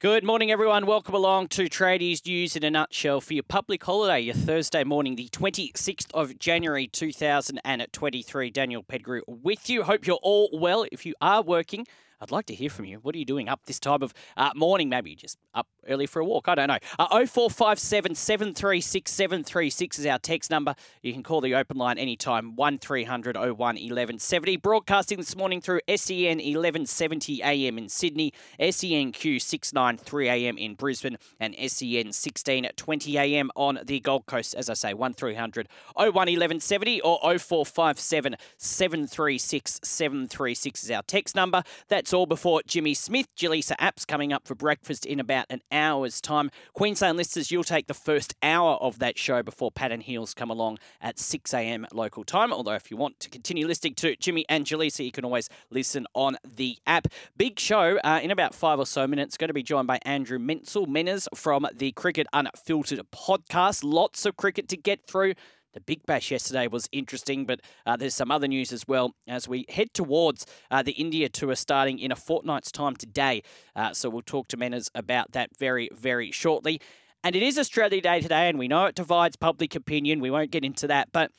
Good 0.00 0.24
morning, 0.24 0.50
everyone. 0.50 0.86
Welcome 0.86 1.14
along 1.14 1.48
to 1.48 1.64
Tradies 1.64 2.24
News 2.24 2.56
in 2.56 2.64
a 2.64 2.70
Nutshell 2.70 3.20
for 3.20 3.34
your 3.34 3.42
public 3.42 3.84
holiday, 3.84 4.20
your 4.20 4.34
Thursday 4.34 4.82
morning, 4.82 5.14
the 5.14 5.28
26th 5.28 6.10
of 6.14 6.38
January 6.38 6.86
2023. 6.86 8.50
Daniel 8.50 8.82
Pedgrew 8.82 9.20
with 9.26 9.68
you. 9.68 9.82
Hope 9.82 10.06
you're 10.06 10.18
all 10.22 10.48
well. 10.54 10.86
If 10.90 11.04
you 11.04 11.12
are 11.20 11.42
working, 11.42 11.86
I'd 12.20 12.30
like 12.30 12.46
to 12.46 12.54
hear 12.54 12.68
from 12.68 12.84
you. 12.84 12.98
What 12.98 13.14
are 13.14 13.18
you 13.18 13.24
doing 13.24 13.48
up 13.48 13.64
this 13.64 13.80
time 13.80 14.02
of 14.02 14.12
uh, 14.36 14.50
morning? 14.54 14.90
Maybe 14.90 15.14
just 15.14 15.38
up 15.54 15.66
early 15.88 16.06
for 16.06 16.20
a 16.20 16.24
walk. 16.24 16.48
I 16.48 16.54
don't 16.54 16.68
know. 16.68 16.78
Uh, 16.98 17.24
0457 17.24 18.14
736 18.14 19.10
736 19.10 19.98
is 19.98 20.06
our 20.06 20.18
text 20.18 20.50
number. 20.50 20.74
You 21.02 21.14
can 21.14 21.22
call 21.22 21.40
the 21.40 21.54
open 21.54 21.78
line 21.78 21.96
anytime 21.96 22.56
1300 22.56 23.36
01 23.36 23.56
1170. 23.56 24.56
Broadcasting 24.58 25.16
this 25.16 25.34
morning 25.34 25.62
through 25.62 25.80
SEN 25.88 26.38
1170 26.38 27.42
AM 27.42 27.78
in 27.78 27.88
Sydney, 27.88 28.34
SENQ 28.58 29.40
693 29.40 30.28
AM 30.28 30.58
in 30.58 30.74
Brisbane, 30.74 31.16
and 31.38 31.54
SEN 31.54 32.08
1620 32.08 33.18
AM 33.18 33.50
on 33.56 33.80
the 33.84 33.98
Gold 34.00 34.26
Coast. 34.26 34.54
As 34.54 34.68
I 34.68 34.74
say, 34.74 34.92
1300 34.92 35.68
01 35.96 36.12
1170 36.12 37.00
or 37.00 37.18
0457 37.38 38.36
736 38.58 39.80
736 39.82 40.84
is 40.84 40.90
our 40.90 41.02
text 41.02 41.34
number. 41.34 41.62
That's 41.88 42.09
all 42.12 42.26
before 42.26 42.62
Jimmy 42.66 42.94
Smith, 42.94 43.26
Jaleesa 43.36 43.76
Apps 43.76 44.06
coming 44.06 44.32
up 44.32 44.46
for 44.46 44.54
breakfast 44.54 45.06
in 45.06 45.20
about 45.20 45.46
an 45.50 45.60
hour's 45.70 46.20
time. 46.20 46.50
Queensland 46.72 47.16
listeners, 47.16 47.50
you'll 47.50 47.64
take 47.64 47.86
the 47.86 47.94
first 47.94 48.34
hour 48.42 48.74
of 48.74 48.98
that 48.98 49.18
show 49.18 49.42
before 49.42 49.70
Pat 49.70 49.92
and 49.92 50.02
Heels 50.02 50.34
come 50.34 50.50
along 50.50 50.78
at 51.00 51.18
6 51.18 51.52
a.m. 51.54 51.86
local 51.92 52.24
time. 52.24 52.52
Although, 52.52 52.74
if 52.74 52.90
you 52.90 52.96
want 52.96 53.20
to 53.20 53.30
continue 53.30 53.66
listening 53.66 53.94
to 53.96 54.16
Jimmy 54.16 54.44
and 54.48 54.64
Jaleesa, 54.64 55.04
you 55.04 55.12
can 55.12 55.24
always 55.24 55.48
listen 55.70 56.06
on 56.14 56.36
the 56.44 56.78
app. 56.86 57.08
Big 57.36 57.58
show 57.58 57.98
uh, 58.04 58.20
in 58.22 58.30
about 58.30 58.54
five 58.54 58.78
or 58.78 58.86
so 58.86 59.06
minutes. 59.06 59.36
Going 59.36 59.48
to 59.48 59.54
be 59.54 59.62
joined 59.62 59.86
by 59.86 59.98
Andrew 60.02 60.38
Menzel 60.38 60.86
Menners 60.86 61.28
from 61.34 61.66
the 61.74 61.92
Cricket 61.92 62.26
Unfiltered 62.32 63.00
podcast. 63.10 63.82
Lots 63.84 64.26
of 64.26 64.36
cricket 64.36 64.68
to 64.68 64.76
get 64.76 65.06
through. 65.06 65.34
The 65.72 65.80
Big 65.80 66.04
Bash 66.04 66.30
yesterday 66.30 66.66
was 66.66 66.88
interesting, 66.92 67.44
but 67.44 67.60
uh, 67.86 67.96
there's 67.96 68.14
some 68.14 68.30
other 68.30 68.48
news 68.48 68.72
as 68.72 68.88
well 68.88 69.14
as 69.26 69.46
we 69.46 69.66
head 69.68 69.94
towards 69.94 70.46
uh, 70.70 70.82
the 70.82 70.92
India 70.92 71.28
tour 71.28 71.54
starting 71.54 71.98
in 71.98 72.10
a 72.10 72.16
fortnight's 72.16 72.72
time 72.72 72.96
today. 72.96 73.42
Uh, 73.76 73.92
so 73.92 74.10
we'll 74.10 74.22
talk 74.22 74.48
to 74.48 74.56
Menners 74.56 74.90
about 74.94 75.32
that 75.32 75.50
very, 75.58 75.88
very 75.92 76.30
shortly. 76.30 76.80
And 77.22 77.36
it 77.36 77.42
is 77.42 77.58
Australia 77.58 78.00
Day 78.00 78.20
today, 78.20 78.48
and 78.48 78.58
we 78.58 78.66
know 78.66 78.86
it 78.86 78.94
divides 78.94 79.36
public 79.36 79.74
opinion. 79.74 80.20
We 80.20 80.30
won't 80.30 80.50
get 80.50 80.64
into 80.64 80.86
that, 80.86 81.12
but 81.12 81.30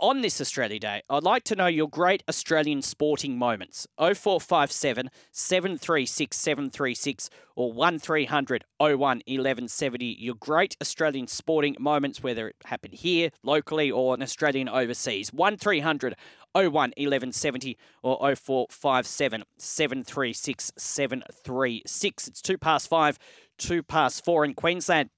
on 0.00 0.20
this 0.20 0.40
Australia 0.40 0.78
Day, 0.78 1.02
I'd 1.08 1.22
like 1.22 1.44
to 1.44 1.56
know 1.56 1.66
your 1.66 1.88
great 1.88 2.22
Australian 2.28 2.82
sporting 2.82 3.38
moments. 3.38 3.86
0457 3.98 5.10
736 5.32 6.36
736 6.36 7.30
or 7.56 7.72
1300 7.72 8.64
01 8.78 8.98
1170. 8.98 10.04
Your 10.18 10.34
great 10.34 10.76
Australian 10.82 11.26
sporting 11.26 11.76
moments, 11.80 12.22
whether 12.22 12.48
it 12.48 12.56
happened 12.66 12.94
here, 12.94 13.30
locally, 13.42 13.90
or 13.90 14.14
an 14.14 14.22
Australian 14.22 14.68
overseas. 14.68 15.32
1300 15.32 16.16
01 16.54 16.70
1170 16.70 17.78
or 18.02 18.34
0457 18.34 19.44
736 19.56 20.72
736. 20.76 22.28
It's 22.28 22.42
two 22.42 22.58
past 22.58 22.88
five, 22.88 23.18
two 23.56 23.82
past 23.82 24.24
four 24.24 24.44
in 24.44 24.54
Queensland. 24.54 25.10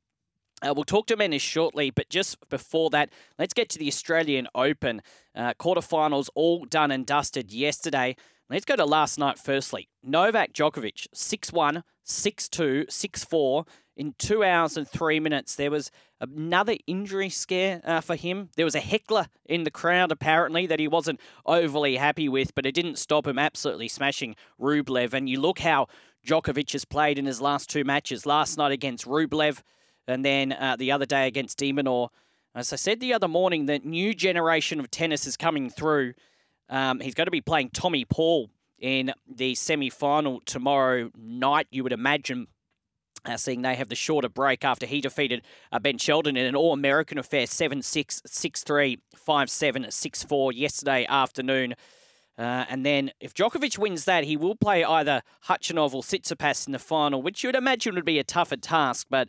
Uh, 0.62 0.74
we'll 0.74 0.84
talk 0.84 1.06
to 1.06 1.16
Menners 1.16 1.40
shortly, 1.40 1.90
but 1.90 2.10
just 2.10 2.36
before 2.50 2.90
that, 2.90 3.10
let's 3.38 3.54
get 3.54 3.68
to 3.70 3.78
the 3.78 3.88
Australian 3.88 4.46
Open. 4.54 5.00
Uh, 5.34 5.54
quarterfinals 5.54 6.28
all 6.34 6.64
done 6.64 6.90
and 6.90 7.06
dusted 7.06 7.52
yesterday. 7.52 8.16
Let's 8.50 8.64
go 8.64 8.76
to 8.76 8.84
last 8.84 9.18
night 9.18 9.38
firstly. 9.38 9.88
Novak 10.02 10.52
Djokovic, 10.52 11.06
6 11.14 11.52
1, 11.52 11.84
6 12.02 12.48
2, 12.48 12.86
6 12.88 13.24
4 13.24 13.64
in 13.96 14.14
two 14.18 14.42
hours 14.42 14.76
and 14.76 14.88
three 14.88 15.20
minutes. 15.20 15.54
There 15.54 15.70
was 15.70 15.90
another 16.20 16.76
injury 16.86 17.28
scare 17.28 17.80
uh, 17.84 18.00
for 18.00 18.16
him. 18.16 18.48
There 18.56 18.64
was 18.64 18.74
a 18.74 18.80
heckler 18.80 19.26
in 19.46 19.64
the 19.64 19.70
crowd, 19.70 20.10
apparently, 20.10 20.66
that 20.66 20.80
he 20.80 20.88
wasn't 20.88 21.20
overly 21.46 21.96
happy 21.96 22.28
with, 22.28 22.54
but 22.54 22.66
it 22.66 22.74
didn't 22.74 22.98
stop 22.98 23.26
him 23.26 23.38
absolutely 23.38 23.88
smashing 23.88 24.36
Rublev. 24.60 25.12
And 25.12 25.28
you 25.28 25.40
look 25.40 25.60
how 25.60 25.86
Djokovic 26.26 26.72
has 26.72 26.84
played 26.84 27.18
in 27.18 27.26
his 27.26 27.40
last 27.40 27.70
two 27.70 27.84
matches. 27.84 28.26
Last 28.26 28.58
night 28.58 28.72
against 28.72 29.06
Rublev, 29.06 29.62
and 30.10 30.24
then 30.24 30.52
uh, 30.52 30.76
the 30.76 30.92
other 30.92 31.06
day 31.06 31.26
against 31.26 31.58
de 31.58 31.72
Minaur. 31.72 32.08
As 32.54 32.72
I 32.72 32.76
said 32.76 33.00
the 33.00 33.14
other 33.14 33.28
morning, 33.28 33.66
the 33.66 33.78
new 33.78 34.12
generation 34.12 34.80
of 34.80 34.90
tennis 34.90 35.26
is 35.26 35.36
coming 35.36 35.70
through. 35.70 36.14
Um, 36.68 37.00
he's 37.00 37.14
going 37.14 37.26
to 37.26 37.32
be 37.32 37.40
playing 37.40 37.70
Tommy 37.70 38.04
Paul 38.04 38.50
in 38.78 39.12
the 39.28 39.54
semi 39.54 39.90
final 39.90 40.40
tomorrow 40.44 41.10
night, 41.16 41.66
you 41.70 41.82
would 41.82 41.92
imagine. 41.92 42.48
Uh, 43.26 43.36
seeing 43.36 43.60
they 43.60 43.74
have 43.74 43.90
the 43.90 43.94
shorter 43.94 44.30
break 44.30 44.64
after 44.64 44.86
he 44.86 44.98
defeated 45.02 45.42
uh, 45.72 45.78
Ben 45.78 45.98
Shelton 45.98 46.38
in 46.38 46.46
an 46.46 46.56
All 46.56 46.72
American 46.72 47.18
affair 47.18 47.46
7 47.46 47.82
6, 47.82 48.22
6 48.24 48.64
3, 48.64 48.98
5 49.14 49.50
7, 49.50 49.90
6 49.90 50.22
4 50.22 50.52
yesterday 50.52 51.06
afternoon. 51.06 51.74
Uh, 52.38 52.64
and 52.70 52.86
then 52.86 53.10
if 53.20 53.34
Djokovic 53.34 53.76
wins 53.76 54.06
that, 54.06 54.24
he 54.24 54.38
will 54.38 54.54
play 54.54 54.82
either 54.82 55.20
Khachanov 55.46 55.92
or 55.92 56.00
Tsitsipas 56.00 56.66
in 56.66 56.72
the 56.72 56.78
final, 56.78 57.20
which 57.20 57.44
you 57.44 57.48
would 57.48 57.56
imagine 57.56 57.94
would 57.94 58.06
be 58.06 58.18
a 58.18 58.24
tougher 58.24 58.56
task. 58.56 59.08
But 59.10 59.28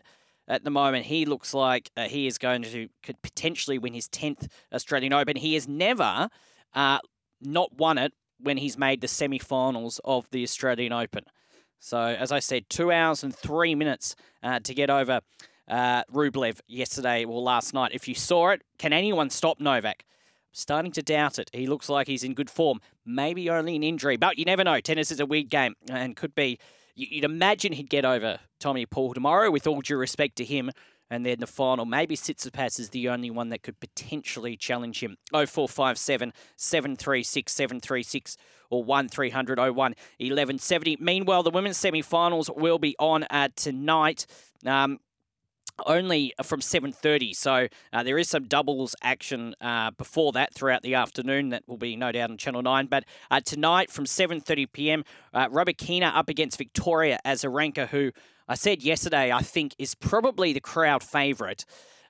at 0.51 0.65
the 0.65 0.69
moment. 0.69 1.05
He 1.05 1.25
looks 1.25 1.53
like 1.53 1.89
uh, 1.95 2.03
he 2.03 2.27
is 2.27 2.37
going 2.37 2.63
to 2.63 2.89
could 3.01 3.21
potentially 3.21 3.79
win 3.79 3.93
his 3.93 4.07
10th 4.09 4.47
Australian 4.73 5.13
Open. 5.13 5.37
He 5.37 5.53
has 5.55 5.67
never 5.67 6.29
uh, 6.73 6.99
not 7.41 7.73
won 7.73 7.97
it 7.97 8.13
when 8.39 8.57
he's 8.57 8.77
made 8.77 9.01
the 9.01 9.07
semi 9.07 9.39
finals 9.39 9.99
of 10.03 10.27
the 10.31 10.43
Australian 10.43 10.91
Open. 10.91 11.23
So, 11.79 11.99
as 11.99 12.31
I 12.31 12.39
said, 12.39 12.69
two 12.69 12.91
hours 12.91 13.23
and 13.23 13.35
three 13.35 13.73
minutes 13.73 14.15
uh, 14.43 14.59
to 14.59 14.73
get 14.75 14.89
over 14.89 15.21
uh, 15.67 16.03
Rublev 16.13 16.59
yesterday 16.67 17.23
or 17.23 17.41
last 17.41 17.73
night. 17.73 17.91
If 17.93 18.07
you 18.07 18.13
saw 18.13 18.49
it, 18.49 18.61
can 18.77 18.93
anyone 18.93 19.29
stop 19.29 19.59
Novak? 19.59 20.03
Starting 20.51 20.91
to 20.91 21.01
doubt 21.01 21.39
it. 21.39 21.49
He 21.53 21.67
looks 21.67 21.89
like 21.89 22.07
he's 22.07 22.23
in 22.23 22.33
good 22.33 22.49
form. 22.49 22.81
Maybe 23.05 23.49
only 23.49 23.75
an 23.75 23.83
injury, 23.83 24.17
but 24.17 24.37
you 24.37 24.45
never 24.45 24.63
know. 24.63 24.79
Tennis 24.79 25.11
is 25.11 25.19
a 25.19 25.25
weird 25.25 25.49
game 25.49 25.75
and 25.89 26.15
could 26.15 26.35
be 26.35 26.59
You'd 26.95 27.23
imagine 27.23 27.73
he'd 27.73 27.89
get 27.89 28.05
over 28.05 28.39
Tommy 28.59 28.85
Paul 28.85 29.13
tomorrow, 29.13 29.49
with 29.49 29.67
all 29.67 29.81
due 29.81 29.97
respect 29.97 30.35
to 30.37 30.45
him. 30.45 30.71
And 31.09 31.25
then 31.25 31.39
the 31.39 31.47
final, 31.47 31.85
maybe 31.85 32.15
Tsitsipas 32.15 32.79
is 32.79 32.89
the 32.89 33.09
only 33.09 33.29
one 33.29 33.49
that 33.49 33.63
could 33.63 33.79
potentially 33.81 34.55
challenge 34.55 35.01
him. 35.01 35.17
0457 35.31 36.31
736 36.55 37.51
736 37.51 38.37
or 38.69 38.83
1300 38.83 39.59
01 39.59 39.75
1170. 39.75 40.97
Meanwhile, 41.01 41.43
the 41.43 41.49
women's 41.49 41.77
semi 41.77 42.01
finals 42.01 42.49
will 42.55 42.79
be 42.79 42.95
on 42.97 43.25
uh, 43.29 43.49
tonight. 43.55 44.25
Um, 44.65 44.99
only 45.85 46.33
from 46.43 46.59
7.30 46.59 47.35
so 47.35 47.67
uh, 47.93 48.03
there 48.03 48.17
is 48.17 48.29
some 48.29 48.45
doubles 48.45 48.95
action 49.01 49.55
uh, 49.61 49.91
before 49.91 50.31
that 50.31 50.53
throughout 50.53 50.81
the 50.81 50.95
afternoon 50.95 51.49
that 51.49 51.67
will 51.67 51.77
be 51.77 51.95
no 51.95 52.11
doubt 52.11 52.31
on 52.31 52.37
channel 52.37 52.61
9 52.61 52.87
but 52.87 53.05
uh, 53.29 53.39
tonight 53.39 53.91
from 53.91 54.05
7.30pm 54.05 55.03
uh, 55.33 55.47
up 56.07 56.29
against 56.29 56.57
victoria 56.57 57.19
azarenka 57.25 57.87
who 57.87 58.11
i 58.47 58.55
said 58.55 58.81
yesterday 58.83 59.31
i 59.31 59.41
think 59.41 59.75
is 59.77 59.95
probably 59.95 60.53
the 60.53 60.61
crowd 60.61 61.03
favourite 61.03 61.65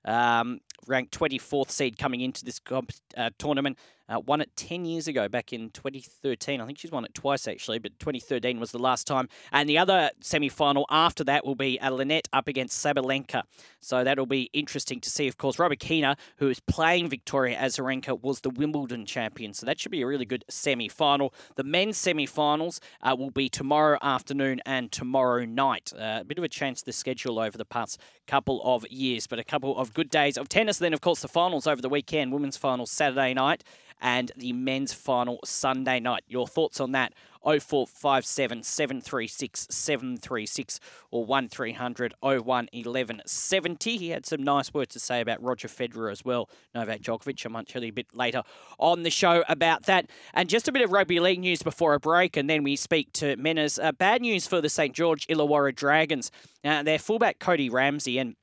um, 0.06 0.60
ranked 0.88 1.18
24th 1.18 1.70
seed 1.70 1.98
coming 1.98 2.22
into 2.22 2.44
this 2.44 2.60
comp- 2.60 2.92
uh, 3.16 3.30
tournament 3.38 3.78
uh, 4.12 4.20
won 4.20 4.42
it 4.42 4.56
10 4.56 4.86
years 4.86 5.08
ago, 5.08 5.30
back 5.30 5.54
in 5.54 5.70
2013. 5.70 6.60
I 6.60 6.66
think 6.66 6.78
she's 6.78 6.92
won 6.92 7.06
it 7.06 7.14
twice, 7.14 7.48
actually, 7.48 7.80
but 7.80 7.98
2013 8.00 8.60
was 8.60 8.72
the 8.72 8.80
last 8.80 9.08
time. 9.08 9.30
And 9.52 9.70
the 9.70 9.78
other 9.78 10.12
semi 10.20 10.50
final 10.50 10.86
after 10.90 11.24
that 11.24 11.46
will 11.46 11.56
be 11.56 11.80
uh, 11.80 11.90
Linette 11.92 12.28
up 12.34 12.48
against 12.48 12.84
Sabalenka. 12.84 13.44
So 13.80 14.04
that'll 14.04 14.26
be 14.26 14.50
interesting 14.54 15.00
to 15.02 15.10
see. 15.10 15.28
Of 15.28 15.38
course, 15.38 15.58
Rybakina, 15.58 16.18
who 16.38 16.50
is 16.50 16.60
playing 16.60 17.10
Victoria 17.10 17.58
Azarenka, 17.58 18.22
was 18.22 18.42
the 18.42 18.50
Wimbledon 18.50 19.06
champion. 19.06 19.54
So 19.54 19.66
that 19.66 19.80
should 19.80 19.92
be 19.92 20.02
a 20.02 20.08
really 20.08 20.26
good 20.26 20.44
semi 20.50 20.90
final. 20.90 21.34
The 21.56 21.64
men's 21.64 21.98
semi 21.98 22.26
finals 22.26 22.82
uh, 23.02 23.16
will 23.18 23.32
be 23.32 23.50
tomorrow 23.50 23.98
afternoon 24.02 24.62
and 24.66 24.92
tomorrow 24.92 25.46
night. 25.46 25.94
Uh, 25.98 26.20
a 26.22 26.24
bit 26.26 26.38
of 26.38 26.44
a 26.44 26.50
change 26.50 26.80
to 26.80 26.86
the 26.86 26.94
schedule 26.94 27.40
over 27.40 27.58
the 27.58 27.66
past 27.66 28.00
couple 28.28 28.62
of 28.64 28.86
years, 28.90 29.28
but 29.28 29.40
a 29.40 29.44
couple 29.44 29.78
of 29.78 29.94
good 29.94 30.10
days 30.10 30.38
of 30.38 30.50
tennis. 30.50 30.78
Then, 30.80 30.94
of 30.94 31.02
course, 31.02 31.22
the 31.22 31.28
finals 31.28 31.66
over 31.66 31.82
the 31.82 31.90
weekend. 31.90 32.34
Women's 32.34 32.58
finals 32.58 32.92
Saturday 32.92 33.34
night 33.34 33.64
and 34.02 34.32
the 34.36 34.54
men's 34.54 34.94
final 34.94 35.40
Sunday 35.46 36.00
night. 36.00 36.24
Your 36.28 36.48
thoughts 36.48 36.80
on 36.80 36.92
that? 36.92 37.14
0457 37.44 38.62
736 38.64 39.68
736 39.70 40.80
or 41.10 41.26
1300 41.26 42.14
01 42.22 42.44
1170. 42.44 43.98
He 43.98 44.10
had 44.10 44.26
some 44.26 44.44
nice 44.44 44.74
words 44.74 44.94
to 44.94 45.00
say 45.00 45.22
about 45.22 45.42
Roger 45.42 45.68
Federer 45.68 46.12
as 46.12 46.24
well. 46.24 46.50
Novak 46.76 47.02
Djokovic. 47.02 47.46
I'm 47.46 47.54
you 47.84 47.90
a 47.90 47.92
bit 47.92 48.08
later 48.14 48.44
on 48.78 49.04
the 49.04 49.10
show 49.10 49.44
about 49.50 49.84
that. 49.84 50.10
And 50.34 50.50
just 50.50 50.68
a 50.68 50.72
bit 50.72 50.84
of 50.84 50.92
rugby 50.92 51.20
league 51.20 51.40
news 51.40 51.64
before 51.64 51.94
a 51.94 52.00
break, 52.00 52.38
and 52.38 52.50
then 52.50 52.64
we 52.64 52.76
speak 52.76 53.12
to 53.14 53.36
Menners. 53.38 53.84
Uh, 53.84 53.92
bad 53.92 54.22
news 54.22 54.46
for 54.46 54.62
the 54.62 54.70
St 54.70 54.94
George 54.94 55.26
Illawarra 55.28 55.76
Dragons. 55.76 56.32
Uh, 56.64 56.84
their 56.84 57.00
fullback 57.00 57.40
Cody 57.40 57.70
Ramsey 57.70 58.20
and 58.20 58.36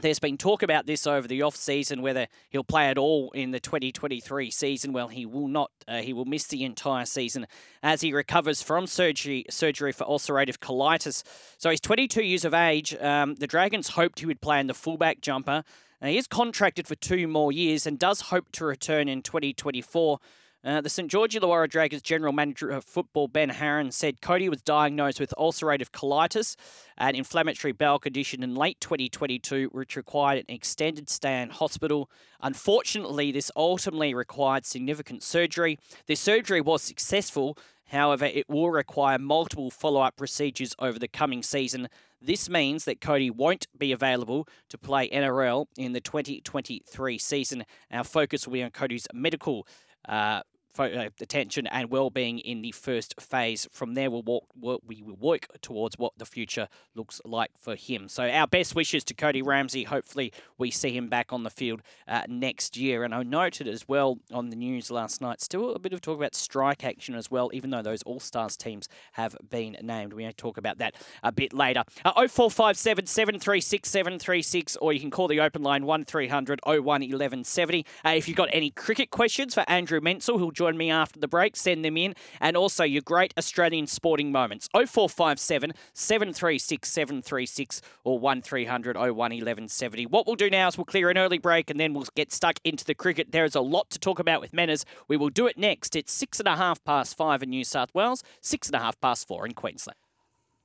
there's 0.00 0.18
been 0.18 0.36
talk 0.36 0.62
about 0.62 0.86
this 0.86 1.06
over 1.06 1.26
the 1.26 1.42
off 1.42 1.56
season 1.56 2.02
whether 2.02 2.26
he'll 2.50 2.64
play 2.64 2.88
at 2.88 2.98
all 2.98 3.30
in 3.32 3.52
the 3.52 3.60
2023 3.60 4.50
season. 4.50 4.92
Well, 4.92 5.08
he 5.08 5.24
will 5.24 5.48
not. 5.48 5.70
Uh, 5.86 5.98
he 5.98 6.12
will 6.12 6.24
miss 6.24 6.46
the 6.46 6.64
entire 6.64 7.06
season 7.06 7.46
as 7.82 8.00
he 8.00 8.12
recovers 8.12 8.62
from 8.62 8.86
surgery 8.86 9.44
surgery 9.50 9.92
for 9.92 10.04
ulcerative 10.04 10.58
colitis. 10.58 11.22
So 11.58 11.70
he's 11.70 11.80
22 11.80 12.22
years 12.22 12.44
of 12.44 12.54
age. 12.54 12.94
Um, 12.96 13.36
the 13.36 13.46
Dragons 13.46 13.90
hoped 13.90 14.20
he 14.20 14.26
would 14.26 14.40
play 14.40 14.60
in 14.60 14.66
the 14.66 14.74
fullback 14.74 15.20
jumper. 15.20 15.64
Uh, 16.02 16.08
he 16.08 16.18
is 16.18 16.26
contracted 16.26 16.86
for 16.86 16.96
two 16.96 17.26
more 17.28 17.52
years 17.52 17.86
and 17.86 17.98
does 17.98 18.22
hope 18.22 18.50
to 18.52 18.64
return 18.64 19.08
in 19.08 19.22
2024. 19.22 20.18
Uh, 20.64 20.80
the 20.80 20.88
St 20.88 21.10
George 21.10 21.34
Illawarra 21.34 21.68
Dragons 21.68 22.00
general 22.00 22.32
manager 22.32 22.70
of 22.70 22.84
football, 22.84 23.28
Ben 23.28 23.50
Haran, 23.50 23.90
said 23.90 24.22
Cody 24.22 24.48
was 24.48 24.62
diagnosed 24.62 25.20
with 25.20 25.34
ulcerative 25.36 25.90
colitis, 25.90 26.56
an 26.96 27.14
inflammatory 27.14 27.72
bowel 27.72 27.98
condition 27.98 28.42
in 28.42 28.54
late 28.54 28.80
2022, 28.80 29.68
which 29.72 29.94
required 29.94 30.38
an 30.38 30.54
extended 30.54 31.10
stay 31.10 31.42
in 31.42 31.50
hospital. 31.50 32.10
Unfortunately, 32.40 33.30
this 33.30 33.50
ultimately 33.54 34.14
required 34.14 34.64
significant 34.64 35.22
surgery. 35.22 35.78
The 36.06 36.14
surgery 36.14 36.62
was 36.62 36.82
successful, 36.82 37.58
However, 37.88 38.24
it 38.24 38.48
will 38.48 38.70
require 38.70 39.18
multiple 39.18 39.70
follow 39.70 40.00
up 40.00 40.16
procedures 40.16 40.74
over 40.78 40.98
the 40.98 41.06
coming 41.06 41.42
season. 41.42 41.88
This 42.20 42.48
means 42.48 42.86
that 42.86 43.00
Cody 43.00 43.30
won't 43.30 43.66
be 43.76 43.92
available 43.92 44.48
to 44.70 44.78
play 44.78 45.08
NRL 45.10 45.66
in 45.76 45.92
the 45.92 46.00
2023 46.00 47.18
season. 47.18 47.64
Our 47.92 48.02
focus 48.02 48.46
will 48.46 48.54
be 48.54 48.62
on 48.62 48.70
Cody's 48.70 49.06
medical 49.12 49.66
uh, 50.08 50.40
attention 50.78 51.66
and 51.66 51.90
well-being 51.90 52.38
in 52.38 52.62
the 52.62 52.72
first 52.72 53.20
phase. 53.20 53.68
From 53.72 53.94
there, 53.94 54.10
we'll 54.10 54.22
walk, 54.22 54.46
we 54.86 55.02
will 55.02 55.16
work 55.16 55.46
towards 55.60 55.98
what 55.98 56.12
the 56.18 56.26
future 56.26 56.68
looks 56.94 57.20
like 57.24 57.50
for 57.58 57.74
him. 57.74 58.08
So 58.08 58.28
our 58.28 58.46
best 58.46 58.74
wishes 58.74 59.04
to 59.04 59.14
Cody 59.14 59.42
Ramsey. 59.42 59.84
Hopefully, 59.84 60.32
we 60.58 60.70
see 60.70 60.96
him 60.96 61.08
back 61.08 61.32
on 61.32 61.42
the 61.42 61.50
field 61.50 61.82
uh, 62.08 62.22
next 62.28 62.76
year. 62.76 63.04
And 63.04 63.14
I 63.14 63.22
noted 63.22 63.68
as 63.68 63.88
well 63.88 64.18
on 64.32 64.50
the 64.50 64.56
news 64.56 64.90
last 64.90 65.20
night, 65.20 65.40
still 65.40 65.74
a 65.74 65.78
bit 65.78 65.92
of 65.92 66.00
talk 66.00 66.18
about 66.18 66.34
strike 66.34 66.84
action 66.84 67.14
as 67.14 67.30
well, 67.30 67.50
even 67.52 67.70
though 67.70 67.82
those 67.82 68.02
All 68.02 68.20
Stars 68.20 68.56
teams 68.56 68.88
have 69.12 69.36
been 69.48 69.76
named. 69.82 70.12
We 70.12 70.24
may 70.24 70.32
talk 70.32 70.56
about 70.56 70.78
that 70.78 70.94
a 71.22 71.32
bit 71.32 71.52
later. 71.52 71.84
Uh, 72.04 72.12
0457 72.26 73.06
736 73.06 73.88
736, 73.88 74.76
or 74.76 74.92
you 74.92 75.00
can 75.00 75.10
call 75.10 75.28
the 75.28 75.40
open 75.40 75.62
line 75.62 75.84
1300 75.84 76.60
01 76.64 76.82
1170. 76.84 77.86
Uh, 78.04 78.10
if 78.10 78.28
you've 78.28 78.36
got 78.36 78.48
any 78.52 78.70
cricket 78.70 79.10
questions 79.10 79.54
for 79.54 79.64
Andrew 79.68 80.00
Menzel, 80.00 80.38
he'll 80.38 80.50
join 80.50 80.63
join 80.64 80.78
me 80.78 80.90
after 80.90 81.20
the 81.20 81.28
break. 81.28 81.56
Send 81.56 81.84
them 81.84 81.96
in. 81.96 82.14
And 82.40 82.56
also 82.56 82.84
your 82.84 83.02
great 83.02 83.34
Australian 83.36 83.86
sporting 83.86 84.32
moments. 84.32 84.68
0457 84.72 85.72
736 85.92 86.88
736 86.88 87.82
or 88.04 88.18
1300 88.18 88.96
01 88.96 89.14
1170. 89.14 90.06
What 90.06 90.26
we'll 90.26 90.36
do 90.36 90.48
now 90.48 90.68
is 90.68 90.78
we'll 90.78 90.84
clear 90.86 91.10
an 91.10 91.18
early 91.18 91.38
break 91.38 91.70
and 91.70 91.78
then 91.78 91.92
we'll 91.92 92.06
get 92.14 92.32
stuck 92.32 92.58
into 92.64 92.84
the 92.84 92.94
cricket. 92.94 93.32
There 93.32 93.44
is 93.44 93.54
a 93.54 93.60
lot 93.60 93.90
to 93.90 93.98
talk 93.98 94.18
about 94.18 94.40
with 94.40 94.52
Menners. 94.52 94.84
We 95.06 95.16
will 95.16 95.28
do 95.28 95.46
it 95.46 95.58
next. 95.58 95.94
It's 95.96 96.12
six 96.12 96.38
and 96.38 96.48
a 96.48 96.56
half 96.56 96.82
past 96.84 97.16
five 97.16 97.42
in 97.42 97.50
New 97.50 97.64
South 97.64 97.94
Wales, 97.94 98.22
six 98.40 98.68
and 98.68 98.76
a 98.76 98.80
half 98.80 98.98
past 99.00 99.28
four 99.28 99.44
in 99.46 99.52
Queensland. 99.52 100.03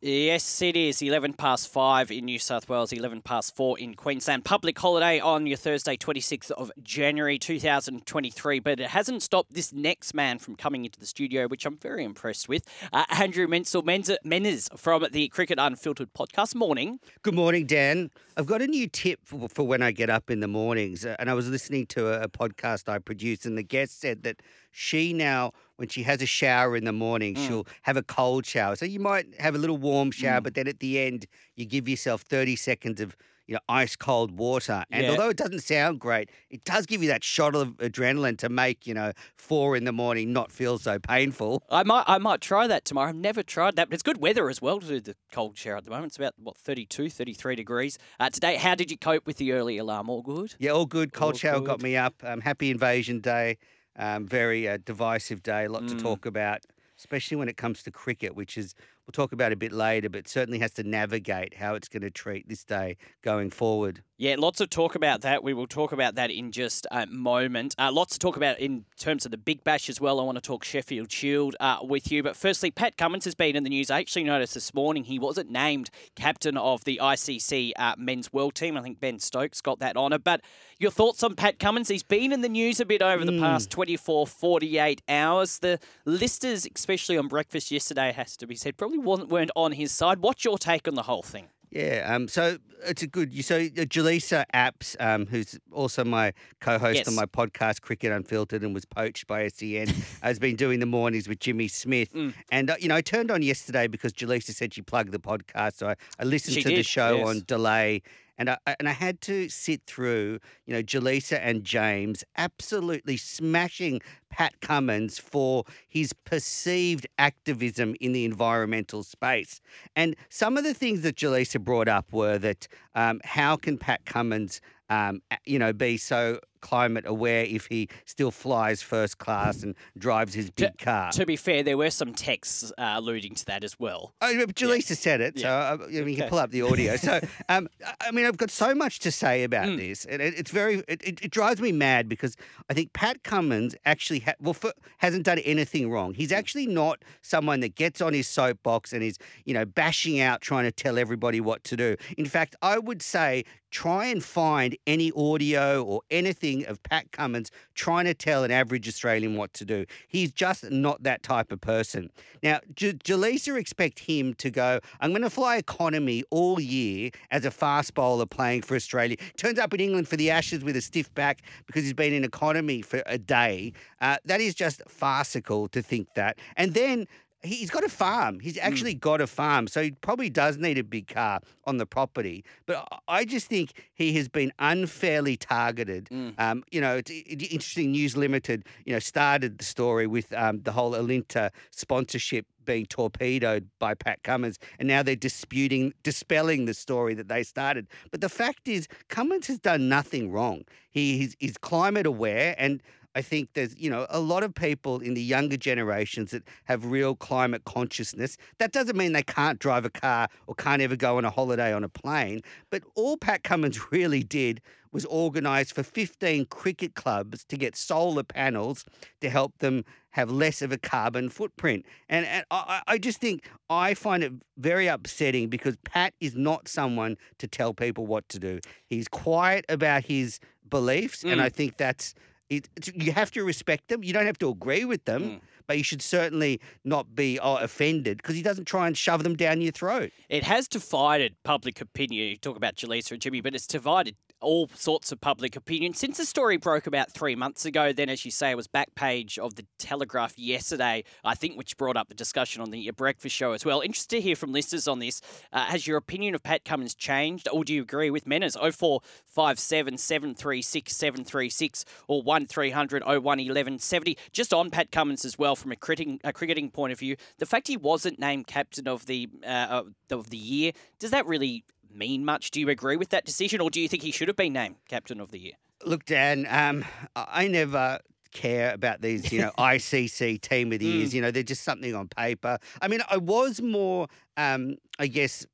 Yes, 0.01 0.61
it 0.61 0.77
is. 0.77 1.01
11 1.01 1.33
past 1.33 1.67
5 1.67 2.09
in 2.09 2.23
New 2.23 2.39
South 2.39 2.69
Wales, 2.69 2.93
11 2.93 3.21
past 3.21 3.53
4 3.57 3.77
in 3.79 3.95
Queensland. 3.95 4.45
Public 4.45 4.79
holiday 4.79 5.19
on 5.19 5.45
your 5.45 5.57
Thursday, 5.57 5.97
26th 5.97 6.51
of 6.51 6.71
January 6.81 7.37
2023. 7.37 8.59
But 8.61 8.79
it 8.79 8.91
hasn't 8.91 9.23
stopped 9.23 9.53
this 9.53 9.73
next 9.73 10.13
man 10.13 10.39
from 10.39 10.55
coming 10.55 10.85
into 10.85 10.97
the 10.97 11.05
studio, 11.05 11.49
which 11.49 11.65
I'm 11.65 11.75
very 11.75 12.05
impressed 12.05 12.47
with. 12.47 12.65
Uh, 12.93 13.03
Andrew 13.09 13.45
Menzel 13.45 13.83
Menners 13.83 14.79
from 14.79 15.05
the 15.11 15.27
Cricket 15.27 15.59
Unfiltered 15.59 16.13
podcast. 16.13 16.55
Morning. 16.55 17.01
Good 17.21 17.35
morning, 17.35 17.65
Dan. 17.65 18.09
I've 18.37 18.45
got 18.45 18.61
a 18.61 18.67
new 18.67 18.87
tip 18.87 19.19
for, 19.25 19.49
for 19.49 19.67
when 19.67 19.81
I 19.81 19.91
get 19.91 20.09
up 20.09 20.31
in 20.31 20.39
the 20.39 20.47
mornings. 20.47 21.05
Uh, 21.05 21.17
and 21.19 21.29
I 21.29 21.33
was 21.33 21.49
listening 21.49 21.87
to 21.87 22.07
a, 22.07 22.21
a 22.21 22.29
podcast 22.29 22.87
I 22.87 22.99
produced, 22.99 23.45
and 23.45 23.57
the 23.57 23.63
guest 23.63 23.99
said 23.99 24.23
that 24.23 24.37
she 24.71 25.11
now 25.11 25.51
when 25.79 25.89
she 25.89 26.03
has 26.03 26.21
a 26.21 26.25
shower 26.25 26.75
in 26.75 26.83
the 26.83 26.91
morning, 26.91 27.35
mm. 27.35 27.47
she'll 27.47 27.67
have 27.83 27.97
a 27.97 28.03
cold 28.03 28.45
shower. 28.45 28.75
So 28.75 28.85
you 28.85 28.99
might 28.99 29.39
have 29.39 29.55
a 29.55 29.57
little 29.57 29.77
warm 29.77 30.11
shower, 30.11 30.41
mm. 30.41 30.43
but 30.43 30.53
then 30.53 30.67
at 30.67 30.79
the 30.79 30.99
end, 30.99 31.25
you 31.55 31.65
give 31.65 31.87
yourself 31.87 32.21
30 32.21 32.55
seconds 32.57 32.99
of 32.99 33.15
you 33.49 33.55
know, 33.55 33.61
ice 33.67 33.95
cold 33.95 34.37
water. 34.37 34.83
And 34.91 35.03
yeah. 35.03 35.09
although 35.09 35.29
it 35.29 35.37
doesn't 35.37 35.61
sound 35.61 35.99
great, 35.99 36.29
it 36.51 36.63
does 36.65 36.85
give 36.85 37.01
you 37.01 37.07
that 37.09 37.23
shot 37.23 37.55
of 37.55 37.69
adrenaline 37.77 38.37
to 38.37 38.49
make, 38.49 38.85
you 38.85 38.93
know, 38.93 39.11
four 39.37 39.75
in 39.75 39.85
the 39.85 39.91
morning 39.91 40.31
not 40.31 40.51
feel 40.51 40.77
so 40.77 40.99
painful. 40.99 41.63
I 41.67 41.81
might 41.81 42.03
I 42.05 42.19
might 42.19 42.41
try 42.41 42.67
that 42.67 42.85
tomorrow. 42.85 43.09
I've 43.09 43.15
never 43.15 43.41
tried 43.41 43.75
that, 43.77 43.89
but 43.89 43.95
it's 43.95 44.03
good 44.03 44.21
weather 44.21 44.51
as 44.51 44.61
well 44.61 44.79
to 44.79 44.85
do 44.85 44.99
the 44.99 45.15
cold 45.31 45.57
shower 45.57 45.77
at 45.77 45.83
the 45.83 45.89
moment. 45.89 46.11
It's 46.11 46.17
about, 46.17 46.35
what, 46.37 46.57
32, 46.57 47.09
33 47.09 47.55
degrees. 47.55 47.97
Uh, 48.19 48.29
today, 48.29 48.55
how 48.55 48.75
did 48.75 48.91
you 48.91 48.97
cope 48.99 49.25
with 49.25 49.37
the 49.37 49.53
early 49.53 49.79
alarm? 49.79 50.11
All 50.11 50.21
good? 50.21 50.53
Yeah, 50.59 50.71
all 50.71 50.85
good. 50.85 51.11
Cold 51.11 51.33
all 51.33 51.37
shower 51.39 51.59
good. 51.59 51.65
got 51.65 51.81
me 51.81 51.97
up. 51.97 52.13
Um, 52.23 52.41
happy 52.41 52.69
Invasion 52.69 53.19
Day. 53.19 53.57
Um, 53.99 54.25
very 54.25 54.67
uh, 54.67 54.77
divisive 54.83 55.43
day, 55.43 55.65
a 55.65 55.69
lot 55.69 55.83
mm. 55.83 55.89
to 55.89 55.95
talk 55.95 56.25
about, 56.25 56.61
especially 56.97 57.37
when 57.37 57.49
it 57.49 57.57
comes 57.57 57.83
to 57.83 57.91
cricket, 57.91 58.33
which 58.33 58.57
is 58.57 58.73
we'll 59.05 59.11
talk 59.11 59.33
about 59.33 59.51
a 59.51 59.57
bit 59.57 59.73
later, 59.73 60.09
but 60.09 60.27
certainly 60.27 60.59
has 60.59 60.71
to 60.71 60.83
navigate 60.83 61.55
how 61.55 61.75
it's 61.75 61.89
going 61.89 62.03
to 62.03 62.09
treat 62.09 62.47
this 62.47 62.63
day 62.63 62.95
going 63.21 63.49
forward. 63.49 64.01
Yeah, 64.21 64.35
lots 64.37 64.59
of 64.59 64.69
talk 64.69 64.95
about 64.95 65.21
that. 65.21 65.45
We 65.45 65.53
will 65.53 65.65
talk 65.65 65.93
about 65.93 66.15
that 66.15 66.29
in 66.29 66.51
just 66.51 66.85
a 66.91 67.05
moment. 67.07 67.73
Uh, 67.79 67.89
lots 67.89 68.11
to 68.15 68.19
talk 68.19 68.35
about 68.35 68.59
in 68.59 68.83
terms 68.97 69.23
of 69.23 69.31
the 69.31 69.37
Big 69.37 69.63
Bash 69.63 69.87
as 69.87 70.01
well. 70.01 70.19
I 70.19 70.23
want 70.23 70.35
to 70.35 70.41
talk 70.41 70.65
Sheffield 70.65 71.09
Shield 71.09 71.55
uh, 71.61 71.77
with 71.83 72.11
you. 72.11 72.21
But 72.21 72.35
firstly, 72.35 72.69
Pat 72.69 72.97
Cummins 72.97 73.23
has 73.23 73.33
been 73.33 73.55
in 73.55 73.63
the 73.63 73.69
news. 73.69 73.89
I 73.89 74.01
actually 74.01 74.25
noticed 74.25 74.55
this 74.55 74.73
morning 74.73 75.05
he 75.05 75.19
wasn't 75.19 75.49
named 75.49 75.89
captain 76.15 76.57
of 76.57 76.83
the 76.83 76.99
ICC 77.01 77.71
uh, 77.77 77.95
men's 77.97 78.33
world 78.33 78.55
team. 78.55 78.75
I 78.75 78.81
think 78.81 78.99
Ben 78.99 79.19
Stokes 79.19 79.61
got 79.61 79.79
that 79.79 79.95
honour. 79.95 80.19
But 80.19 80.41
your 80.79 80.91
thoughts 80.91 81.23
on 81.23 81.35
Pat 81.35 81.57
Cummins? 81.57 81.87
He's 81.87 82.03
been 82.03 82.33
in 82.33 82.41
the 82.41 82.49
news 82.49 82.81
a 82.81 82.85
bit 82.85 83.01
over 83.01 83.23
the 83.23 83.31
mm. 83.31 83.39
past 83.39 83.71
24, 83.71 84.27
48 84.27 85.01
hours. 85.07 85.59
The 85.59 85.79
listers, 86.03 86.67
especially 86.75 87.17
on 87.17 87.29
breakfast 87.29 87.71
yesterday, 87.71 88.11
has 88.11 88.35
to 88.35 88.47
be 88.47 88.57
said, 88.57 88.75
probably 88.75 88.97
wasn't 88.97 89.29
weren't 89.29 89.51
on 89.55 89.71
his 89.71 89.93
side. 89.93 90.19
What's 90.19 90.43
your 90.43 90.57
take 90.57 90.89
on 90.89 90.95
the 90.95 91.03
whole 91.03 91.23
thing? 91.23 91.47
Yeah, 91.71 92.11
um, 92.13 92.27
so 92.27 92.57
it's 92.85 93.03
a 93.03 93.07
good. 93.07 93.33
So 93.45 93.57
uh, 93.57 93.85
Jaleesa 93.85 94.45
Apps, 94.53 94.95
um, 94.99 95.27
who's 95.27 95.59
also 95.71 96.03
my 96.03 96.33
co-host 96.59 96.97
yes. 96.97 97.07
on 97.07 97.15
my 97.15 97.25
podcast 97.25 97.81
Cricket 97.81 98.11
Unfiltered 98.11 98.63
and 98.63 98.73
was 98.73 98.85
poached 98.85 99.27
by 99.27 99.47
SEN, 99.47 99.87
has 100.21 100.39
been 100.39 100.55
doing 100.55 100.79
the 100.79 100.85
mornings 100.85 101.27
with 101.27 101.39
Jimmy 101.39 101.67
Smith. 101.67 102.13
Mm. 102.13 102.33
And 102.51 102.69
uh, 102.71 102.75
you 102.79 102.87
know, 102.87 102.95
I 102.95 103.01
turned 103.01 103.29
on 103.29 103.41
yesterday 103.41 103.87
because 103.87 104.13
Jaleesa 104.13 104.53
said 104.53 104.73
she 104.73 104.81
plugged 104.81 105.11
the 105.11 105.19
podcast, 105.19 105.75
so 105.75 105.89
I, 105.89 105.95
I 106.19 106.23
listened 106.23 106.55
she 106.55 106.63
to 106.63 106.69
did, 106.69 106.79
the 106.79 106.83
show 106.83 107.17
yes. 107.17 107.27
on 107.27 107.43
delay 107.45 108.01
and 108.39 108.49
I 108.49 108.57
and 108.79 108.89
I 108.89 108.93
had 108.93 109.21
to 109.21 109.49
sit 109.49 109.81
through, 109.85 110.39
you 110.65 110.73
know, 110.73 110.81
Jaleesa 110.81 111.39
and 111.43 111.63
James 111.63 112.23
absolutely 112.37 113.17
smashing 113.17 114.01
Pat 114.29 114.61
Cummins 114.61 115.19
for 115.19 115.65
his 115.87 116.13
perceived 116.13 117.05
activism 117.17 117.95
in 117.99 118.13
the 118.13 118.25
environmental 118.25 119.03
space. 119.03 119.59
And 119.95 120.15
some 120.29 120.57
of 120.57 120.63
the 120.63 120.73
things 120.73 121.01
that 121.01 121.17
Jaleesa 121.17 121.59
brought 121.59 121.89
up 121.89 122.13
were 122.13 122.37
that 122.39 122.67
um, 122.95 123.19
how 123.25 123.57
can 123.57 123.77
Pat 123.77 124.05
Cummins 124.05 124.61
um, 124.89 125.21
you 125.45 125.59
know, 125.59 125.71
be 125.71 125.97
so 125.97 126.39
climate 126.61 127.05
aware 127.05 127.43
if 127.43 127.67
he 127.67 127.87
still 128.05 128.31
flies 128.31 128.81
first 128.81 129.17
class 129.17 129.63
and 129.63 129.75
drives 129.97 130.33
his 130.33 130.49
big 130.51 130.77
to, 130.77 130.85
car. 130.85 131.11
To 131.11 131.25
be 131.25 131.35
fair, 131.35 131.63
there 131.63 131.77
were 131.77 131.89
some 131.89 132.13
texts 132.13 132.71
uh, 132.77 132.93
alluding 132.95 133.35
to 133.35 133.45
that 133.45 133.63
as 133.63 133.79
well. 133.79 134.13
Oh, 134.21 134.27
Jaleesa 134.27 134.89
yeah. 134.91 134.95
said 134.95 135.21
it, 135.21 135.39
so 135.39 135.47
yeah. 135.47 135.77
uh, 135.81 135.87
you, 135.87 136.15
can 136.15 136.29
pull 136.29 136.39
up 136.39 136.51
the 136.51 136.61
audio. 136.61 136.95
so, 136.95 137.19
um, 137.49 137.67
I 138.01 138.11
mean, 138.11 138.25
I've 138.25 138.37
got 138.37 138.51
so 138.51 138.73
much 138.73 138.99
to 138.99 139.11
say 139.11 139.43
about 139.43 139.67
mm. 139.67 139.77
this, 139.77 140.05
and 140.05 140.21
it, 140.21 140.33
it's 140.37 140.51
very, 140.51 140.83
it, 140.87 141.01
it, 141.03 141.31
drives 141.31 141.61
me 141.61 141.71
mad 141.71 142.09
because 142.09 142.35
I 142.69 142.73
think 142.73 142.93
Pat 142.93 143.23
Cummins 143.23 143.75
actually 143.85 144.19
ha- 144.19 144.33
well 144.39 144.53
for, 144.53 144.73
hasn't 144.97 145.25
done 145.25 145.39
anything 145.39 145.89
wrong. 145.89 146.13
He's 146.13 146.31
actually 146.31 146.67
not 146.67 147.03
someone 147.21 147.59
that 147.61 147.75
gets 147.75 148.01
on 148.01 148.13
his 148.13 148.27
soapbox 148.27 148.93
and 148.93 149.03
is, 149.03 149.17
you 149.45 149.53
know, 149.53 149.65
bashing 149.65 150.19
out 150.19 150.41
trying 150.41 150.65
to 150.65 150.71
tell 150.71 150.97
everybody 150.97 151.39
what 151.39 151.63
to 151.65 151.77
do. 151.77 151.95
In 152.17 152.25
fact, 152.25 152.55
I 152.61 152.79
would 152.79 153.01
say 153.01 153.45
try 153.71 154.05
and 154.05 154.23
find 154.23 154.75
any 154.87 155.11
audio 155.15 155.83
or 155.83 156.01
anything 156.09 156.48
of 156.65 156.81
Pat 156.83 157.11
Cummins 157.11 157.51
trying 157.75 158.05
to 158.05 158.13
tell 158.13 158.43
an 158.43 158.51
average 158.51 158.87
Australian 158.87 159.35
what 159.35 159.53
to 159.53 159.65
do. 159.65 159.85
He's 160.07 160.31
just 160.31 160.69
not 160.69 161.03
that 161.03 161.23
type 161.23 161.51
of 161.51 161.61
person. 161.61 162.09
Now, 162.43 162.59
J- 162.75 162.93
Jaleesa 162.93 163.57
expect 163.57 163.99
him 163.99 164.33
to 164.35 164.49
go, 164.49 164.79
I'm 164.99 165.11
going 165.11 165.21
to 165.21 165.29
fly 165.29 165.57
economy 165.57 166.23
all 166.29 166.59
year 166.59 167.11
as 167.31 167.45
a 167.45 167.51
fast 167.51 167.93
bowler 167.93 168.25
playing 168.25 168.63
for 168.63 168.75
Australia. 168.75 169.17
Turns 169.37 169.59
up 169.59 169.73
in 169.73 169.79
England 169.79 170.07
for 170.07 170.17
the 170.17 170.31
Ashes 170.31 170.63
with 170.63 170.75
a 170.75 170.81
stiff 170.81 171.13
back 171.13 171.41
because 171.67 171.83
he's 171.83 171.93
been 171.93 172.13
in 172.13 172.23
economy 172.23 172.81
for 172.81 173.03
a 173.05 173.17
day. 173.17 173.73
Uh, 174.01 174.17
that 174.25 174.41
is 174.41 174.55
just 174.55 174.81
farcical 174.87 175.67
to 175.69 175.81
think 175.81 176.07
that. 176.15 176.37
And 176.57 176.73
then 176.73 177.07
he's 177.41 177.69
got 177.69 177.83
a 177.83 177.89
farm. 177.89 178.39
He's 178.39 178.57
mm. 178.57 178.63
actually 178.63 178.95
mm. 178.95 178.99
got 178.99 179.21
a 179.21 179.27
farm, 179.27 179.67
so 179.67 179.81
he 179.81 179.91
probably 179.91 180.29
does 180.29 180.57
need 180.57 180.77
a 180.77 180.83
big 180.83 181.07
car 181.07 181.39
on 181.65 181.77
the 181.77 181.85
property. 181.85 182.43
But 182.65 182.87
I 183.07 183.25
just 183.25 183.47
think 183.47 183.73
he 183.93 184.13
has 184.13 184.27
been 184.27 184.51
unfairly 184.59 185.37
targeted. 185.37 186.05
Mm. 186.05 186.33
Um, 186.37 186.63
you 186.71 186.81
know, 186.81 186.97
it's, 186.97 187.11
interesting. 187.11 187.91
News 187.91 188.17
Limited, 188.17 188.65
you 188.85 188.93
know, 188.93 188.99
started 188.99 189.57
the 189.57 189.63
story 189.63 190.07
with 190.07 190.31
um, 190.33 190.61
the 190.61 190.71
whole 190.71 190.91
Alinta 190.91 191.49
sponsorship 191.71 192.45
being 192.65 192.85
torpedoed 192.85 193.67
by 193.79 193.95
Pat 193.95 194.21
Cummins, 194.23 194.59
and 194.77 194.87
now 194.87 195.01
they're 195.01 195.15
disputing, 195.15 195.93
dispelling 196.03 196.65
the 196.65 196.73
story 196.73 197.13
that 197.15 197.27
they 197.27 197.41
started. 197.41 197.87
But 198.11 198.21
the 198.21 198.29
fact 198.29 198.67
is, 198.67 198.87
Cummins 199.07 199.47
has 199.47 199.57
done 199.59 199.89
nothing 199.89 200.31
wrong. 200.31 200.65
He 200.91 201.23
is, 201.23 201.35
is 201.39 201.57
climate 201.57 202.05
aware, 202.05 202.55
and 202.57 202.83
I 203.15 203.21
think 203.21 203.49
there's, 203.53 203.75
you 203.77 203.89
know, 203.89 204.05
a 204.09 204.19
lot 204.19 204.43
of 204.43 204.53
people 204.53 204.99
in 204.99 205.13
the 205.13 205.21
younger 205.21 205.57
generations 205.57 206.31
that 206.31 206.43
have 206.65 206.85
real 206.85 207.15
climate 207.15 207.63
consciousness. 207.65 208.37
That 208.59 208.71
doesn't 208.71 208.95
mean 208.95 209.13
they 209.13 209.23
can't 209.23 209.59
drive 209.59 209.85
a 209.85 209.89
car 209.89 210.27
or 210.47 210.55
can't 210.55 210.81
ever 210.81 210.95
go 210.95 211.17
on 211.17 211.25
a 211.25 211.29
holiday 211.29 211.73
on 211.73 211.83
a 211.83 211.89
plane. 211.89 212.41
But 212.69 212.83
all 212.95 213.17
Pat 213.17 213.43
Cummins 213.43 213.79
really 213.91 214.23
did 214.23 214.61
was 214.91 215.05
organise 215.05 215.71
for 215.71 215.83
15 215.83 216.45
cricket 216.45 216.95
clubs 216.95 217.45
to 217.45 217.57
get 217.57 217.75
solar 217.75 218.23
panels 218.23 218.85
to 219.21 219.29
help 219.29 219.57
them 219.59 219.83
have 220.11 220.31
less 220.31 220.61
of 220.61 220.71
a 220.71 220.77
carbon 220.77 221.29
footprint. 221.29 221.85
And, 222.09 222.25
and 222.25 222.45
I, 222.49 222.81
I 222.87 222.97
just 222.97 223.19
think 223.19 223.47
I 223.69 223.93
find 223.93 224.23
it 224.23 224.33
very 224.57 224.87
upsetting 224.87 225.49
because 225.49 225.77
Pat 225.83 226.13
is 226.19 226.35
not 226.35 226.67
someone 226.67 227.17
to 227.37 227.47
tell 227.47 227.73
people 227.73 228.07
what 228.07 228.27
to 228.29 228.39
do. 228.39 228.59
He's 228.85 229.07
quiet 229.07 229.65
about 229.69 230.05
his 230.05 230.39
beliefs, 230.67 231.23
mm. 231.23 231.31
and 231.31 231.41
I 231.41 231.49
think 231.49 231.77
that's 231.77 232.15
it, 232.49 232.67
you 232.93 233.11
have 233.11 233.31
to 233.31 233.43
respect 233.43 233.87
them. 233.89 234.03
You 234.03 234.13
don't 234.13 234.25
have 234.25 234.39
to 234.39 234.49
agree 234.49 234.85
with 234.85 235.05
them, 235.05 235.23
mm. 235.23 235.39
but 235.67 235.77
you 235.77 235.83
should 235.83 236.01
certainly 236.01 236.59
not 236.83 237.15
be 237.15 237.39
oh, 237.39 237.57
offended 237.57 238.17
because 238.17 238.35
he 238.35 238.41
doesn't 238.41 238.65
try 238.65 238.87
and 238.87 238.97
shove 238.97 239.23
them 239.23 239.35
down 239.35 239.61
your 239.61 239.71
throat. 239.71 240.11
It 240.29 240.43
has 240.43 240.67
divided 240.67 241.35
public 241.43 241.79
opinion. 241.79 242.27
You 242.27 242.37
talk 242.37 242.57
about 242.57 242.75
Jaleesa 242.75 243.11
and 243.11 243.21
Jimmy, 243.21 243.41
but 243.41 243.53
it's 243.53 243.67
divided 243.67 244.15
all 244.41 244.69
sorts 244.73 245.11
of 245.11 245.21
public 245.21 245.55
opinion. 245.55 245.93
Since 245.93 246.17
the 246.17 246.25
story 246.25 246.57
broke 246.57 246.87
about 246.87 247.11
three 247.11 247.35
months 247.35 247.65
ago, 247.65 247.91
then, 247.93 248.09
as 248.09 248.25
you 248.25 248.31
say, 248.31 248.51
it 248.51 248.57
was 248.57 248.67
back 248.67 248.95
page 248.95 249.37
of 249.37 249.55
the 249.55 249.65
Telegraph 249.77 250.37
yesterday, 250.37 251.03
I 251.23 251.35
think, 251.35 251.57
which 251.57 251.77
brought 251.77 251.97
up 251.97 252.09
the 252.09 252.15
discussion 252.15 252.61
on 252.61 252.71
the 252.71 252.89
breakfast 252.91 253.35
show 253.35 253.53
as 253.53 253.65
well. 253.65 253.81
Interested 253.81 254.17
to 254.17 254.21
hear 254.21 254.35
from 254.35 254.51
listeners 254.51 254.87
on 254.87 254.99
this. 254.99 255.21
Uh, 255.51 255.65
has 255.65 255.87
your 255.87 255.97
opinion 255.97 256.35
of 256.35 256.43
Pat 256.43 256.65
Cummins 256.65 256.95
changed, 256.95 257.47
or 257.51 257.63
do 257.63 257.73
you 257.73 257.81
agree 257.81 258.09
with 258.09 258.25
Menners? 258.25 258.53
0457 258.53 259.97
736 259.97 260.95
736 260.95 261.85
or 262.07 262.21
1300 262.21 263.03
01 263.03 263.23
1170. 263.23 264.17
Just 264.31 264.53
on 264.53 264.69
Pat 264.69 264.91
Cummins 264.91 265.25
as 265.25 265.37
well, 265.37 265.55
from 265.55 265.71
a 265.71 265.75
cricketing, 265.75 266.19
a 266.23 266.33
cricketing 266.33 266.69
point 266.71 266.93
of 266.93 266.99
view, 266.99 267.15
the 267.37 267.45
fact 267.45 267.67
he 267.67 267.77
wasn't 267.77 268.19
named 268.19 268.47
captain 268.47 268.87
of 268.87 269.05
the, 269.05 269.29
uh, 269.45 269.83
of 270.11 270.29
the 270.29 270.37
year, 270.37 270.71
does 270.99 271.11
that 271.11 271.25
really 271.25 271.63
mean 271.91 272.25
much. 272.25 272.51
Do 272.51 272.59
you 272.59 272.69
agree 272.69 272.97
with 272.97 273.09
that 273.09 273.25
decision, 273.25 273.61
or 273.61 273.69
do 273.69 273.79
you 273.79 273.87
think 273.87 274.03
he 274.03 274.11
should 274.11 274.27
have 274.27 274.37
been 274.37 274.53
named 274.53 274.75
captain 274.87 275.19
of 275.19 275.31
the 275.31 275.39
year? 275.39 275.53
Look, 275.85 276.05
Dan, 276.05 276.45
um, 276.49 276.85
I 277.15 277.47
never 277.47 277.99
care 278.31 278.73
about 278.73 279.01
these, 279.01 279.31
you 279.31 279.39
know, 279.39 279.51
ICC 279.57 280.41
team 280.41 280.71
of 280.71 280.79
the 280.79 280.85
years. 280.85 281.11
Mm. 281.11 281.13
You 281.13 281.21
know, 281.21 281.31
they're 281.31 281.43
just 281.43 281.63
something 281.63 281.95
on 281.95 282.07
paper. 282.07 282.57
I 282.81 282.87
mean, 282.87 283.01
I 283.09 283.17
was 283.17 283.61
more, 283.61 284.07
um, 284.37 284.75
I 284.97 285.07
guess, 285.07 285.45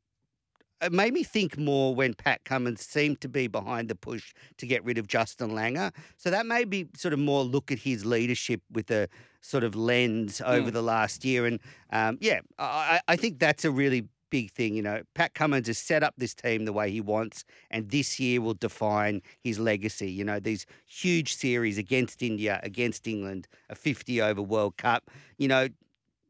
it 0.81 0.91
made 0.91 1.13
me 1.13 1.23
think 1.23 1.57
more 1.57 1.95
when 1.95 2.13
Pat 2.13 2.43
Cummins 2.43 2.81
seemed 2.81 3.21
to 3.21 3.29
be 3.29 3.47
behind 3.47 3.89
the 3.89 3.95
push 3.95 4.33
to 4.57 4.67
get 4.67 4.83
rid 4.83 4.97
of 4.97 5.07
Justin 5.07 5.51
Langer. 5.51 5.91
So 6.17 6.29
that 6.29 6.45
made 6.45 6.69
me 6.69 6.87
sort 6.95 7.13
of 7.13 7.19
more 7.19 7.43
look 7.43 7.71
at 7.71 7.79
his 7.79 8.05
leadership 8.05 8.61
with 8.71 8.91
a 8.91 9.07
sort 9.41 9.63
of 9.63 9.75
lens 9.75 10.41
over 10.45 10.69
mm. 10.69 10.73
the 10.73 10.81
last 10.81 11.23
year. 11.23 11.45
And 11.45 11.59
um, 11.91 12.17
yeah, 12.19 12.41
I, 12.59 12.99
I 13.07 13.15
think 13.15 13.39
that's 13.39 13.63
a 13.63 13.71
really 13.71 14.07
big 14.29 14.51
thing. 14.51 14.75
You 14.75 14.82
know, 14.82 15.01
Pat 15.13 15.34
Cummins 15.34 15.67
has 15.67 15.77
set 15.77 16.03
up 16.03 16.13
this 16.17 16.34
team 16.34 16.65
the 16.65 16.74
way 16.74 16.91
he 16.91 17.01
wants, 17.01 17.44
and 17.70 17.89
this 17.89 18.20
year 18.20 18.41
will 18.41 18.53
define 18.53 19.22
his 19.41 19.60
legacy. 19.60 20.12
You 20.12 20.24
know, 20.24 20.39
these 20.39 20.65
huge 20.86 21.36
series 21.36 21.77
against 21.77 22.22
India, 22.22 22.60
against 22.63 23.08
England, 23.08 23.48
a 23.70 23.75
50 23.75 24.22
over 24.22 24.41
World 24.41 24.77
Cup. 24.77 25.10
You 25.38 25.48
know, 25.48 25.67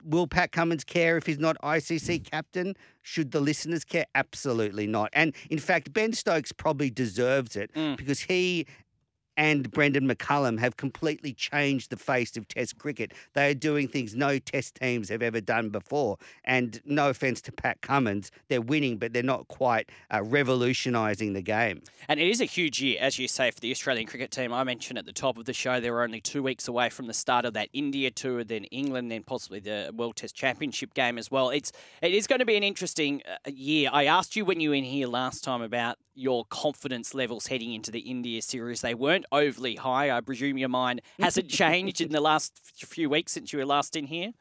will 0.05 0.27
Pat 0.27 0.51
Cummins 0.51 0.83
care 0.83 1.17
if 1.17 1.25
he's 1.25 1.39
not 1.39 1.57
ICC 1.61 2.29
captain? 2.29 2.75
Should 3.01 3.31
the 3.31 3.39
listeners 3.39 3.83
care? 3.83 4.05
Absolutely 4.15 4.87
not. 4.87 5.09
And 5.13 5.35
in 5.49 5.59
fact, 5.59 5.91
Ben 5.91 6.13
Stokes 6.13 6.51
probably 6.51 6.89
deserves 6.89 7.55
it 7.55 7.73
mm. 7.73 7.97
because 7.97 8.21
he 8.21 8.67
and 9.37 9.71
Brendon 9.71 10.07
McCullum 10.07 10.59
have 10.59 10.77
completely 10.77 11.33
changed 11.33 11.89
the 11.89 11.97
face 11.97 12.37
of 12.37 12.47
Test 12.47 12.77
cricket. 12.77 13.13
They 13.33 13.49
are 13.51 13.53
doing 13.53 13.87
things 13.87 14.15
no 14.15 14.39
Test 14.39 14.75
teams 14.75 15.09
have 15.09 15.21
ever 15.21 15.41
done 15.41 15.69
before. 15.69 16.17
And 16.43 16.81
no 16.85 17.09
offence 17.09 17.41
to 17.41 17.51
Pat 17.51 17.81
Cummins, 17.81 18.31
they're 18.47 18.61
winning, 18.61 18.97
but 18.97 19.13
they're 19.13 19.23
not 19.23 19.47
quite 19.47 19.89
uh, 20.11 20.23
revolutionising 20.23 21.33
the 21.33 21.41
game. 21.41 21.81
And 22.07 22.19
it 22.19 22.27
is 22.27 22.41
a 22.41 22.45
huge 22.45 22.81
year, 22.81 22.97
as 22.99 23.19
you 23.19 23.27
say, 23.27 23.51
for 23.51 23.59
the 23.59 23.71
Australian 23.71 24.07
cricket 24.07 24.31
team. 24.31 24.53
I 24.53 24.63
mentioned 24.63 24.97
at 24.97 25.05
the 25.05 25.13
top 25.13 25.37
of 25.37 25.45
the 25.45 25.53
show 25.53 25.79
they 25.79 25.91
were 25.91 26.03
only 26.03 26.21
two 26.21 26.43
weeks 26.43 26.67
away 26.67 26.89
from 26.89 27.07
the 27.07 27.13
start 27.13 27.45
of 27.45 27.53
that 27.53 27.69
India 27.73 28.11
tour, 28.11 28.43
then 28.43 28.65
England, 28.65 29.11
then 29.11 29.23
possibly 29.23 29.59
the 29.59 29.91
World 29.95 30.15
Test 30.15 30.35
Championship 30.35 30.93
game 30.93 31.17
as 31.17 31.29
well. 31.29 31.49
It's 31.49 31.71
it 32.01 32.13
is 32.13 32.27
going 32.27 32.39
to 32.39 32.45
be 32.45 32.55
an 32.55 32.63
interesting 32.63 33.21
uh, 33.27 33.51
year. 33.51 33.89
I 33.91 34.05
asked 34.05 34.35
you 34.35 34.45
when 34.45 34.59
you 34.59 34.69
were 34.69 34.75
in 34.75 34.83
here 34.83 35.07
last 35.07 35.43
time 35.43 35.61
about 35.61 35.97
your 36.15 36.45
confidence 36.45 37.13
levels 37.13 37.47
heading 37.47 37.73
into 37.73 37.91
the 37.91 37.99
India 37.99 38.41
series. 38.41 38.81
They 38.81 38.93
weren't 38.93 39.24
overly 39.31 39.75
high. 39.75 40.11
I 40.11 40.21
presume 40.21 40.57
your 40.57 40.69
mind 40.69 41.01
hasn't 41.19 41.49
changed 41.49 42.01
in 42.01 42.11
the 42.11 42.21
last 42.21 42.59
few 42.63 43.09
weeks 43.09 43.31
since 43.31 43.53
you 43.53 43.59
were 43.59 43.65
last 43.65 43.95
in 43.95 44.05
here. 44.05 44.31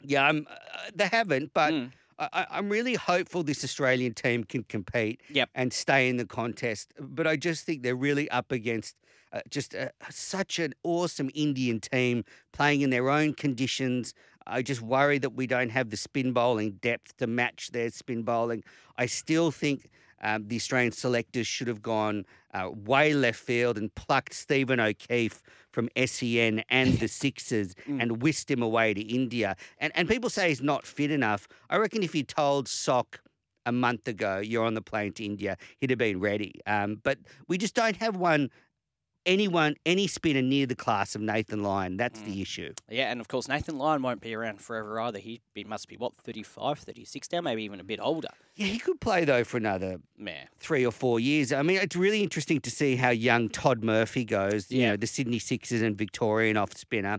Yeah, 0.00 0.28
uh, 0.28 0.54
they 0.94 1.06
haven't, 1.06 1.52
but. 1.54 1.72
Mm. 1.72 1.92
I, 2.20 2.58
am 2.58 2.68
really 2.68 2.96
hopeful 2.96 3.42
this 3.42 3.64
Australian 3.64 4.12
team 4.12 4.44
can 4.44 4.62
compete 4.64 5.22
yep. 5.30 5.48
and 5.54 5.72
stay 5.72 6.06
in 6.06 6.18
the 6.18 6.26
contest. 6.26 6.92
But 7.00 7.26
I 7.26 7.36
just 7.36 7.64
think 7.64 7.82
they're 7.82 7.96
really 7.96 8.30
up 8.30 8.52
against 8.52 8.94
uh, 9.32 9.40
just 9.48 9.74
a, 9.74 9.92
such 10.10 10.58
an 10.58 10.74
awesome 10.82 11.30
Indian 11.34 11.80
team 11.80 12.24
playing 12.52 12.82
in 12.82 12.90
their 12.90 13.08
own 13.08 13.32
conditions. 13.32 14.12
I 14.46 14.62
just 14.62 14.82
worry 14.82 15.18
that 15.18 15.30
we 15.30 15.46
don't 15.46 15.70
have 15.70 15.90
the 15.90 15.96
spin 15.96 16.32
bowling 16.32 16.72
depth 16.82 17.16
to 17.18 17.26
match 17.26 17.70
their 17.72 17.90
spin 17.90 18.22
bowling. 18.22 18.64
I 18.98 19.06
still 19.06 19.50
think 19.50 19.88
um, 20.20 20.48
the 20.48 20.56
Australian 20.56 20.92
selectors 20.92 21.46
should 21.46 21.68
have 21.68 21.82
gone 21.82 22.24
uh, 22.52 22.70
way 22.72 23.14
left 23.14 23.38
field 23.38 23.78
and 23.78 23.94
plucked 23.94 24.34
Stephen 24.34 24.80
O'Keefe 24.80 25.42
from 25.70 25.88
SEN 26.04 26.62
and 26.68 26.98
the 26.98 27.08
Sixers 27.20 27.74
mm. 27.88 28.00
and 28.00 28.22
whisked 28.22 28.50
him 28.50 28.62
away 28.62 28.94
to 28.94 29.00
India. 29.00 29.56
And 29.78 29.92
and 29.94 30.08
people 30.08 30.30
say 30.30 30.48
he's 30.48 30.62
not 30.62 30.86
fit 30.86 31.10
enough. 31.10 31.48
I 31.68 31.76
reckon 31.76 32.02
if 32.02 32.14
you 32.14 32.22
told 32.22 32.68
Sock 32.68 33.20
a 33.66 33.72
month 33.72 34.08
ago 34.08 34.38
you're 34.38 34.64
on 34.64 34.74
the 34.74 34.82
plane 34.82 35.12
to 35.14 35.24
India, 35.24 35.56
he'd 35.78 35.90
have 35.90 35.98
been 35.98 36.20
ready. 36.20 36.60
Um, 36.66 37.00
but 37.02 37.18
we 37.48 37.58
just 37.58 37.74
don't 37.74 37.96
have 37.96 38.16
one 38.16 38.50
anyone, 39.26 39.76
any 39.86 40.06
spinner 40.06 40.42
near 40.42 40.66
the 40.66 40.74
class 40.74 41.14
of 41.14 41.20
Nathan 41.20 41.62
Lyon. 41.62 41.96
That's 41.96 42.18
mm. 42.20 42.26
the 42.26 42.42
issue. 42.42 42.72
Yeah, 42.88 43.10
and 43.10 43.20
of 43.20 43.28
course, 43.28 43.48
Nathan 43.48 43.78
Lyon 43.78 44.02
won't 44.02 44.20
be 44.20 44.34
around 44.34 44.60
forever 44.60 45.00
either. 45.00 45.18
He 45.18 45.40
must 45.66 45.88
be, 45.88 45.96
what, 45.96 46.16
35, 46.16 46.78
36 46.78 47.28
now, 47.32 47.40
maybe 47.40 47.62
even 47.62 47.80
a 47.80 47.84
bit 47.84 48.00
older. 48.02 48.28
Yeah, 48.56 48.66
he 48.66 48.78
could 48.78 49.00
play, 49.00 49.24
though, 49.24 49.44
for 49.44 49.56
another 49.56 49.98
yeah. 50.18 50.44
three 50.58 50.84
or 50.84 50.92
four 50.92 51.20
years. 51.20 51.52
I 51.52 51.62
mean, 51.62 51.78
it's 51.78 51.96
really 51.96 52.22
interesting 52.22 52.60
to 52.60 52.70
see 52.70 52.96
how 52.96 53.10
young 53.10 53.48
Todd 53.48 53.82
Murphy 53.82 54.24
goes, 54.24 54.70
you 54.70 54.82
yeah. 54.82 54.90
know, 54.90 54.96
the 54.96 55.06
Sydney 55.06 55.38
Sixers 55.38 55.82
and 55.82 55.96
Victorian 55.96 56.56
off 56.56 56.76
spinner. 56.76 57.18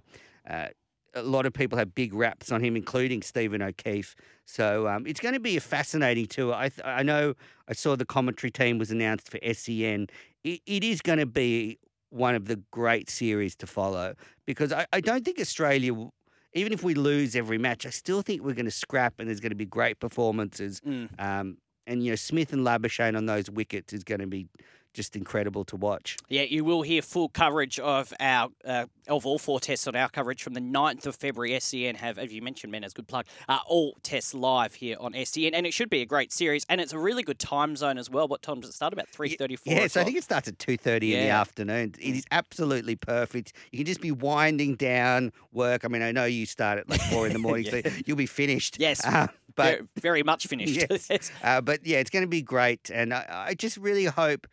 Uh, 0.49 0.67
a 1.13 1.23
lot 1.23 1.45
of 1.45 1.53
people 1.53 1.77
have 1.77 1.93
big 1.93 2.13
raps 2.13 2.51
on 2.51 2.63
him, 2.63 2.75
including 2.75 3.21
Stephen 3.21 3.61
O'Keefe. 3.61 4.15
So 4.45 4.87
um, 4.87 5.05
it's 5.05 5.19
going 5.19 5.33
to 5.33 5.39
be 5.39 5.57
a 5.57 5.61
fascinating 5.61 6.25
tour. 6.25 6.53
I, 6.53 6.69
th- 6.69 6.85
I 6.85 7.03
know 7.03 7.33
I 7.67 7.73
saw 7.73 7.95
the 7.95 8.05
commentary 8.05 8.51
team 8.51 8.77
was 8.77 8.91
announced 8.91 9.29
for 9.29 9.39
SEN. 9.53 10.07
it, 10.43 10.61
it 10.65 10.83
is 10.83 11.01
going 11.01 11.19
to 11.19 11.25
be 11.25 11.79
one 12.11 12.35
of 12.35 12.45
the 12.45 12.57
great 12.71 13.09
series 13.09 13.55
to 13.55 13.65
follow 13.65 14.13
because 14.45 14.71
I, 14.71 14.85
I 14.93 15.01
don't 15.01 15.25
think 15.25 15.39
Australia, 15.39 16.09
even 16.53 16.73
if 16.73 16.83
we 16.83 16.93
lose 16.93 17.35
every 17.35 17.57
match, 17.57 17.85
I 17.85 17.89
still 17.89 18.21
think 18.21 18.43
we're 18.43 18.53
going 18.53 18.65
to 18.65 18.71
scrap 18.71 19.15
and 19.17 19.27
there's 19.27 19.39
going 19.39 19.51
to 19.51 19.55
be 19.55 19.65
great 19.65 19.99
performances. 19.99 20.81
Mm. 20.81 21.09
Um, 21.17 21.57
and, 21.87 22.03
you 22.03 22.11
know, 22.11 22.15
Smith 22.15 22.53
and 22.53 22.65
Labuschagne 22.65 23.17
on 23.17 23.25
those 23.25 23.49
wickets 23.49 23.93
is 23.93 24.03
going 24.03 24.19
to 24.19 24.27
be 24.27 24.47
just 24.93 25.15
incredible 25.15 25.63
to 25.65 25.75
watch. 25.75 26.17
Yeah, 26.29 26.43
you 26.43 26.63
will 26.63 26.81
hear 26.81 27.01
full 27.01 27.29
coverage 27.29 27.79
of 27.79 28.13
our 28.19 28.49
uh, 28.65 28.85
of 29.07 29.25
all 29.25 29.39
four 29.39 29.59
tests 29.59 29.87
on 29.87 29.95
our 29.95 30.09
coverage 30.09 30.43
from 30.43 30.53
the 30.53 30.61
9th 30.61 31.05
of 31.05 31.15
February. 31.15 31.59
SEN 31.59 31.95
have, 31.95 32.17
as 32.17 32.31
you 32.31 32.41
mentioned, 32.41 32.71
man, 32.71 32.83
as 32.83 32.93
good 32.93 33.07
plug, 33.07 33.25
uh, 33.49 33.59
all 33.65 33.97
tests 34.03 34.33
live 34.33 34.75
here 34.75 34.97
on 34.99 35.13
SEN, 35.25 35.53
and 35.53 35.65
it 35.65 35.73
should 35.73 35.89
be 35.89 36.01
a 36.01 36.05
great 36.05 36.31
series, 36.31 36.65
and 36.69 36.81
it's 36.81 36.93
a 36.93 36.99
really 36.99 37.23
good 37.23 37.39
time 37.39 37.75
zone 37.75 37.97
as 37.97 38.09
well. 38.09 38.27
What 38.27 38.41
time 38.41 38.59
does 38.59 38.69
it 38.69 38.73
start? 38.73 38.93
About 38.93 39.07
three 39.09 39.35
thirty-four. 39.35 39.73
Yeah, 39.73 39.87
so 39.87 40.01
I 40.01 40.03
think 40.03 40.17
it 40.17 40.23
starts 40.23 40.47
at 40.47 40.59
two 40.59 40.77
thirty 40.77 41.07
yeah. 41.07 41.17
in 41.17 41.23
the 41.25 41.29
afternoon. 41.31 41.95
It 41.99 42.15
is 42.15 42.25
absolutely 42.31 42.95
perfect. 42.95 43.53
You 43.71 43.79
can 43.79 43.85
just 43.85 44.01
be 44.01 44.11
winding 44.11 44.75
down 44.75 45.31
work. 45.51 45.85
I 45.85 45.87
mean, 45.87 46.01
I 46.01 46.11
know 46.11 46.25
you 46.25 46.45
start 46.45 46.79
at 46.79 46.89
like 46.89 47.01
four 47.01 47.27
in 47.27 47.33
the 47.33 47.39
morning, 47.47 47.65
yeah. 47.65 47.81
so 47.83 47.91
you'll 48.05 48.17
be 48.17 48.25
finished. 48.25 48.77
Yes. 48.79 49.05
Uh, 49.05 49.27
but 49.55 49.65
very, 49.65 49.87
very, 49.95 50.23
much 50.23 50.47
finished. 50.47 50.75
yes. 50.89 51.31
Uh, 51.43 51.61
but 51.61 51.85
yeah, 51.85 51.99
it's 51.99 52.09
going 52.09 52.23
to 52.23 52.29
be 52.29 52.41
great, 52.41 52.89
and 52.89 53.13
I, 53.13 53.45
I 53.49 53.53
just 53.53 53.77
really 53.77 54.05
hope 54.05 54.47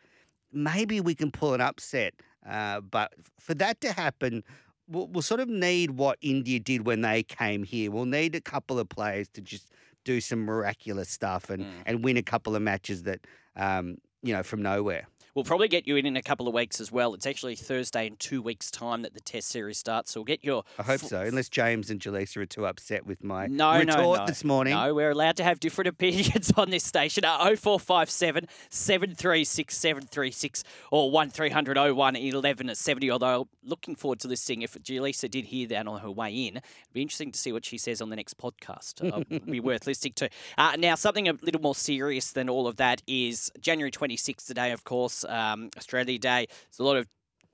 maybe 0.51 1.01
we 1.01 1.15
can 1.15 1.31
pull 1.31 1.53
an 1.53 1.61
upset. 1.61 2.13
Uh, 2.47 2.81
but 2.81 3.13
for 3.39 3.53
that 3.55 3.81
to 3.81 3.91
happen, 3.91 4.43
we'll, 4.87 5.07
we'll, 5.07 5.21
sort 5.21 5.39
of 5.39 5.49
need 5.49 5.91
what 5.91 6.17
India 6.21 6.59
did 6.59 6.85
when 6.85 7.01
they 7.01 7.23
came 7.23 7.63
here. 7.63 7.91
We'll 7.91 8.05
need 8.05 8.35
a 8.35 8.41
couple 8.41 8.79
of 8.79 8.89
players 8.89 9.29
to 9.29 9.41
just 9.41 9.71
do 10.05 10.21
some 10.21 10.39
miraculous 10.39 11.09
stuff 11.09 11.49
and, 11.49 11.63
mm. 11.63 11.71
and 11.85 12.03
win 12.03 12.17
a 12.17 12.23
couple 12.23 12.55
of 12.55 12.61
matches 12.61 13.03
that, 13.03 13.19
um, 13.55 13.97
you 14.23 14.33
know, 14.33 14.43
from 14.43 14.61
nowhere. 14.61 15.07
We'll 15.35 15.45
probably 15.45 15.67
get 15.67 15.87
you 15.87 15.95
in 15.95 16.05
in 16.05 16.17
a 16.17 16.21
couple 16.21 16.47
of 16.47 16.53
weeks 16.53 16.81
as 16.81 16.91
well. 16.91 17.13
It's 17.13 17.25
actually 17.25 17.55
Thursday 17.55 18.07
in 18.07 18.15
two 18.15 18.41
weeks' 18.41 18.71
time 18.71 19.03
that 19.03 19.13
the 19.13 19.19
Test 19.19 19.49
series 19.49 19.77
starts. 19.77 20.11
So 20.11 20.21
we'll 20.21 20.25
get 20.25 20.43
your. 20.43 20.63
I 20.77 20.83
hope 20.83 21.03
f- 21.03 21.09
so, 21.09 21.21
unless 21.21 21.49
James 21.49 21.89
and 21.89 21.99
Jaleesa 21.99 22.37
are 22.37 22.45
too 22.45 22.65
upset 22.65 23.05
with 23.05 23.23
my 23.23 23.47
no, 23.47 23.77
retort 23.77 23.97
no, 23.97 24.15
no. 24.15 24.25
this 24.25 24.43
morning. 24.43 24.73
No, 24.73 24.93
we're 24.93 25.11
allowed 25.11 25.37
to 25.37 25.43
have 25.43 25.59
different 25.59 25.87
opinions 25.89 26.51
on 26.57 26.69
this 26.69 26.83
station. 26.83 27.25
Uh, 27.25 27.37
0457 27.55 28.47
736 28.69 29.77
736 29.77 30.63
or 30.91 31.11
1300 31.11 31.95
01 31.95 32.15
11 32.15 32.69
at 32.69 32.77
70. 32.77 33.11
Although 33.11 33.47
looking 33.63 33.95
forward 33.95 34.19
to 34.21 34.27
listening. 34.27 34.63
If 34.63 34.73
Jaleesa 34.73 35.29
did 35.29 35.45
hear 35.45 35.67
that 35.67 35.87
on 35.87 35.99
her 36.01 36.11
way 36.11 36.29
in, 36.47 36.57
it'd 36.57 36.63
be 36.93 37.01
interesting 37.01 37.31
to 37.31 37.39
see 37.39 37.51
what 37.51 37.65
she 37.65 37.77
says 37.77 38.01
on 38.01 38.09
the 38.09 38.15
next 38.15 38.37
podcast. 38.37 39.07
Uh, 39.07 39.39
be 39.45 39.59
worth 39.59 39.85
listening 39.87 40.13
to. 40.13 40.29
Uh, 40.57 40.75
now, 40.77 40.95
something 40.95 41.27
a 41.27 41.33
little 41.41 41.61
more 41.61 41.75
serious 41.75 42.31
than 42.31 42.49
all 42.49 42.67
of 42.67 42.77
that 42.77 43.01
is 43.07 43.51
January 43.59 43.91
26th 43.91 44.47
today, 44.47 44.71
of 44.71 44.83
course 44.83 45.18
um, 45.27 45.69
Australia 45.77 46.19
Day. 46.19 46.47
There's 46.47 46.79
a 46.79 46.83
lot 46.83 46.97
of 46.97 47.07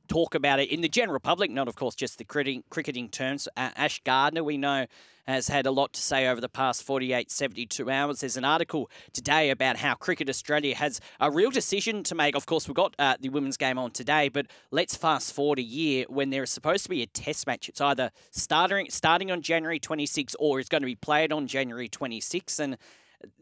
talk 0.08 0.36
about 0.36 0.60
it 0.60 0.70
in 0.70 0.82
the 0.82 0.90
general 0.90 1.20
public, 1.20 1.52
not 1.52 1.68
of 1.68 1.76
course 1.76 1.96
just 1.96 2.18
the 2.18 2.24
cricketing, 2.24 2.64
cricketing 2.70 3.10
terms. 3.10 3.48
Uh, 3.58 3.72
Ash 3.76 4.02
Gardner, 4.04 4.44
we 4.44 4.58
know, 4.58 4.86
has 5.28 5.48
had 5.48 5.66
a 5.66 5.72
lot 5.72 5.94
to 5.94 6.02
say 6.02 6.28
over 6.28 6.40
the 6.40 6.50
past 6.50 6.84
48, 6.84 7.32
72 7.32 7.90
hours. 7.90 8.20
There's 8.20 8.38
an 8.38 8.46
article 8.46 8.90
today 9.12 9.50
about 9.50 9.78
how 9.78 9.96
Cricket 9.96 10.30
Australia 10.30 10.76
has 10.76 11.02
a 11.20 11.32
real 11.32 11.50
decision 11.50 12.04
to 12.04 12.16
make. 12.16 12.36
Of 12.36 12.46
course, 12.46 12.68
we've 12.68 12.76
got 12.76 12.96
uh, 13.00 13.16
the 13.20 13.30
women's 13.30 13.58
game 13.58 13.80
on 13.80 13.92
today, 13.92 14.30
but 14.30 14.46
let's 14.72 14.96
fast 14.96 15.34
forward 15.34 15.58
a 15.58 15.64
year 15.64 16.06
when 16.10 16.30
there 16.30 16.44
is 16.44 16.52
supposed 16.52 16.84
to 16.84 16.90
be 16.90 17.02
a 17.02 17.08
test 17.08 17.48
match. 17.48 17.70
It's 17.70 17.82
either 17.82 18.12
starting 18.30 18.88
starting 18.90 19.32
on 19.32 19.42
January 19.42 19.80
26 19.80 20.36
or 20.40 20.60
it's 20.60 20.70
going 20.70 20.84
to 20.84 20.88
be 20.88 20.96
played 20.96 21.32
on 21.32 21.48
January 21.48 21.88
26, 21.88 22.60
and 22.60 22.78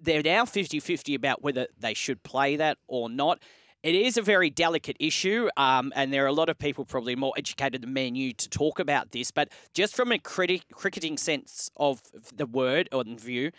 they're 0.01 0.23
now 0.23 0.45
50 0.45 0.79
50 0.79 1.15
about 1.15 1.43
whether 1.43 1.67
they 1.77 1.93
should 1.93 2.23
play 2.23 2.55
that 2.55 2.77
or 2.87 3.09
not. 3.09 3.39
It 3.83 3.95
is 3.95 4.15
a 4.15 4.21
very 4.21 4.49
delicate 4.49 4.95
issue, 4.97 5.49
um, 5.57 5.91
and 5.93 6.13
there 6.13 6.23
are 6.23 6.27
a 6.27 6.33
lot 6.33 6.47
of 6.47 6.57
people 6.57 6.85
probably 6.85 7.17
more 7.17 7.33
educated 7.37 7.81
than 7.81 7.91
me 7.91 8.07
and 8.07 8.17
you 8.17 8.31
to 8.31 8.47
talk 8.47 8.79
about 8.79 9.11
this. 9.11 9.29
But 9.29 9.49
just 9.73 9.93
from 9.93 10.13
a 10.13 10.17
criti- 10.17 10.61
cricketing 10.71 11.17
sense 11.17 11.69
of 11.75 12.01
the 12.33 12.45
word 12.45 12.87
or 12.93 13.03
the 13.03 13.15
view, 13.15 13.51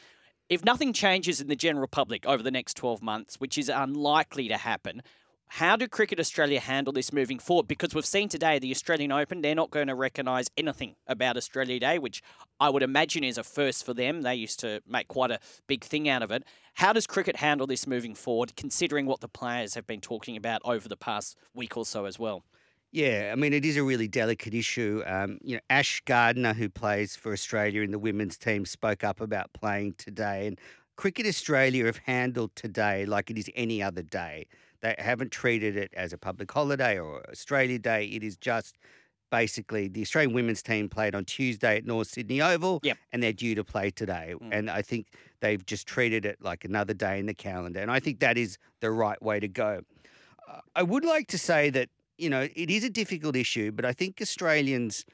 if 0.49 0.65
nothing 0.65 0.95
changes 0.95 1.43
in 1.43 1.49
the 1.49 1.57
general 1.57 1.89
public 1.89 2.25
over 2.25 2.43
the 2.43 2.51
next 2.51 2.75
12 2.79 3.03
months, 3.03 3.37
which 3.37 3.59
is 3.59 3.69
unlikely 3.69 4.49
to 4.49 4.57
happen, 4.57 5.03
how 5.49 5.77
do 5.77 5.87
Cricket 5.87 6.19
Australia 6.19 6.59
handle 6.59 6.93
this 6.93 7.13
moving 7.13 7.39
forward? 7.39 7.69
Because 7.69 7.95
we've 7.95 8.05
seen 8.05 8.29
today 8.29 8.59
the 8.59 8.71
Australian 8.71 9.13
Open, 9.13 9.41
they're 9.41 9.55
not 9.55 9.71
going 9.71 9.87
to 9.87 9.95
recognise 9.95 10.49
anything 10.57 10.97
about 11.07 11.37
Australia 11.37 11.79
Day, 11.79 11.99
which 11.99 12.23
I 12.59 12.71
would 12.71 12.83
imagine 12.83 13.23
is 13.23 13.39
a 13.39 13.45
first 13.45 13.85
for 13.85 13.95
them. 13.95 14.23
They 14.23 14.35
used 14.35 14.59
to 14.61 14.81
make 14.87 15.09
quite 15.09 15.31
a 15.31 15.39
big 15.67 15.85
thing 15.85 16.09
out 16.09 16.23
of 16.23 16.31
it. 16.31 16.45
How 16.75 16.93
does 16.93 17.07
cricket 17.07 17.37
handle 17.37 17.67
this 17.67 17.87
moving 17.87 18.15
forward, 18.15 18.57
considering 18.57 19.07
what 19.07 19.21
the 19.21 19.29
players 19.29 19.75
have 19.75 19.87
been 19.87 20.01
talking 20.01 20.37
about 20.37 20.61
over 20.65 20.89
the 20.89 20.97
past 20.97 21.37
week 21.55 21.77
or 21.77 21.85
so 21.85 22.05
as 22.05 22.19
well? 22.19 22.45
Yeah, 22.91 23.31
I 23.33 23.35
mean, 23.35 23.53
it 23.53 23.65
is 23.65 23.77
a 23.77 23.83
really 23.83 24.07
delicate 24.07 24.55
issue. 24.55 25.03
Um, 25.05 25.39
you 25.43 25.57
know, 25.57 25.61
Ash 25.69 26.01
Gardner, 26.05 26.55
who 26.55 26.69
plays 26.69 27.17
for 27.17 27.33
Australia 27.33 27.83
in 27.83 27.91
the 27.91 27.99
women's 27.99 28.39
team, 28.39 28.65
spoke 28.65 29.03
up 29.03 29.21
about 29.21 29.53
playing 29.53 29.95
today. 29.99 30.47
And 30.47 30.61
Cricket 30.97 31.27
Australia 31.27 31.87
have 31.87 31.99
handled 31.99 32.55
today 32.55 33.05
like 33.05 33.31
it 33.31 33.39
is 33.39 33.51
any 33.57 33.83
other 33.83 34.03
day. 34.03 34.47
They 34.85 34.95
haven't 34.99 35.33
treated 35.33 35.79
it 35.79 35.95
as 35.97 36.13
a 36.13 36.19
public 36.19 36.53
holiday 36.53 36.99
or 36.99 37.25
Australia 37.31 37.79
Day. 37.79 38.05
It 38.05 38.23
is 38.23 38.37
just 38.37 38.77
basically 39.31 39.89
the 39.89 40.03
Australian 40.03 40.35
women's 40.35 40.63
team 40.63 40.91
played 40.91 41.15
on 41.15 41.25
Tuesday 41.25 41.79
at 41.79 41.87
North 41.87 42.09
Sydney 42.09 42.43
Oval, 42.43 42.81
yep. 42.83 42.99
and 43.11 43.23
they're 43.23 43.33
due 43.33 43.55
to 43.55 43.65
play 43.65 43.91
today. 43.91 44.35
Mm. 44.39 44.49
And 44.53 44.71
I 44.71 44.83
think 44.83 45.07
they've 45.41 45.65
just 45.65 45.87
treated 45.87 46.27
it 46.27 46.37
like 46.43 46.67
another 46.67 46.93
day 46.93 47.19
in 47.19 47.25
the 47.25 47.33
calendar. 47.33 47.81
And 47.81 47.91
I 47.91 47.99
think 47.99 48.21
that 48.21 48.37
is 48.37 48.59
the 48.81 48.91
right 48.91 49.21
way 49.23 49.41
to 49.41 49.49
go. 49.49 49.81
Uh, 50.47 50.61
I 50.77 50.83
would 50.83 51.07
like 51.07 51.29
to 51.29 51.39
say 51.39 51.71
that, 51.71 51.89
you 52.19 52.29
know, 52.29 52.47
it 52.55 52.69
is 52.69 52.85
a 52.85 52.91
difficult 52.91 53.37
issue, 53.37 53.73
but 53.73 53.87
I 53.87 53.95
think 53.95 54.19
Australians, 54.21 55.07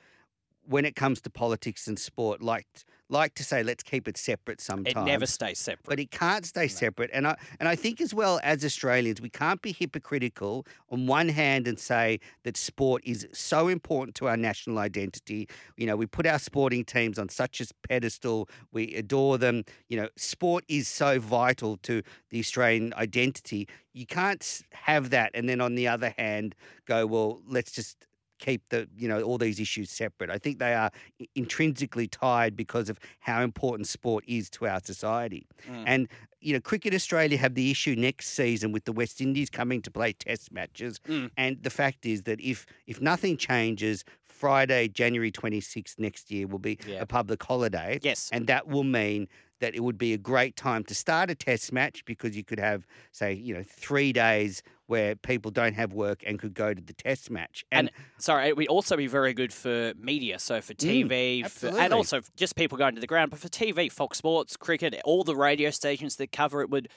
when 0.65 0.85
it 0.85 0.97
comes 0.97 1.21
to 1.21 1.31
politics 1.31 1.87
and 1.87 1.97
sport, 1.97 2.43
like 2.43 2.67
like 3.11 3.35
to 3.35 3.45
say 3.45 3.63
let's 3.63 3.83
keep 3.83 4.09
it 4.09 4.17
separate 4.17 4.61
sometimes. 4.61 4.97
It 4.97 5.11
never 5.11 5.27
stays 5.27 5.59
separate. 5.59 5.89
But 5.89 6.01
it 6.01 6.11
can't 6.11 6.47
stay 6.47 6.63
no. 6.63 6.69
separate. 6.69 7.11
And 7.13 7.27
I 7.27 7.37
and 7.59 7.69
I 7.69 7.77
think 7.77 8.01
as 8.01 8.15
well 8.15 8.41
as 8.43 8.65
Australians, 8.65 9.21
we 9.21 9.31
can't 9.31 9.61
be 9.63 9.73
hypocritical 9.73 10.67
on 10.91 11.07
one 11.07 11.29
hand 11.29 11.67
and 11.67 11.79
say 11.79 12.21
that 12.45 12.57
sport 12.57 13.03
is 13.05 13.27
so 13.33 13.69
important 13.69 14.15
to 14.17 14.29
our 14.29 14.37
national 14.37 14.79
identity. 14.79 15.49
You 15.77 15.87
know, 15.87 15.97
we 15.97 16.07
put 16.07 16.27
our 16.27 16.39
sporting 16.39 16.85
teams 16.85 17.19
on 17.19 17.29
such 17.29 17.61
a 17.61 17.67
pedestal. 17.89 18.49
We 18.73 18.95
adore 18.95 19.39
them. 19.39 19.65
You 19.89 19.99
know, 19.99 20.09
sport 20.17 20.65
is 20.69 20.89
so 20.89 21.19
vital 21.19 21.77
to 21.79 22.03
the 22.31 22.39
Australian 22.39 22.95
identity. 22.95 23.69
You 23.93 24.07
can't 24.07 24.63
have 24.73 25.11
that 25.11 25.33
and 25.35 25.49
then 25.49 25.61
on 25.61 25.75
the 25.75 25.89
other 25.89 26.15
hand 26.17 26.55
go, 26.87 27.07
well, 27.07 27.43
let's 27.47 27.73
just 27.73 28.07
keep 28.41 28.69
the 28.71 28.89
you 28.97 29.09
know 29.09 29.23
all 29.23 29.39
these 29.39 29.61
issues 29.61 29.91
separate. 29.91 30.31
I 30.31 30.39
think 30.39 30.59
they 30.59 30.75
are 30.75 30.91
intrinsically 31.35 32.09
tied 32.09 32.57
because 32.57 32.89
of 32.89 32.99
how 33.21 33.43
important 33.43 33.87
sport 33.87 34.25
is 34.27 34.51
to 34.51 34.67
our 34.67 34.81
society. 34.83 35.47
Mm. 35.71 35.85
And 35.87 36.09
you 36.41 36.55
know, 36.55 36.61
Cricket 36.61 36.95
Australia 36.95 37.37
have 37.37 37.55
the 37.55 37.71
issue 37.71 37.95
next 37.95 38.29
season 38.29 38.73
with 38.73 38.85
the 38.85 38.93
West 38.93 39.21
Indies 39.21 39.51
coming 39.51 39.83
to 39.83 39.91
play 39.91 40.13
Test 40.13 40.53
matches, 40.53 40.99
mm. 41.07 41.31
and 41.37 41.63
the 41.63 41.71
fact 41.71 42.07
is 42.07 42.23
that 42.23 42.41
if 42.41 42.67
if 42.87 43.01
nothing 43.01 43.37
changes, 43.37 44.05
Friday, 44.25 44.89
January 44.89 45.31
26th 45.31 45.99
next 45.99 46.31
year 46.31 46.47
will 46.47 46.59
be 46.59 46.79
yeah. 46.87 47.01
a 47.01 47.07
public 47.07 47.43
holiday. 47.43 48.01
Yes, 48.03 48.31
and 48.33 48.47
that 48.47 48.67
will 48.67 48.85
mean 48.85 49.29
that 49.61 49.75
it 49.75 49.81
would 49.81 49.99
be 49.99 50.15
a 50.15 50.19
great 50.19 50.57
time 50.57 50.83
to 50.85 50.95
start 50.95 51.31
a 51.31 51.35
test 51.35 51.73
match 51.73 52.05
because 52.07 52.35
you 52.37 52.43
could 52.43 52.59
have, 52.59 52.87
say, 53.13 53.35
you 53.35 53.55
know, 53.55 53.63
three 53.63 54.13
days 54.13 54.63
where 54.91 55.15
people 55.15 55.53
don't 55.53 55.75
have 55.75 55.93
work 55.93 56.25
and 56.27 56.37
could 56.37 56.53
go 56.53 56.75
to 56.75 56.83
the 56.83 56.93
test 56.93 57.31
match. 57.31 57.65
And, 57.71 57.93
and 57.95 58.07
sorry, 58.19 58.49
it 58.49 58.57
would 58.57 58.67
also 58.67 58.97
be 58.97 59.07
very 59.07 59.33
good 59.33 59.53
for 59.53 59.93
media. 59.97 60.41
So 60.41 60.61
for 60.61 60.75
TV, 60.75 61.45
mm, 61.45 61.49
for, 61.49 61.69
and 61.69 61.95
also 61.95 62.21
just 62.37 62.57
people 62.57 62.77
going 62.77 62.97
to 62.97 63.01
the 63.01 63.07
ground. 63.07 63.31
But 63.31 63.39
for 63.39 63.49
TV, 63.49 63.91
Fox 63.91 64.19
Sports, 64.19 64.57
cricket, 64.57 65.01
all 65.05 65.23
the 65.23 65.37
radio 65.37 65.71
stations 65.71 66.17
that 66.17 66.33
cover 66.33 66.61
it 66.61 66.71
would 66.71 66.89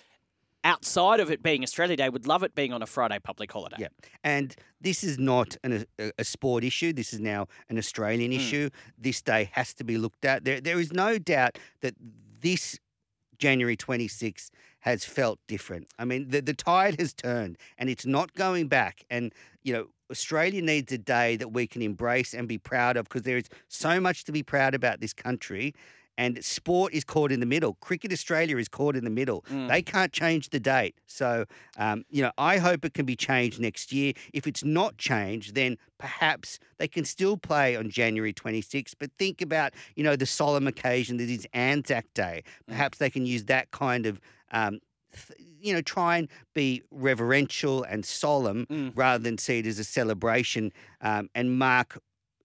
outside 0.64 1.20
of 1.20 1.30
it 1.30 1.44
being 1.44 1.62
Australia 1.62 1.96
Day, 1.96 2.10
would 2.10 2.26
love 2.26 2.42
it 2.42 2.56
being 2.56 2.74
on 2.74 2.82
a 2.82 2.88
Friday 2.88 3.20
public 3.20 3.52
holiday. 3.52 3.76
Yeah. 3.80 3.88
And 4.24 4.56
this 4.82 5.04
is 5.04 5.20
not 5.20 5.56
an, 5.64 5.86
a, 6.00 6.12
a, 6.18 6.24
sport 6.24 6.64
issue. 6.64 6.94
This 6.94 7.14
is 7.14 7.20
now 7.20 7.48
an 7.70 7.78
Australian 7.78 8.32
mm. 8.32 8.38
issue. 8.38 8.70
This 8.98 9.22
day 9.22 9.50
has 9.52 9.74
to 9.76 9.84
be 9.84 9.98
looked 9.98 10.26
at. 10.26 10.46
There, 10.46 10.62
there 10.62 10.80
is 10.80 10.94
no 10.94 11.20
doubt 11.20 11.60
that 11.82 11.96
this 12.40 12.80
January 13.38 13.76
26th 13.76 14.50
has 14.84 15.06
felt 15.06 15.39
different. 15.48 15.88
I 15.98 16.04
mean, 16.04 16.28
the, 16.28 16.41
the 16.41 16.54
tide 16.54 17.00
has 17.00 17.13
turned 17.13 17.58
and 17.78 17.89
it's 17.89 18.06
not 18.06 18.34
going 18.34 18.67
back. 18.67 19.06
And, 19.10 19.34
you 19.63 19.72
know, 19.72 19.88
Australia 20.12 20.62
needs 20.62 20.91
a 20.91 20.98
day 20.98 21.38
that 21.38 21.54
we 21.54 21.67
can 21.67 21.82
embrace 21.82 22.34
and 22.34 22.50
be 22.50 22.58
proud 22.58 22.98
of 22.98 23.06
because 23.06 23.22
there 23.22 23.38
is 23.38 23.48
so 23.69 24.02
much 24.02 24.26
to 24.26 24.34
be 24.34 24.43
proud 24.43 24.76
about 24.76 25.00
this 25.00 25.13
country 25.13 25.74
and 26.17 26.43
sport 26.43 26.93
is 26.93 27.04
caught 27.04 27.32
in 27.32 27.39
the 27.39 27.46
middle. 27.46 27.76
Cricket 27.76 28.12
Australia 28.12 28.58
is 28.58 28.67
caught 28.67 28.96
in 28.96 29.04
the 29.04 29.10
middle. 29.10 29.43
Mm. 29.52 29.67
They 29.67 29.82
can't 29.82 30.12
change 30.12 30.50
the 30.50 30.60
date. 30.60 30.96
So, 31.08 31.46
um, 31.78 32.06
you 32.10 32.22
know, 32.22 32.32
I 32.38 32.58
hope 32.58 32.86
it 32.86 32.93
can 32.93 33.06
be 33.06 33.15
changed 33.15 33.60
next 33.60 33.91
year. 33.91 34.13
If 34.34 34.46
it's 34.46 34.63
not 34.63 34.98
changed, 34.98 35.56
then 35.56 35.78
perhaps 35.98 36.60
they 36.78 36.88
can 36.88 37.06
still 37.06 37.38
play 37.38 37.76
on 37.76 37.89
January 37.89 38.34
26th. 38.34 38.93
But 39.00 39.12
think 39.17 39.41
about, 39.41 39.74
you 39.96 40.04
know, 40.04 40.15
the 40.15 40.26
solemn 40.26 40.67
occasion 40.67 41.17
that 41.17 41.30
is 41.30 41.48
Anzac 41.54 42.06
Day. 42.13 42.43
Mm. 42.46 42.67
Perhaps 42.67 42.98
they 43.00 43.10
can 43.10 43.26
use 43.26 43.46
that 43.46 43.72
kind 43.72 44.06
of. 44.06 44.19
Um, 44.54 44.80
you 45.38 45.74
know, 45.74 45.82
try 45.82 46.18
and 46.18 46.28
be 46.56 46.82
reverential 46.89 47.84
and 47.84 48.06
solemn 48.06 48.66
mm. 48.66 48.92
rather 48.96 49.24
than 49.24 49.38
see 49.38 49.60
it 49.60 49.68
as 49.68 49.78
a 49.78 49.84
celebration 49.84 50.72
um, 51.02 51.30
and 51.36 51.58
mark 51.58 52.00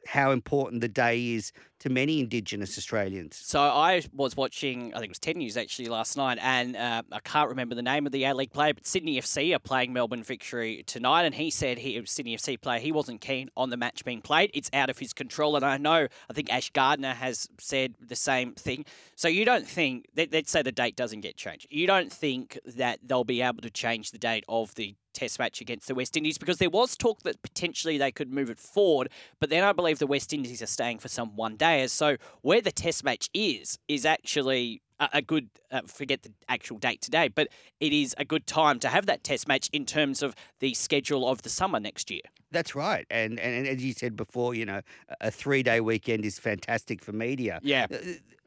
how 0.08 0.30
important 0.30 0.80
the 0.80 0.88
day 0.88 1.34
is 1.34 1.52
to 1.80 1.90
many 1.90 2.18
Indigenous 2.18 2.78
Australians. 2.78 3.36
So 3.36 3.60
I 3.60 4.02
was 4.14 4.34
watching, 4.34 4.94
I 4.94 5.00
think 5.00 5.08
it 5.08 5.10
was 5.10 5.18
10 5.18 5.36
News 5.36 5.58
actually 5.58 5.88
last 5.88 6.16
night, 6.16 6.38
and 6.40 6.74
uh, 6.74 7.02
I 7.12 7.20
can't 7.20 7.50
remember 7.50 7.74
the 7.74 7.82
name 7.82 8.06
of 8.06 8.12
the 8.12 8.24
A 8.24 8.32
League 8.32 8.50
player, 8.50 8.72
but 8.72 8.86
Sydney 8.86 9.20
FC 9.20 9.54
are 9.54 9.58
playing 9.58 9.92
Melbourne 9.92 10.22
Victory 10.22 10.82
tonight, 10.86 11.24
and 11.24 11.34
he 11.34 11.50
said 11.50 11.76
he 11.78 12.02
Sydney 12.06 12.34
FC 12.34 12.58
player. 12.58 12.80
He 12.80 12.90
wasn't 12.90 13.20
keen 13.20 13.50
on 13.54 13.68
the 13.68 13.76
match 13.76 14.02
being 14.02 14.22
played. 14.22 14.50
It's 14.54 14.70
out 14.72 14.88
of 14.88 14.98
his 14.98 15.12
control, 15.12 15.56
and 15.56 15.64
I 15.64 15.76
know 15.76 16.08
I 16.30 16.32
think 16.32 16.50
Ash 16.50 16.70
Gardner 16.70 17.12
has 17.12 17.46
said 17.60 17.94
the 18.00 18.16
same 18.16 18.54
thing. 18.54 18.86
So 19.14 19.28
you 19.28 19.44
don't 19.44 19.68
think 19.68 20.06
let, 20.16 20.32
let's 20.32 20.50
say 20.50 20.62
the 20.62 20.72
date 20.72 20.96
doesn't 20.96 21.20
get 21.20 21.36
changed. 21.36 21.66
You 21.68 21.86
don't 21.86 22.10
think 22.10 22.58
that 22.64 23.00
they'll 23.04 23.24
be 23.24 23.42
able 23.42 23.60
to 23.60 23.70
change 23.70 24.10
the 24.12 24.18
date 24.18 24.44
of 24.48 24.74
the 24.74 24.96
Test 25.18 25.40
match 25.40 25.60
against 25.60 25.88
the 25.88 25.96
West 25.96 26.16
Indies 26.16 26.38
because 26.38 26.58
there 26.58 26.70
was 26.70 26.96
talk 26.96 27.22
that 27.22 27.42
potentially 27.42 27.98
they 27.98 28.12
could 28.12 28.32
move 28.32 28.50
it 28.50 28.60
forward, 28.60 29.08
but 29.40 29.50
then 29.50 29.64
I 29.64 29.72
believe 29.72 29.98
the 29.98 30.06
West 30.06 30.32
Indies 30.32 30.62
are 30.62 30.66
staying 30.66 31.00
for 31.00 31.08
some 31.08 31.34
one 31.34 31.56
dayers. 31.56 31.90
So 31.90 32.18
where 32.42 32.60
the 32.60 32.70
Test 32.70 33.02
match 33.02 33.28
is 33.34 33.80
is 33.88 34.06
actually 34.06 34.80
a, 35.00 35.20
good 35.20 35.48
uh, 35.72 35.80
forget 35.86 36.22
the 36.22 36.32
actual 36.48 36.78
date 36.78 37.00
today, 37.00 37.26
but 37.26 37.48
it 37.80 37.92
is 37.92 38.14
a 38.18 38.24
good 38.24 38.46
time 38.46 38.78
to 38.78 38.88
have 38.88 39.06
that 39.06 39.24
Test 39.24 39.48
match 39.48 39.68
in 39.72 39.84
terms 39.84 40.22
of 40.22 40.36
the 40.60 40.72
schedule 40.74 41.28
of 41.28 41.42
the 41.42 41.48
summer 41.48 41.80
next 41.80 42.12
year. 42.12 42.22
That's 42.52 42.76
right, 42.76 43.04
and 43.10 43.40
and, 43.40 43.54
and 43.54 43.66
as 43.66 43.84
you 43.84 43.92
said 43.92 44.14
before, 44.14 44.54
you 44.54 44.64
know, 44.64 44.82
a 45.20 45.32
three 45.32 45.64
day 45.64 45.80
weekend 45.80 46.24
is 46.24 46.38
fantastic 46.38 47.02
for 47.02 47.12
media. 47.12 47.58
Yeah, 47.62 47.86
uh, 47.92 47.96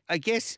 I 0.08 0.18
guess 0.18 0.58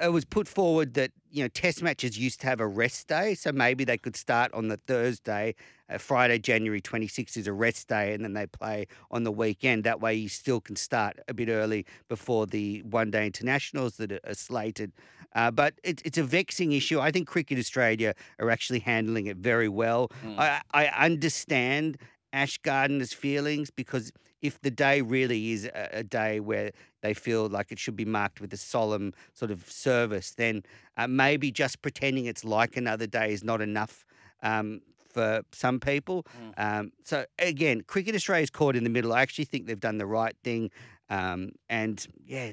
it 0.00 0.12
was 0.12 0.24
put 0.24 0.48
forward 0.48 0.94
that 0.94 1.12
you 1.30 1.42
know 1.42 1.48
test 1.48 1.82
matches 1.82 2.18
used 2.18 2.40
to 2.40 2.46
have 2.46 2.60
a 2.60 2.66
rest 2.66 3.08
day 3.08 3.34
so 3.34 3.52
maybe 3.52 3.84
they 3.84 3.98
could 3.98 4.16
start 4.16 4.52
on 4.52 4.68
the 4.68 4.76
thursday 4.76 5.54
uh, 5.88 5.98
friday 5.98 6.38
january 6.38 6.80
26th 6.80 7.36
is 7.36 7.46
a 7.46 7.52
rest 7.52 7.88
day 7.88 8.12
and 8.14 8.24
then 8.24 8.32
they 8.32 8.46
play 8.46 8.86
on 9.10 9.24
the 9.24 9.32
weekend. 9.32 9.84
That 9.84 10.00
way 10.00 10.14
you 10.14 10.28
still 10.28 10.60
can 10.60 10.76
start 10.76 11.18
a 11.28 11.34
bit 11.34 11.48
early 11.48 11.86
before 12.08 12.46
the 12.46 12.82
one 12.82 13.10
day 13.10 13.26
internationals 13.26 13.96
that 13.96 14.12
are 14.12 14.34
slated. 14.34 14.92
Uh, 15.34 15.50
but 15.50 15.74
it, 15.84 16.02
it's 16.04 16.18
a 16.18 16.22
vexing 16.22 16.72
issue. 16.72 16.98
I 16.98 17.10
think 17.10 17.28
cricket 17.28 17.58
australia 17.58 18.14
are 18.38 18.50
actually 18.50 18.80
handling 18.80 19.26
it 19.26 19.36
very 19.36 19.68
well. 19.68 20.10
Mm. 20.24 20.38
I, 20.38 20.60
I 20.72 20.86
understand 21.06 21.98
ash 22.32 22.58
gardner's 22.58 23.12
feelings 23.12 23.70
because 23.70 24.12
if 24.42 24.60
the 24.60 24.70
day 24.70 25.02
really 25.02 25.52
is 25.52 25.66
a, 25.66 25.88
a, 25.92 26.02
day 26.02 26.40
where 26.40 26.72
they 27.02 27.14
feel 27.14 27.48
like 27.48 27.72
it 27.72 27.78
should 27.78 27.96
be 27.96 28.04
marked 28.04 28.40
with 28.40 28.52
a 28.52 28.56
solemn 28.56 29.12
sort 29.32 29.50
of 29.50 29.70
service, 29.70 30.32
then 30.32 30.62
uh, 30.96 31.06
maybe 31.06 31.50
just 31.50 31.82
pretending 31.82 32.26
it's 32.26 32.44
like 32.44 32.76
another 32.76 33.06
day 33.06 33.32
is 33.32 33.44
not 33.44 33.60
enough. 33.60 34.04
Um, 34.42 34.80
for 35.12 35.42
some 35.52 35.80
people. 35.80 36.24
Mm. 36.56 36.78
Um, 36.78 36.92
so 37.04 37.24
again, 37.40 37.82
Cricket 37.82 38.14
Australia 38.14 38.44
is 38.44 38.50
caught 38.50 38.76
in 38.76 38.84
the 38.84 38.90
middle. 38.90 39.12
I 39.12 39.22
actually 39.22 39.44
think 39.44 39.66
they've 39.66 39.80
done 39.80 39.98
the 39.98 40.06
right 40.06 40.36
thing. 40.44 40.70
Um, 41.08 41.50
and 41.68 42.06
yeah, 42.24 42.52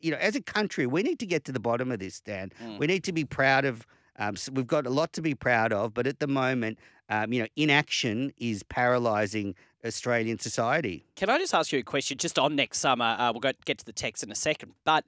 you 0.00 0.10
know, 0.10 0.18
as 0.18 0.36
a 0.36 0.42
country, 0.42 0.86
we 0.86 1.02
need 1.02 1.18
to 1.20 1.26
get 1.26 1.44
to 1.46 1.52
the 1.52 1.60
bottom 1.60 1.90
of 1.90 1.98
this, 1.98 2.20
Dan. 2.20 2.52
Mm. 2.62 2.78
We 2.78 2.86
need 2.86 3.04
to 3.04 3.12
be 3.12 3.24
proud 3.24 3.64
of. 3.64 3.86
Um, 4.18 4.36
so 4.36 4.52
we've 4.52 4.66
got 4.66 4.86
a 4.86 4.90
lot 4.90 5.14
to 5.14 5.22
be 5.22 5.34
proud 5.34 5.72
of, 5.72 5.94
but 5.94 6.06
at 6.06 6.20
the 6.20 6.26
moment, 6.26 6.78
um, 7.08 7.32
you 7.32 7.40
know, 7.40 7.48
inaction 7.56 8.32
is 8.36 8.62
paralysing 8.62 9.54
Australian 9.84 10.38
society. 10.38 11.04
Can 11.16 11.30
I 11.30 11.38
just 11.38 11.54
ask 11.54 11.72
you 11.72 11.78
a 11.78 11.82
question 11.82 12.18
just 12.18 12.38
on 12.38 12.56
next 12.56 12.78
summer? 12.78 13.16
Uh, 13.18 13.32
we'll 13.32 13.40
go, 13.40 13.52
get 13.64 13.78
to 13.78 13.84
the 13.84 13.92
text 13.92 14.22
in 14.22 14.30
a 14.30 14.34
second, 14.34 14.74
but 14.84 15.04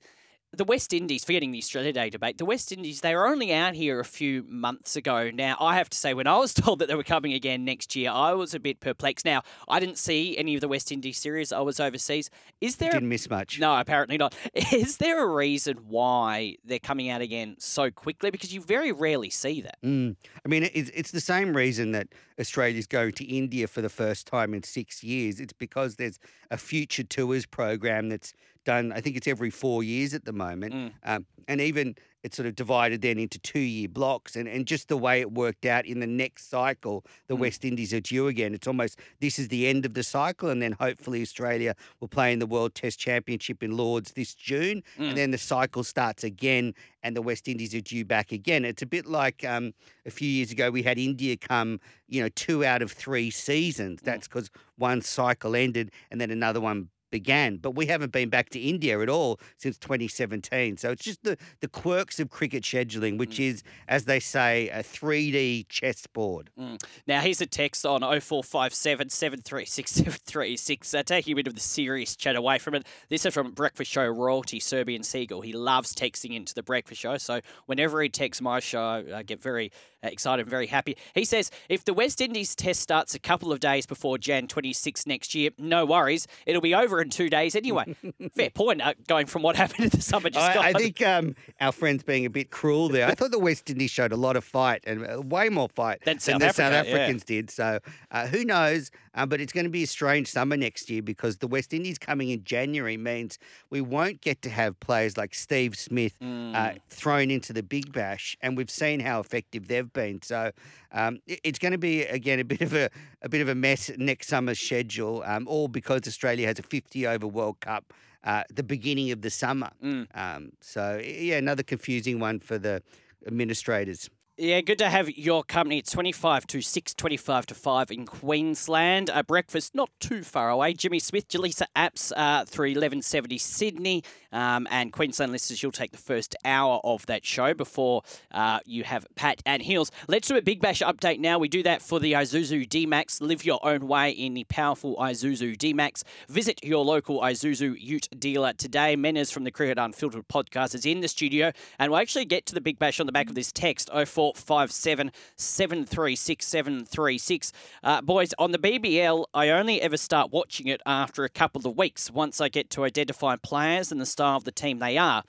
the 0.54 0.64
West 0.64 0.92
Indies, 0.92 1.24
forgetting 1.24 1.50
the 1.50 1.58
Australia 1.58 1.92
Day 1.92 2.10
debate, 2.10 2.36
the 2.36 2.44
West 2.44 2.72
Indies, 2.72 3.00
they 3.00 3.14
were 3.14 3.26
only 3.26 3.54
out 3.54 3.74
here 3.74 4.00
a 4.00 4.04
few 4.04 4.44
months 4.46 4.96
ago. 4.96 5.30
Now, 5.32 5.56
I 5.58 5.76
have 5.76 5.88
to 5.90 5.96
say, 5.96 6.12
when 6.12 6.26
I 6.26 6.36
was 6.36 6.52
told 6.62 6.78
that 6.80 6.88
they 6.88 6.94
were 6.94 7.02
coming 7.02 7.32
again 7.32 7.64
next 7.64 7.96
year, 7.96 8.10
I 8.10 8.34
was 8.34 8.52
a 8.52 8.60
bit 8.60 8.80
perplexed. 8.80 9.24
Now, 9.24 9.42
I 9.68 9.80
didn't 9.80 9.96
see 9.98 10.36
any 10.36 10.54
of 10.54 10.60
the 10.60 10.68
West 10.68 10.92
Indies 10.92 11.16
series. 11.16 11.52
I 11.52 11.60
was 11.60 11.80
overseas. 11.80 12.28
Is 12.60 12.76
there. 12.76 12.92
Didn't 12.92 13.08
miss 13.08 13.30
much. 13.30 13.58
No, 13.58 13.78
apparently 13.78 14.18
not. 14.18 14.34
Is 14.72 14.98
there 14.98 15.22
a 15.22 15.26
reason 15.26 15.78
why 15.88 16.56
they're 16.64 16.78
coming 16.78 17.08
out 17.08 17.22
again 17.22 17.56
so 17.58 17.90
quickly? 17.90 18.30
Because 18.30 18.52
you 18.52 18.60
very 18.60 18.92
rarely 18.92 19.30
see 19.30 19.62
that. 19.62 19.80
Mm. 19.82 20.16
I 20.44 20.48
mean, 20.48 20.68
it's, 20.74 20.90
it's 20.94 21.10
the 21.12 21.20
same 21.20 21.56
reason 21.56 21.92
that 21.92 22.08
Australia's 22.38 22.86
going 22.86 23.12
to 23.12 23.24
India 23.24 23.66
for 23.66 23.80
the 23.80 23.88
first 23.88 24.26
time 24.26 24.52
in 24.52 24.62
six 24.62 25.02
years. 25.02 25.40
It's 25.40 25.52
because 25.52 25.96
there's 25.96 26.18
a 26.50 26.58
future 26.58 27.04
tours 27.04 27.46
program 27.46 28.10
that's 28.10 28.34
done, 28.64 28.92
I 28.92 29.00
think 29.00 29.16
it's 29.16 29.26
every 29.26 29.50
four 29.50 29.82
years 29.82 30.14
at 30.14 30.24
the 30.24 30.32
moment. 30.32 30.74
Mm. 30.74 30.92
Um, 31.04 31.26
and 31.48 31.60
even 31.60 31.96
it's 32.22 32.36
sort 32.36 32.46
of 32.46 32.54
divided 32.54 33.02
then 33.02 33.18
into 33.18 33.38
two 33.38 33.58
year 33.58 33.88
blocks. 33.88 34.36
And, 34.36 34.48
and 34.48 34.66
just 34.66 34.88
the 34.88 34.96
way 34.96 35.20
it 35.20 35.32
worked 35.32 35.66
out 35.66 35.86
in 35.86 36.00
the 36.00 36.06
next 36.06 36.48
cycle, 36.48 37.04
the 37.26 37.36
mm. 37.36 37.40
West 37.40 37.64
Indies 37.64 37.92
are 37.92 38.00
due 38.00 38.28
again. 38.28 38.54
It's 38.54 38.66
almost 38.66 38.98
this 39.20 39.38
is 39.38 39.48
the 39.48 39.66
end 39.66 39.84
of 39.84 39.94
the 39.94 40.02
cycle. 40.02 40.48
And 40.48 40.62
then 40.62 40.72
hopefully 40.72 41.22
Australia 41.22 41.74
will 42.00 42.08
play 42.08 42.32
in 42.32 42.38
the 42.38 42.46
World 42.46 42.74
Test 42.74 42.98
Championship 42.98 43.62
in 43.62 43.76
Lords 43.76 44.12
this 44.12 44.34
June. 44.34 44.82
Mm. 44.98 45.08
And 45.08 45.18
then 45.18 45.30
the 45.32 45.38
cycle 45.38 45.84
starts 45.84 46.22
again 46.22 46.74
and 47.02 47.16
the 47.16 47.22
West 47.22 47.48
Indies 47.48 47.74
are 47.74 47.80
due 47.80 48.04
back 48.04 48.30
again. 48.30 48.64
It's 48.64 48.82
a 48.82 48.86
bit 48.86 49.06
like 49.06 49.44
um, 49.44 49.74
a 50.06 50.10
few 50.10 50.28
years 50.28 50.52
ago 50.52 50.70
we 50.70 50.82
had 50.82 50.98
India 50.98 51.36
come, 51.36 51.80
you 52.08 52.22
know, 52.22 52.28
two 52.28 52.64
out 52.64 52.82
of 52.82 52.92
three 52.92 53.30
seasons. 53.30 54.00
Mm. 54.00 54.04
That's 54.04 54.28
because 54.28 54.50
one 54.76 55.02
cycle 55.02 55.56
ended 55.56 55.90
and 56.10 56.20
then 56.20 56.30
another 56.30 56.60
one 56.60 56.88
began. 57.12 57.58
But 57.58 57.76
we 57.76 57.86
haven't 57.86 58.10
been 58.10 58.28
back 58.28 58.48
to 58.50 58.58
India 58.58 59.00
at 59.00 59.08
all 59.08 59.38
since 59.56 59.78
2017. 59.78 60.78
So 60.78 60.90
it's 60.90 61.04
just 61.04 61.22
the, 61.22 61.36
the 61.60 61.68
quirks 61.68 62.18
of 62.18 62.30
cricket 62.30 62.64
scheduling, 62.64 63.18
which 63.18 63.36
mm. 63.36 63.44
is, 63.44 63.62
as 63.86 64.06
they 64.06 64.18
say, 64.18 64.68
a 64.70 64.82
3D 64.82 65.68
chessboard. 65.68 66.50
Mm. 66.58 66.82
Now, 67.06 67.20
here's 67.20 67.40
a 67.40 67.46
text 67.46 67.86
on 67.86 68.00
0457 68.00 69.10
736 69.10 69.92
736. 69.92 70.94
Uh, 70.94 71.02
taking 71.04 71.34
a 71.34 71.36
bit 71.36 71.46
of 71.46 71.54
the 71.54 71.60
serious 71.60 72.16
chat 72.16 72.34
away 72.34 72.58
from 72.58 72.74
it. 72.74 72.84
This 73.08 73.24
is 73.24 73.32
from 73.32 73.52
Breakfast 73.52 73.90
Show 73.90 74.06
royalty, 74.06 74.58
Serbian 74.58 75.02
Seagull. 75.02 75.42
He 75.42 75.52
loves 75.52 75.94
texting 75.94 76.34
into 76.34 76.54
the 76.54 76.62
Breakfast 76.62 77.00
Show. 77.00 77.18
So 77.18 77.40
whenever 77.66 78.02
he 78.02 78.08
texts 78.08 78.40
my 78.40 78.58
show, 78.58 79.04
I 79.14 79.22
get 79.22 79.40
very 79.40 79.70
uh, 80.02 80.08
excited 80.08 80.42
and 80.42 80.50
very 80.50 80.66
happy. 80.66 80.96
He 81.14 81.24
says, 81.24 81.50
if 81.68 81.84
the 81.84 81.94
West 81.94 82.20
Indies 82.20 82.56
test 82.56 82.80
starts 82.80 83.14
a 83.14 83.18
couple 83.18 83.52
of 83.52 83.60
days 83.60 83.86
before 83.86 84.18
Jan 84.18 84.48
26 84.48 85.06
next 85.06 85.34
year, 85.34 85.50
no 85.58 85.84
worries. 85.84 86.26
It'll 86.46 86.62
be 86.62 86.74
over 86.74 87.00
in 87.02 87.10
two 87.10 87.28
days 87.28 87.54
anyway. 87.54 87.94
Fair 88.34 88.50
point, 88.50 88.80
uh, 88.80 88.94
going 89.06 89.26
from 89.26 89.42
what 89.42 89.56
happened 89.62 89.84
in 89.84 89.90
the 89.90 90.02
summer 90.02 90.30
just 90.30 90.50
I, 90.50 90.54
gone. 90.54 90.64
I 90.64 90.72
think 90.72 91.02
um, 91.02 91.34
our 91.60 91.72
friend's 91.72 92.02
being 92.02 92.26
a 92.26 92.30
bit 92.30 92.50
cruel 92.50 92.88
there. 92.88 93.08
I 93.08 93.14
thought 93.14 93.30
the 93.30 93.38
West 93.38 93.68
Indies 93.70 93.90
showed 93.90 94.12
a 94.12 94.16
lot 94.16 94.36
of 94.36 94.44
fight 94.44 94.82
and 94.86 95.06
uh, 95.06 95.20
way 95.20 95.48
more 95.48 95.68
fight 95.68 96.00
than, 96.04 96.18
South 96.18 96.40
the 96.40 96.52
South 96.52 96.72
Africans 96.72 97.24
yeah. 97.26 97.36
did. 97.36 97.50
So 97.50 97.78
uh, 98.10 98.26
who 98.26 98.44
knows? 98.44 98.90
Um, 99.14 99.28
but 99.28 99.40
it's 99.40 99.52
going 99.52 99.64
to 99.64 99.70
be 99.70 99.82
a 99.82 99.86
strange 99.86 100.28
summer 100.28 100.56
next 100.56 100.88
year 100.88 101.02
because 101.02 101.38
the 101.38 101.46
West 101.46 101.74
Indies 101.74 101.98
coming 101.98 102.30
in 102.30 102.44
January 102.44 102.96
means 102.96 103.38
we 103.68 103.82
won't 103.82 104.22
get 104.22 104.40
to 104.42 104.50
have 104.50 104.80
players 104.80 105.18
like 105.18 105.34
Steve 105.34 105.76
Smith 105.76 106.16
uh, 106.20 106.24
mm. 106.24 106.78
thrown 106.88 107.30
into 107.30 107.52
the 107.52 107.62
Big 107.62 107.92
Bash, 107.92 108.36
and 108.40 108.56
we've 108.56 108.70
seen 108.70 109.00
how 109.00 109.20
effective 109.20 109.68
they've 109.68 109.92
been. 109.92 110.22
So 110.22 110.52
um, 110.92 111.20
it's 111.26 111.58
going 111.58 111.72
to 111.72 111.78
be 111.78 112.02
again 112.04 112.40
a 112.40 112.44
bit 112.44 112.62
of 112.62 112.74
a 112.74 112.88
a 113.22 113.28
bit 113.28 113.40
of 113.40 113.48
a 113.48 113.54
mess 113.54 113.90
next 113.96 114.28
summer's 114.28 114.58
schedule, 114.58 115.22
um, 115.26 115.46
all 115.46 115.68
because 115.68 116.06
Australia 116.06 116.46
has 116.46 116.58
a 116.58 116.62
50 116.62 116.91
over 116.94 117.26
World 117.26 117.60
Cup. 117.60 117.92
Uh, 118.24 118.44
the 118.54 118.62
beginning 118.62 119.10
of 119.10 119.20
the 119.20 119.30
summer. 119.30 119.70
Mm. 119.82 120.06
Um, 120.14 120.52
so, 120.60 121.00
yeah, 121.04 121.38
another 121.38 121.64
confusing 121.64 122.20
one 122.20 122.38
for 122.38 122.56
the 122.56 122.82
administrators. 123.26 124.08
Yeah, 124.38 124.60
good 124.62 124.78
to 124.78 124.88
have 124.88 125.10
your 125.10 125.44
company. 125.44 125.78
It's 125.78 125.92
25 125.92 126.46
to 126.48 126.62
6, 126.62 126.94
25 126.94 127.46
to 127.46 127.54
5 127.54 127.90
in 127.90 128.06
Queensland. 128.06 129.10
A 129.12 129.22
breakfast 129.22 129.74
not 129.74 129.90
too 130.00 130.22
far 130.22 130.48
away. 130.48 130.72
Jimmy 130.72 131.00
Smith, 131.00 131.28
Jaleesa 131.28 131.66
Apps 131.76 132.12
uh, 132.16 132.44
through 132.46 132.68
1170 132.68 133.36
Sydney. 133.38 134.02
Um, 134.32 134.66
and 134.70 134.92
Queensland 134.92 135.32
listeners, 135.32 135.62
you'll 135.62 135.72
take 135.72 135.92
the 135.92 135.98
first 135.98 136.34
hour 136.44 136.80
of 136.84 137.06
that 137.06 137.24
show 137.24 137.54
before 137.54 138.02
uh, 138.32 138.60
you 138.64 138.84
have 138.84 139.06
Pat 139.14 139.42
and 139.46 139.62
Heels. 139.62 139.90
Let's 140.08 140.28
do 140.28 140.36
a 140.36 140.42
Big 140.42 140.60
Bash 140.60 140.80
update 140.80 141.18
now. 141.18 141.38
We 141.38 141.48
do 141.48 141.62
that 141.62 141.82
for 141.82 142.00
the 142.00 142.12
Isuzu 142.12 142.68
D-Max. 142.68 143.20
Live 143.20 143.44
your 143.44 143.64
own 143.66 143.86
way 143.86 144.10
in 144.10 144.34
the 144.34 144.44
powerful 144.44 144.96
Isuzu 144.96 145.56
D-Max. 145.58 146.04
Visit 146.28 146.64
your 146.64 146.84
local 146.84 147.20
Isuzu 147.20 147.76
Ute 147.78 148.08
dealer 148.18 148.52
today. 148.52 148.96
Menners 148.96 149.32
from 149.32 149.44
the 149.44 149.50
Cricket 149.50 149.78
Unfiltered 149.78 150.28
podcast 150.28 150.74
is 150.74 150.86
in 150.86 151.00
the 151.00 151.08
studio. 151.08 151.52
And 151.78 151.90
we'll 151.90 152.00
actually 152.00 152.24
get 152.24 152.46
to 152.46 152.54
the 152.54 152.60
Big 152.60 152.78
Bash 152.78 153.00
on 153.00 153.06
the 153.06 153.12
back 153.12 153.28
of 153.28 153.34
this 153.34 153.52
text, 153.52 153.90
04 153.92 154.32
0457 154.34 155.12
736 155.36 156.46
736. 156.46 157.52
Uh, 157.82 158.00
boys, 158.00 158.34
on 158.38 158.52
the 158.52 158.58
BBL, 158.58 159.24
I 159.34 159.48
only 159.50 159.80
ever 159.80 159.96
start 159.96 160.30
watching 160.30 160.68
it 160.68 160.80
after 160.86 161.24
a 161.24 161.28
couple 161.28 161.66
of 161.68 161.76
weeks 161.76 162.10
once 162.10 162.40
I 162.40 162.48
get 162.48 162.70
to 162.70 162.84
identify 162.84 163.36
players 163.36 163.90
and 163.92 164.00
the 164.00 164.06
style 164.22 164.36
of 164.36 164.44
the 164.44 164.52
team 164.52 164.78
they 164.78 164.96
are. 164.96 165.24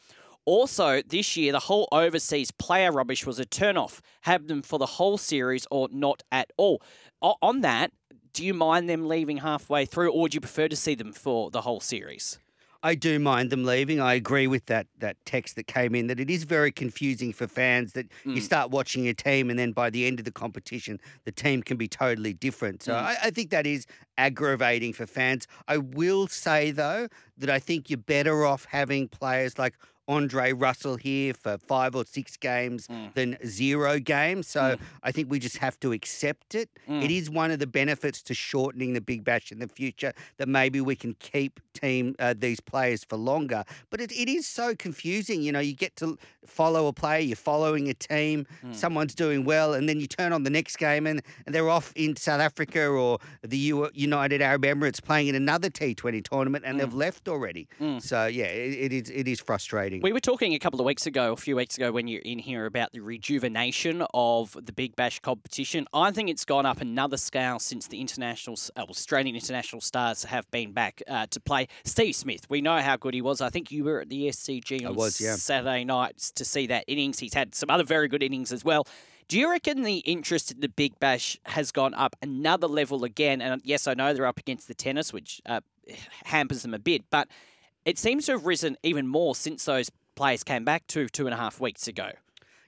Also, 0.46 1.02
this 1.02 1.36
year, 1.36 1.52
the 1.52 1.60
whole 1.60 1.88
overseas 1.92 2.52
player 2.52 2.92
rubbish 2.92 3.26
was 3.26 3.40
a 3.40 3.46
turn-off. 3.46 4.02
Have 4.22 4.48
them 4.48 4.62
for 4.62 4.78
the 4.78 4.86
whole 4.86 5.18
series 5.18 5.66
or 5.72 5.88
not 5.92 6.22
at 6.32 6.52
all. 6.58 6.82
O- 7.22 7.38
on 7.42 7.62
that, 7.62 7.92
do 8.34 8.46
you 8.46 8.54
mind 8.54 8.90
them 8.90 9.08
leaving 9.08 9.38
halfway 9.38 9.86
through, 9.86 10.12
or 10.12 10.22
would 10.22 10.36
you 10.36 10.42
prefer 10.42 10.68
to 10.68 10.76
see 10.76 10.96
them 10.96 11.14
for 11.14 11.50
the 11.50 11.62
whole 11.62 11.80
series? 11.80 12.38
I 12.86 12.96
do 12.96 13.18
mind 13.18 13.50
them 13.50 13.64
leaving. 13.64 14.02
I 14.02 14.14
agree 14.14 14.46
with 14.46 14.66
that 14.66 14.88
that 15.00 15.16
text 15.26 15.56
that 15.56 15.68
came 15.68 15.96
in 15.96 16.08
that 16.08 16.20
it 16.20 16.30
is 16.30 16.44
very 16.44 16.72
confusing 16.72 17.32
for 17.32 17.48
fans 17.48 17.94
that 17.94 18.10
mm. 18.26 18.36
you 18.36 18.42
start 18.42 18.72
watching 18.72 19.08
a 19.08 19.14
team 19.14 19.50
and 19.50 19.58
then 19.58 19.72
by 19.72 19.90
the 19.90 20.06
end 20.06 20.20
of 20.20 20.26
the 20.26 20.32
competition 20.32 21.00
the 21.24 21.32
team 21.32 21.64
can 21.64 21.78
be 21.78 21.88
totally 21.88 22.34
different. 22.34 22.84
So 22.84 22.94
mm. 22.94 22.98
I, 22.98 23.16
I 23.24 23.30
think 23.32 23.52
that 23.52 23.66
is 23.66 23.86
aggravating 24.18 24.92
for 24.92 25.06
fans. 25.06 25.48
I 25.68 25.78
will 25.78 26.28
say 26.28 26.72
though 26.72 27.08
that 27.38 27.50
I 27.50 27.60
think 27.60 27.90
you're 27.90 27.98
better 27.98 28.46
off 28.46 28.66
having 28.66 29.08
players 29.08 29.58
like 29.58 29.76
Andre 30.08 30.52
Russell 30.54 30.98
here 30.98 31.34
for 31.34 31.58
five 31.58 31.96
or 31.96 32.06
six 32.06 32.38
games 32.38 32.88
mm. 32.88 33.14
than 33.14 33.38
zero 33.46 34.00
games. 34.00 34.48
So 34.48 34.62
mm. 34.62 34.80
I 35.02 35.12
think 35.12 35.30
we 35.30 35.40
just 35.40 35.58
have 35.58 35.80
to 35.82 35.92
accept 35.92 36.56
it. 36.56 36.70
Mm. 36.90 37.04
It 37.04 37.12
is 37.12 37.30
one 37.30 37.52
of 37.52 37.60
the 37.60 37.68
benefits 37.68 38.22
to 38.24 38.34
shortening 38.34 38.94
the 38.94 39.02
Big 39.02 39.24
Bash 39.24 39.52
in 39.52 39.60
the 39.60 39.68
future 39.68 40.14
that 40.38 40.48
maybe 40.48 40.82
we 40.82 40.96
can 40.96 41.16
keep 41.16 41.60
team 41.74 42.16
uh, 42.20 42.34
these 42.38 42.60
players 42.60 43.04
for 43.04 43.18
longer. 43.18 43.64
But 43.90 44.02
it, 44.02 44.12
it 44.12 44.30
is 44.30 44.46
so 44.46 44.76
confusing. 44.76 45.42
You 45.42 45.52
know, 45.52 45.60
you 45.60 45.74
get 45.74 45.96
to 45.98 46.18
follow 46.46 46.88
a 46.88 46.94
player, 46.94 47.20
you're 47.20 47.36
following 47.36 47.90
a 47.90 47.94
team, 47.94 48.46
mm. 48.64 48.76
someone's 48.76 49.16
doing 49.16 49.46
well, 49.46 49.74
and 49.74 49.88
then 49.88 50.00
you 50.00 50.08
turn 50.08 50.34
on 50.34 50.44
the 50.44 50.50
next 50.50 50.78
game 50.78 51.08
and, 51.08 51.22
and 51.46 51.56
they're 51.56 51.70
off 51.70 51.94
in 51.96 52.16
South 52.16 52.42
Africa 52.42 52.86
or 52.88 53.20
the 53.42 53.58
U- 53.58 53.90
United 53.94 54.42
Arab 54.42 54.64
Emirates 54.64 55.02
playing 55.02 55.28
in 55.28 55.36
another 55.36 55.70
T20 55.70 56.24
tournament 56.24 56.66
and 56.66 56.80
they've 56.80 56.90
mm. 56.90 56.94
left 56.96 57.28
already. 57.28 57.68
Mm. 57.80 58.02
So 58.02 58.26
yeah, 58.26 58.46
it, 58.46 58.92
it 58.92 58.94
is 58.94 59.10
it 59.10 59.28
is 59.28 59.40
frustrating. 59.40 59.93
We 60.02 60.14
were 60.14 60.20
talking 60.20 60.54
a 60.54 60.60
couple 60.60 60.80
of 60.80 60.86
weeks 60.86 61.06
ago, 61.06 61.32
a 61.34 61.36
few 61.36 61.56
weeks 61.56 61.78
ago, 61.78 61.92
when 61.92 62.08
you're 62.08 62.22
in 62.22 62.40
here 62.40 62.66
about 62.66 62.92
the 62.92 63.02
rejuvenation 63.02 64.04
of 64.14 64.58
the 64.60 64.72
Big 64.72 64.96
Bash 64.96 65.20
competition. 65.20 65.88
I 65.94 66.12
think 66.12 66.30
it's 66.30 66.46
gone 66.46 66.66
up 66.66 66.82
another 66.82 67.18
scale 67.18 67.60
since 67.60 67.88
the 67.88 68.00
international, 68.00 68.58
uh, 68.76 68.84
Australian 68.90 69.36
international 69.36 69.82
stars 69.82 70.24
have 70.26 70.50
been 70.52 70.72
back 70.72 71.02
uh, 71.08 71.28
to 71.28 71.40
play. 71.40 71.68
Steve 71.84 72.16
Smith, 72.16 72.50
we 72.50 72.62
know 72.62 72.80
how 72.80 72.98
good 72.98 73.14
he 73.14 73.22
was. 73.22 73.42
I 73.42 73.50
think 73.50 73.72
you 73.72 73.84
were 73.84 74.02
at 74.02 74.10
the 74.10 74.30
SCG 74.30 74.88
on 74.88 74.96
was, 74.96 75.20
yeah. 75.20 75.36
Saturday 75.36 75.84
nights 75.84 76.32
to 76.32 76.46
see 76.46 76.68
that 76.68 76.86
innings. 76.88 77.20
He's 77.20 77.34
had 77.34 77.56
some 77.56 77.70
other 77.70 77.84
very 77.84 78.08
good 78.08 78.24
innings 78.24 78.52
as 78.52 78.64
well. 78.64 78.88
Do 79.28 79.40
you 79.40 79.50
reckon 79.50 79.84
the 79.84 79.98
interest 80.00 80.52
in 80.52 80.60
the 80.60 80.70
Big 80.70 81.00
Bash 81.00 81.38
has 81.46 81.72
gone 81.72 81.94
up 81.94 82.16
another 82.22 82.68
level 82.68 83.04
again? 83.04 83.42
And 83.42 83.62
yes, 83.64 83.88
I 83.88 83.94
know 83.94 84.14
they're 84.14 84.26
up 84.26 84.40
against 84.40 84.68
the 84.68 84.74
tennis, 84.74 85.14
which 85.14 85.42
uh, 85.46 85.62
hampers 86.26 86.62
them 86.62 86.74
a 86.74 86.80
bit, 86.80 87.04
but 87.10 87.28
it 87.86 87.98
seems 87.98 88.26
to 88.28 88.34
have 88.34 88.46
risen 88.46 88.78
even 88.84 89.08
more 89.08 89.36
since 89.36 89.66
those 89.66 89.90
players 90.16 90.44
came 90.44 90.64
back 90.64 90.88
two, 90.88 91.08
two 91.08 91.26
and 91.26 91.34
a 91.34 91.38
half 91.38 91.60
weeks 91.60 91.88
ago. 91.88 92.12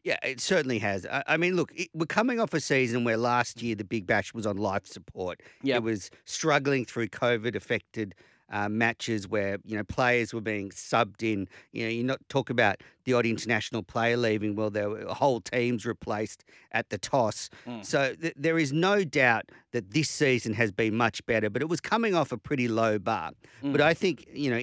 Yeah, 0.04 0.18
it 0.22 0.40
certainly 0.40 0.78
has. 0.80 1.08
I, 1.10 1.36
mean, 1.38 1.56
look, 1.56 1.72
it, 1.76 1.90
we're 1.96 2.06
coming 2.06 2.40
off 2.40 2.54
a 2.54 2.60
season 2.60 3.04
where 3.06 3.18
last 3.18 3.64
year 3.64 3.74
the 3.74 3.84
Big 3.84 4.06
Bash 4.06 4.36
was 4.36 4.46
on 4.46 4.56
life 4.56 4.86
support. 4.86 5.42
Yep. 5.64 5.78
It 5.78 5.84
was 5.84 6.12
struggling 6.26 6.86
through 6.86 7.08
COVID 7.08 7.56
affected 7.56 8.14
uh, 8.52 8.70
matches 8.70 9.28
where 9.28 9.58
you 9.66 9.76
know 9.76 9.84
players 9.84 10.34
were 10.34 10.42
being 10.42 10.70
subbed 10.70 11.24
in. 11.24 11.48
You 11.72 11.86
know, 11.86 11.90
you 11.90 12.04
not 12.04 12.20
talk 12.30 12.52
about 12.52 12.82
the 13.06 13.14
odd 13.14 13.26
international 13.26 13.82
player 13.82 14.18
leaving. 14.18 14.56
Well, 14.56 14.70
there 14.70 14.90
were 14.90 15.06
whole 15.06 15.42
teams 15.42 15.86
replaced 15.86 16.44
at 16.72 16.90
the 16.90 16.98
toss. 16.98 17.50
Mm. 17.66 17.84
So 17.84 18.14
th- 18.14 18.34
there 18.38 18.60
is 18.60 18.72
no 18.72 19.04
doubt 19.04 19.46
that 19.72 19.92
this 19.92 20.10
season 20.10 20.54
has 20.54 20.72
been 20.72 20.96
much 20.96 21.26
better. 21.26 21.50
But 21.50 21.64
it 21.64 21.70
was 21.70 21.82
coming 21.82 22.14
off 22.14 22.32
a 22.32 22.38
pretty 22.38 22.68
low 22.68 23.00
bar. 23.00 23.32
Mm. 23.64 23.72
But 23.72 23.82
I 23.82 23.94
think 23.94 24.28
you 24.32 24.52
know, 24.52 24.62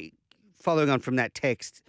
following 0.62 0.90
on 0.90 1.01
from 1.01 1.16
that 1.16 1.35
text 1.35 1.83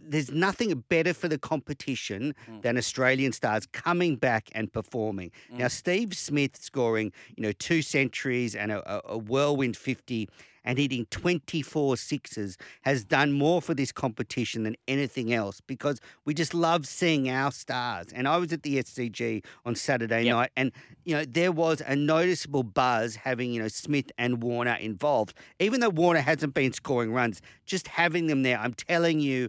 there's 0.00 0.30
nothing 0.30 0.84
better 0.88 1.12
for 1.12 1.28
the 1.28 1.38
competition 1.38 2.34
mm. 2.48 2.62
than 2.62 2.76
Australian 2.76 3.32
stars 3.32 3.66
coming 3.66 4.16
back 4.16 4.48
and 4.54 4.72
performing. 4.72 5.30
Mm. 5.52 5.58
Now, 5.58 5.68
Steve 5.68 6.14
Smith 6.16 6.56
scoring, 6.56 7.12
you 7.36 7.42
know, 7.42 7.52
two 7.52 7.82
centuries 7.82 8.54
and 8.54 8.72
a, 8.72 9.02
a 9.08 9.18
whirlwind 9.18 9.76
50 9.76 10.28
and 10.64 10.78
hitting 10.78 11.06
24 11.10 11.96
sixes 11.96 12.56
has 12.82 13.04
done 13.04 13.32
more 13.32 13.60
for 13.60 13.74
this 13.74 13.92
competition 13.92 14.62
than 14.62 14.76
anything 14.88 15.32
else 15.32 15.60
because 15.60 16.00
we 16.24 16.34
just 16.34 16.54
love 16.54 16.86
seeing 16.86 17.28
our 17.28 17.52
stars. 17.52 18.06
And 18.14 18.26
I 18.26 18.36
was 18.36 18.52
at 18.52 18.62
the 18.62 18.82
SCG 18.82 19.44
on 19.64 19.74
Saturday 19.74 20.24
yep. 20.24 20.34
night 20.34 20.50
and 20.56 20.72
you 21.04 21.14
know 21.14 21.24
there 21.24 21.52
was 21.52 21.82
a 21.86 21.94
noticeable 21.94 22.62
buzz 22.62 23.16
having 23.16 23.52
you 23.52 23.60
know 23.60 23.68
Smith 23.68 24.10
and 24.18 24.42
Warner 24.42 24.74
involved. 24.74 25.36
Even 25.58 25.80
though 25.80 25.90
Warner 25.90 26.20
hasn't 26.20 26.54
been 26.54 26.72
scoring 26.72 27.12
runs, 27.12 27.40
just 27.66 27.88
having 27.88 28.26
them 28.26 28.42
there, 28.42 28.58
I'm 28.58 28.74
telling 28.74 29.20
you 29.20 29.48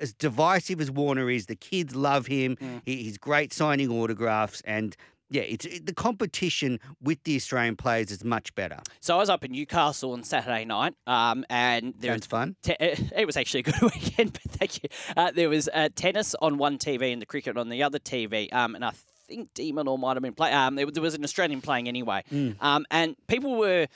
as 0.00 0.12
divisive 0.12 0.80
as 0.80 0.90
Warner 0.90 1.30
is, 1.30 1.46
the 1.46 1.56
kids 1.56 1.94
love 1.94 2.26
him. 2.26 2.56
Mm. 2.56 2.82
He, 2.84 3.02
he's 3.02 3.18
great 3.18 3.52
signing 3.52 3.90
autographs, 3.90 4.62
and 4.64 4.96
yeah, 5.30 5.42
it's 5.42 5.64
it, 5.66 5.86
the 5.86 5.94
competition 5.94 6.80
with 7.02 7.22
the 7.24 7.36
Australian 7.36 7.76
players 7.76 8.10
is 8.10 8.24
much 8.24 8.54
better. 8.54 8.78
So 9.00 9.14
I 9.16 9.18
was 9.18 9.28
up 9.28 9.44
in 9.44 9.52
Newcastle 9.52 10.12
on 10.12 10.22
Saturday 10.24 10.64
night, 10.64 10.94
um, 11.06 11.44
and 11.50 11.94
there 11.98 12.14
was 12.14 12.26
fun. 12.26 12.56
Te- 12.62 12.76
it 12.80 13.26
was 13.26 13.36
actually 13.36 13.60
a 13.60 13.62
good 13.64 13.80
weekend, 13.82 14.32
but 14.32 14.52
thank 14.52 14.82
you. 14.82 14.88
Uh, 15.16 15.30
there 15.30 15.48
was 15.48 15.68
uh, 15.72 15.88
tennis 15.94 16.34
on 16.40 16.58
one 16.58 16.78
TV 16.78 17.12
and 17.12 17.20
the 17.20 17.26
cricket 17.26 17.56
on 17.56 17.68
the 17.68 17.82
other 17.82 17.98
TV, 17.98 18.52
um, 18.52 18.74
and 18.74 18.84
I 18.84 18.92
think 19.26 19.52
Demon 19.54 19.86
Minaur 19.86 19.98
might 19.98 20.16
have 20.16 20.22
been 20.22 20.34
playing. 20.34 20.54
Um, 20.54 20.74
there 20.76 21.02
was 21.02 21.14
an 21.14 21.24
Australian 21.24 21.60
playing 21.60 21.88
anyway, 21.88 22.24
mm. 22.32 22.56
um, 22.60 22.86
and 22.90 23.14
people 23.26 23.56
were 23.56 23.86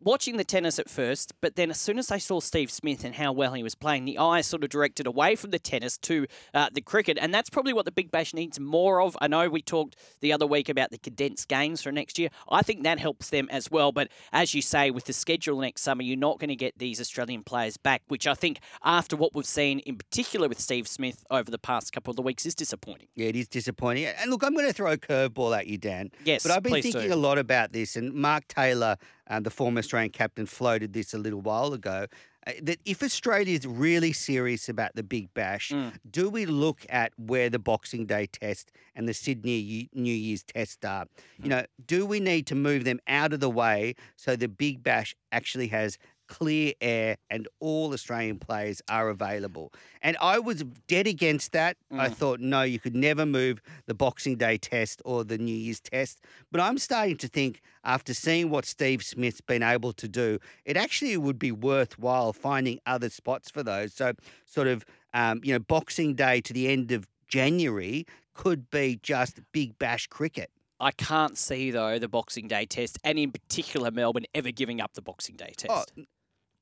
watching 0.00 0.36
the 0.36 0.44
tennis 0.44 0.78
at 0.78 0.88
first, 0.88 1.32
but 1.40 1.56
then 1.56 1.70
as 1.70 1.80
soon 1.80 1.98
as 1.98 2.10
I 2.10 2.18
saw 2.18 2.40
Steve 2.40 2.70
Smith 2.70 3.04
and 3.04 3.14
how 3.14 3.32
well 3.32 3.54
he 3.54 3.62
was 3.62 3.74
playing, 3.74 4.04
the 4.04 4.18
eye 4.18 4.40
sort 4.40 4.62
of 4.64 4.70
directed 4.70 5.06
away 5.06 5.36
from 5.36 5.50
the 5.50 5.58
tennis 5.58 5.98
to 5.98 6.26
uh, 6.54 6.68
the 6.72 6.80
cricket, 6.80 7.18
and 7.20 7.32
that's 7.32 7.50
probably 7.50 7.72
what 7.72 7.84
the 7.84 7.92
Big 7.92 8.10
Bash 8.10 8.34
needs 8.34 8.60
more 8.60 9.00
of. 9.00 9.16
I 9.20 9.28
know 9.28 9.48
we 9.48 9.62
talked 9.62 9.96
the 10.20 10.32
other 10.32 10.46
week 10.46 10.68
about 10.68 10.90
the 10.90 10.98
condensed 10.98 11.48
games 11.48 11.82
for 11.82 11.92
next 11.92 12.18
year. 12.18 12.28
I 12.50 12.62
think 12.62 12.82
that 12.84 12.98
helps 12.98 13.30
them 13.30 13.48
as 13.50 13.70
well. 13.70 13.92
But 13.92 14.08
as 14.32 14.54
you 14.54 14.62
say, 14.62 14.90
with 14.90 15.04
the 15.04 15.12
schedule 15.12 15.60
next 15.60 15.82
summer, 15.82 16.02
you're 16.02 16.16
not 16.16 16.38
going 16.38 16.48
to 16.48 16.56
get 16.56 16.78
these 16.78 17.00
Australian 17.00 17.42
players 17.42 17.76
back, 17.76 18.02
which 18.08 18.26
I 18.26 18.34
think 18.34 18.60
after 18.84 19.16
what 19.16 19.34
we've 19.34 19.46
seen 19.46 19.80
in 19.80 19.96
particular 19.96 20.48
with 20.48 20.60
Steve 20.60 20.86
Smith 20.88 21.24
over 21.30 21.50
the 21.50 21.58
past 21.58 21.92
couple 21.92 22.10
of 22.10 22.16
the 22.16 22.22
weeks 22.22 22.46
is 22.46 22.54
disappointing. 22.54 23.08
Yeah, 23.14 23.28
it 23.28 23.36
is 23.36 23.48
disappointing. 23.48 24.06
And 24.06 24.30
look, 24.30 24.44
I'm 24.44 24.54
going 24.54 24.66
to 24.66 24.72
throw 24.72 24.92
a 24.92 24.96
curveball 24.96 25.56
at 25.56 25.66
you, 25.66 25.78
Dan. 25.78 26.10
Yes, 26.24 26.42
but 26.42 26.52
I've 26.52 26.62
been 26.62 26.82
thinking 26.82 27.08
do. 27.08 27.14
a 27.14 27.16
lot 27.16 27.38
about 27.38 27.72
this, 27.72 27.96
and 27.96 28.12
Mark 28.12 28.46
Taylor 28.48 28.96
uh, 29.30 29.40
the 29.40 29.50
former 29.50 29.78
Australian 29.78 30.10
captain, 30.10 30.44
floated 30.44 30.92
this 30.92 31.14
a 31.14 31.18
little 31.18 31.40
while 31.40 31.72
ago. 31.72 32.06
Uh, 32.46 32.52
that 32.62 32.78
if 32.84 33.02
Australia 33.02 33.54
is 33.54 33.66
really 33.66 34.12
serious 34.12 34.68
about 34.68 34.94
the 34.94 35.02
Big 35.02 35.32
Bash, 35.34 35.70
mm. 35.70 35.92
do 36.10 36.28
we 36.28 36.46
look 36.46 36.84
at 36.88 37.12
where 37.16 37.48
the 37.48 37.58
Boxing 37.58 38.06
Day 38.06 38.26
test 38.26 38.72
and 38.94 39.08
the 39.08 39.14
Sydney 39.14 39.88
New 39.94 40.14
Year's 40.14 40.42
test 40.42 40.84
are? 40.84 41.04
Mm. 41.04 41.08
You 41.42 41.48
know, 41.50 41.64
do 41.86 42.04
we 42.06 42.18
need 42.18 42.46
to 42.48 42.54
move 42.54 42.84
them 42.84 42.98
out 43.06 43.32
of 43.32 43.40
the 43.40 43.50
way 43.50 43.94
so 44.16 44.36
the 44.36 44.48
Big 44.48 44.82
Bash 44.82 45.14
actually 45.30 45.68
has 45.68 45.98
clear 46.30 46.72
air 46.80 47.16
and 47.28 47.48
all 47.58 47.92
Australian 47.92 48.38
players 48.38 48.80
are 48.88 49.10
available. 49.10 49.72
And 50.00 50.16
I 50.22 50.38
was 50.38 50.62
dead 50.86 51.06
against 51.06 51.52
that. 51.52 51.76
Mm. 51.92 51.98
I 51.98 52.08
thought, 52.08 52.40
no, 52.40 52.62
you 52.62 52.78
could 52.78 52.94
never 52.94 53.26
move 53.26 53.60
the 53.86 53.94
Boxing 53.94 54.36
Day 54.36 54.56
test 54.56 55.02
or 55.04 55.24
the 55.24 55.36
New 55.36 55.54
Year's 55.54 55.80
test. 55.80 56.20
But 56.50 56.60
I'm 56.62 56.78
starting 56.78 57.16
to 57.18 57.28
think, 57.28 57.60
after 57.84 58.14
seeing 58.14 58.48
what 58.48 58.64
Steve 58.64 59.02
Smith's 59.02 59.40
been 59.40 59.62
able 59.62 59.92
to 59.94 60.08
do, 60.08 60.38
it 60.64 60.76
actually 60.76 61.16
would 61.16 61.38
be 61.38 61.52
worthwhile 61.52 62.32
finding 62.32 62.78
other 62.86 63.10
spots 63.10 63.50
for 63.50 63.62
those. 63.62 63.92
So, 63.92 64.12
sort 64.46 64.68
of, 64.68 64.84
um, 65.12 65.40
you 65.42 65.52
know, 65.52 65.58
Boxing 65.58 66.14
Day 66.14 66.40
to 66.42 66.52
the 66.52 66.68
end 66.68 66.92
of 66.92 67.08
January 67.26 68.06
could 68.34 68.70
be 68.70 69.00
just 69.02 69.40
big 69.52 69.78
bash 69.78 70.06
cricket. 70.06 70.50
I 70.80 70.92
can't 70.92 71.36
see 71.36 71.70
though 71.70 71.98
the 71.98 72.08
Boxing 72.08 72.48
Day 72.48 72.64
test, 72.64 72.98
and 73.04 73.18
in 73.18 73.32
particular 73.32 73.90
Melbourne 73.90 74.24
ever 74.34 74.50
giving 74.50 74.80
up 74.80 74.94
the 74.94 75.02
Boxing 75.02 75.36
Day 75.36 75.52
test. 75.56 75.92
Oh, 75.96 76.04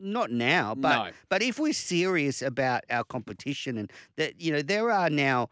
not 0.01 0.31
now, 0.31 0.75
but 0.75 1.05
no. 1.05 1.11
but 1.29 1.43
if 1.43 1.59
we're 1.59 1.73
serious 1.73 2.43
about 2.43 2.85
our 2.91 3.05
competition 3.05 3.79
and 3.79 3.93
that 4.17 4.41
you 4.41 4.53
know 4.53 4.63
there 4.63 4.91
are 4.91 5.11
now 5.11 5.49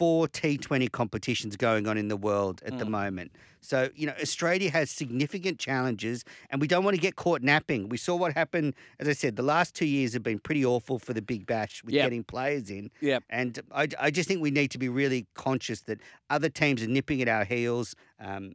four 0.00 0.26
T20 0.28 0.90
competitions 0.90 1.56
going 1.56 1.86
on 1.86 1.98
in 1.98 2.08
the 2.08 2.16
world 2.16 2.62
at 2.64 2.72
mm. 2.72 2.78
the 2.78 2.86
moment. 2.86 3.32
So, 3.60 3.90
you 3.94 4.06
know, 4.06 4.14
Australia 4.18 4.70
has 4.70 4.90
significant 4.90 5.58
challenges 5.58 6.24
and 6.48 6.58
we 6.58 6.66
don't 6.66 6.84
want 6.84 6.94
to 6.94 7.00
get 7.00 7.16
caught 7.16 7.42
napping. 7.42 7.90
We 7.90 7.98
saw 7.98 8.16
what 8.16 8.32
happened, 8.32 8.74
as 8.98 9.08
I 9.08 9.12
said, 9.12 9.36
the 9.36 9.42
last 9.42 9.74
two 9.74 9.84
years 9.84 10.14
have 10.14 10.22
been 10.22 10.38
pretty 10.38 10.64
awful 10.64 10.98
for 10.98 11.12
the 11.12 11.20
Big 11.20 11.44
Bash 11.44 11.84
with 11.84 11.94
yep. 11.94 12.06
getting 12.06 12.24
players 12.24 12.70
in. 12.70 12.90
Yep. 13.02 13.24
And 13.28 13.60
I, 13.72 13.88
I 14.00 14.10
just 14.10 14.26
think 14.26 14.40
we 14.40 14.50
need 14.50 14.70
to 14.70 14.78
be 14.78 14.88
really 14.88 15.26
conscious 15.34 15.82
that 15.82 16.00
other 16.30 16.48
teams 16.48 16.82
are 16.82 16.88
nipping 16.88 17.20
at 17.20 17.28
our 17.28 17.44
heels. 17.44 17.94
Um, 18.18 18.54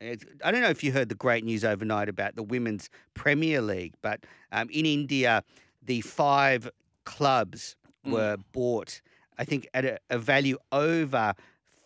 I 0.00 0.50
don't 0.50 0.60
know 0.60 0.68
if 0.68 0.84
you 0.84 0.92
heard 0.92 1.08
the 1.08 1.14
great 1.14 1.44
news 1.44 1.64
overnight 1.64 2.08
about 2.08 2.36
the 2.36 2.42
Women's 2.42 2.90
Premier 3.14 3.60
League, 3.62 3.94
but 4.02 4.24
um, 4.52 4.68
in 4.70 4.84
India, 4.84 5.42
the 5.82 6.02
five 6.02 6.68
clubs 7.04 7.76
mm. 8.06 8.12
were 8.12 8.36
bought, 8.52 9.00
I 9.38 9.44
think, 9.44 9.68
at 9.72 9.84
a, 9.84 9.98
a, 10.10 10.18
value 10.18 10.58
over 10.70 11.34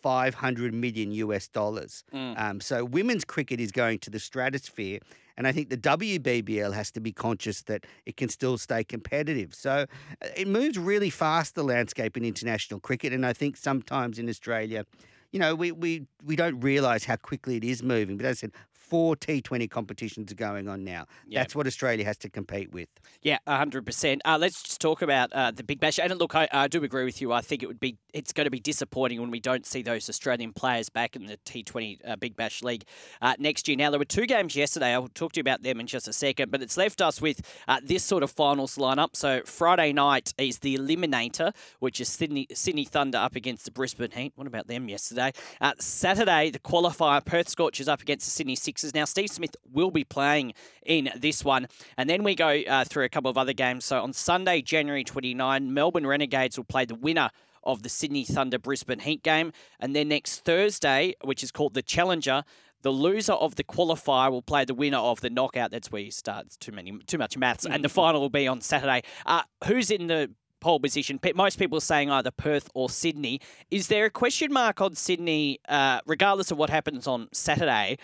500 0.01 0.73
million 0.73 1.11
US 1.13 1.47
dollars. 1.47 2.03
Mm. 2.13 2.39
Um, 2.39 2.61
so 2.61 2.83
women's 2.83 3.23
cricket 3.23 3.59
is 3.59 3.71
going 3.71 3.99
to 3.99 4.09
the 4.09 4.19
stratosphere. 4.19 4.99
And 5.37 5.47
I 5.47 5.53
think 5.53 5.69
the 5.69 5.77
WBBL 5.77 6.73
has 6.73 6.91
to 6.91 6.99
be 6.99 7.11
conscious 7.13 7.61
that 7.63 7.85
it 8.05 8.17
can 8.17 8.29
still 8.29 8.57
stay 8.57 8.83
competitive. 8.83 9.53
So 9.53 9.85
uh, 10.21 10.27
it 10.35 10.47
moves 10.47 10.77
really 10.77 11.09
fast, 11.09 11.55
the 11.55 11.63
landscape 11.63 12.17
in 12.17 12.25
international 12.25 12.79
cricket. 12.79 13.13
And 13.13 13.25
I 13.25 13.33
think 13.33 13.55
sometimes 13.57 14.19
in 14.19 14.27
Australia, 14.27 14.85
you 15.31 15.39
know, 15.39 15.55
we, 15.55 15.71
we, 15.71 16.07
we 16.23 16.35
don't 16.35 16.59
realise 16.59 17.05
how 17.05 17.15
quickly 17.15 17.57
it 17.57 17.63
is 17.63 17.81
moving. 17.81 18.17
But 18.17 18.25
as 18.25 18.37
I 18.37 18.41
said, 18.41 18.51
four 18.91 19.15
T20 19.15 19.69
competitions 19.69 20.33
are 20.33 20.35
going 20.35 20.67
on 20.67 20.83
now. 20.83 21.05
Yeah. 21.25 21.39
That's 21.39 21.55
what 21.55 21.65
Australia 21.65 22.03
has 22.03 22.17
to 22.17 22.29
compete 22.29 22.73
with. 22.73 22.89
Yeah, 23.21 23.37
hundred 23.47 23.83
uh, 23.83 23.85
percent. 23.85 24.21
Let's 24.25 24.61
just 24.61 24.81
talk 24.81 25.01
about 25.01 25.31
uh, 25.31 25.51
the 25.51 25.63
Big 25.63 25.79
Bash. 25.79 25.97
And 25.97 26.13
look, 26.19 26.35
I, 26.35 26.49
I, 26.51 26.67
do 26.67 26.83
agree 26.83 27.05
with 27.05 27.21
you. 27.21 27.31
I 27.31 27.39
think 27.39 27.63
it 27.63 27.67
would 27.67 27.79
be 27.79 27.97
it's 28.13 28.33
going 28.33 28.43
to 28.43 28.51
be 28.51 28.59
disappointing 28.59 29.21
when 29.21 29.31
we 29.31 29.39
don't 29.39 29.65
see 29.65 29.81
those 29.81 30.09
Australian 30.09 30.51
players 30.51 30.89
back 30.89 31.15
in 31.15 31.25
the 31.25 31.37
T20 31.45 31.99
uh, 32.05 32.17
Big 32.17 32.35
Bash 32.35 32.63
League 32.63 32.83
uh, 33.21 33.35
next 33.39 33.69
year. 33.69 33.77
Now 33.77 33.91
there 33.91 33.99
were 33.99 34.03
two 34.03 34.25
games 34.25 34.57
yesterday. 34.57 34.93
I'll 34.93 35.07
talk 35.07 35.31
to 35.33 35.37
you 35.37 35.41
about 35.41 35.63
them 35.63 35.79
in 35.79 35.87
just 35.87 36.09
a 36.09 36.13
second. 36.13 36.51
But 36.51 36.61
it's 36.61 36.75
left 36.75 37.01
us 37.01 37.21
with 37.21 37.39
uh, 37.69 37.79
this 37.81 38.03
sort 38.03 38.23
of 38.23 38.31
finals 38.31 38.75
lineup. 38.75 39.15
So 39.15 39.41
Friday 39.45 39.93
night 39.93 40.33
is 40.37 40.59
the 40.59 40.77
Eliminator, 40.77 41.55
which 41.79 42.01
is 42.01 42.09
Sydney 42.09 42.45
Sydney 42.53 42.83
Thunder 42.83 43.19
up 43.19 43.37
against 43.37 43.63
the 43.63 43.71
Brisbane 43.71 44.11
Heat. 44.11 44.33
What 44.35 44.47
about 44.47 44.67
them 44.67 44.89
yesterday? 44.89 45.31
Uh, 45.61 45.75
Saturday, 45.79 46.49
the 46.49 46.59
qualifier 46.59 47.23
Perth 47.23 47.47
Scorchers 47.47 47.87
up 47.87 48.01
against 48.01 48.25
the 48.25 48.31
Sydney 48.31 48.55
Sixers. 48.81 48.95
Now 48.95 49.05
Steve 49.05 49.29
Smith 49.29 49.55
will 49.71 49.91
be 49.91 50.03
playing 50.03 50.53
in 50.85 51.09
this 51.15 51.45
one, 51.45 51.67
and 51.97 52.09
then 52.09 52.23
we 52.23 52.35
go 52.35 52.83
through 52.85 53.05
a 53.05 53.09
couple 53.09 53.29
of 53.29 53.37
other 53.37 53.53
games. 53.53 53.85
So 53.85 54.01
on 54.01 54.13
Sunday, 54.13 54.61
January 54.61 55.03
29, 55.03 55.73
Melbourne 55.73 56.07
Renegades 56.07 56.57
will 56.57 56.65
play 56.65 56.85
the 56.85 56.95
winner 56.95 57.29
of 57.63 57.83
the 57.83 57.89
Sydney 57.89 58.23
Thunder 58.23 58.57
Brisbane 58.57 58.99
Heat 58.99 59.21
game. 59.21 59.53
And 59.79 59.95
then 59.95 60.09
next 60.09 60.43
Thursday, 60.43 61.15
which 61.23 61.43
is 61.43 61.51
called 61.51 61.75
the 61.75 61.83
Challenger, 61.83 62.43
the 62.81 62.89
loser 62.89 63.33
of 63.33 63.55
the 63.55 63.63
qualifier 63.63 64.31
will 64.31 64.41
play 64.41 64.65
the 64.65 64.73
winner 64.73 64.97
of 64.97 65.21
the 65.21 65.29
knockout. 65.29 65.69
That's 65.69 65.91
where 65.91 66.01
you 66.01 66.09
start. 66.09 66.47
It's 66.47 66.57
too 66.57 66.71
many, 66.71 66.97
too 67.05 67.19
much 67.19 67.37
maths. 67.37 67.65
And 67.65 67.83
the 67.83 67.89
mm. 67.89 67.91
final 67.91 68.21
will 68.21 68.29
be 68.29 68.47
on 68.47 68.61
Saturday. 68.61 69.03
Uh, 69.27 69.43
who's 69.65 69.91
in 69.91 70.07
the 70.07 70.31
pole 70.59 70.79
position? 70.79 71.19
Most 71.35 71.59
people 71.59 71.77
are 71.77 71.81
saying 71.81 72.09
either 72.09 72.31
Perth 72.31 72.67
or 72.73 72.89
Sydney. 72.89 73.39
Is 73.69 73.87
there 73.87 74.05
a 74.05 74.09
question 74.09 74.51
mark 74.51 74.81
on 74.81 74.95
Sydney, 74.95 75.59
uh, 75.69 75.99
regardless 76.07 76.49
of 76.49 76.57
what 76.57 76.71
happens 76.71 77.05
on 77.05 77.29
Saturday, 77.31 77.99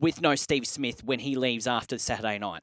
with 0.00 0.20
no 0.20 0.34
Steve 0.34 0.66
Smith 0.66 1.04
when 1.04 1.18
he 1.20 1.36
leaves 1.36 1.66
after 1.66 1.98
Saturday 1.98 2.38
night? 2.38 2.62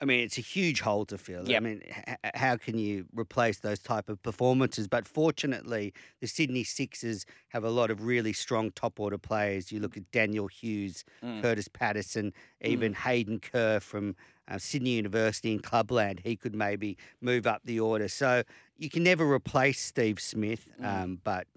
I 0.00 0.04
mean, 0.04 0.20
it's 0.20 0.38
a 0.38 0.42
huge 0.42 0.80
hole 0.80 1.04
to 1.06 1.18
fill. 1.18 1.48
Yep. 1.48 1.56
I 1.56 1.60
mean, 1.60 1.82
h- 1.84 2.16
how 2.34 2.56
can 2.56 2.78
you 2.78 3.06
replace 3.12 3.58
those 3.58 3.80
type 3.80 4.08
of 4.08 4.22
performances? 4.22 4.86
But 4.86 5.08
fortunately, 5.08 5.92
the 6.20 6.28
Sydney 6.28 6.62
Sixers 6.62 7.26
have 7.48 7.64
a 7.64 7.70
lot 7.70 7.90
of 7.90 8.04
really 8.04 8.32
strong 8.32 8.70
top 8.70 9.00
order 9.00 9.18
players. 9.18 9.72
You 9.72 9.80
look 9.80 9.96
at 9.96 10.08
Daniel 10.12 10.46
Hughes, 10.46 11.04
mm. 11.22 11.42
Kurtis 11.42 11.72
Patterson, 11.72 12.32
even 12.60 12.92
mm. 12.92 12.96
Hayden 12.96 13.40
Kerr 13.40 13.80
from 13.80 14.14
uh, 14.46 14.58
Sydney 14.58 14.90
University 14.90 15.52
in 15.52 15.58
Clubland. 15.58 16.20
He 16.20 16.36
could 16.36 16.54
maybe 16.54 16.96
move 17.20 17.48
up 17.48 17.62
the 17.64 17.80
order. 17.80 18.06
So 18.06 18.44
you 18.76 18.88
can 18.88 19.02
never 19.02 19.28
replace 19.28 19.80
Steve 19.80 20.20
Smith, 20.20 20.68
mm. 20.80 20.86
um, 20.86 21.20
but 21.24 21.48